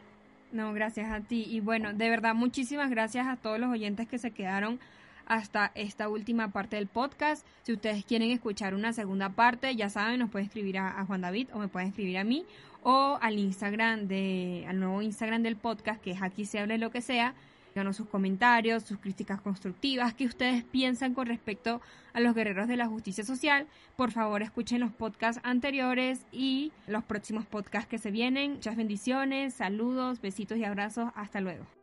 No, 0.50 0.72
gracias 0.72 1.10
a 1.10 1.20
ti. 1.20 1.44
Y 1.48 1.60
bueno, 1.60 1.92
de 1.92 2.08
verdad, 2.08 2.34
muchísimas 2.34 2.90
gracias 2.90 3.26
a 3.26 3.36
todos 3.36 3.58
los 3.58 3.70
oyentes 3.70 4.08
que 4.08 4.18
se 4.18 4.32
quedaron 4.32 4.80
hasta 5.28 5.70
esta 5.74 6.08
última 6.08 6.48
parte 6.48 6.76
del 6.76 6.86
podcast. 6.86 7.46
Si 7.62 7.72
ustedes 7.72 8.04
quieren 8.04 8.30
escuchar 8.30 8.74
una 8.74 8.92
segunda 8.92 9.30
parte, 9.30 9.76
ya 9.76 9.90
saben, 9.90 10.18
nos 10.18 10.30
pueden 10.30 10.46
escribir 10.48 10.78
a, 10.78 11.04
Juan 11.06 11.20
David 11.20 11.48
o 11.52 11.58
me 11.58 11.68
pueden 11.68 11.88
escribir 11.88 12.18
a 12.18 12.24
mí 12.24 12.44
o 12.82 13.18
al 13.20 13.38
Instagram 13.38 14.08
de, 14.08 14.64
al 14.68 14.80
nuevo 14.80 15.02
Instagram 15.02 15.42
del 15.42 15.56
podcast 15.56 16.00
que 16.00 16.12
es 16.12 16.22
aquí 16.22 16.44
se 16.44 16.58
hable 16.58 16.78
lo 16.78 16.90
que 16.90 17.00
sea. 17.00 17.34
Díganos 17.74 17.96
sus 17.96 18.08
comentarios, 18.08 18.82
sus 18.82 18.98
críticas 18.98 19.40
constructivas, 19.40 20.14
qué 20.14 20.24
ustedes 20.24 20.64
piensan 20.64 21.14
con 21.14 21.26
respecto 21.26 21.80
a 22.12 22.20
los 22.20 22.34
guerreros 22.34 22.66
de 22.66 22.76
la 22.76 22.86
justicia 22.86 23.24
social. 23.24 23.66
Por 23.94 24.10
favor, 24.10 24.42
escuchen 24.42 24.80
los 24.80 24.90
podcasts 24.90 25.40
anteriores 25.44 26.26
y 26.32 26.72
los 26.86 27.04
próximos 27.04 27.46
podcasts 27.46 27.88
que 27.88 27.98
se 27.98 28.10
vienen. 28.10 28.54
Muchas 28.54 28.76
bendiciones, 28.76 29.54
saludos, 29.54 30.20
besitos 30.20 30.58
y 30.58 30.64
abrazos. 30.64 31.10
Hasta 31.14 31.40
luego. 31.40 31.77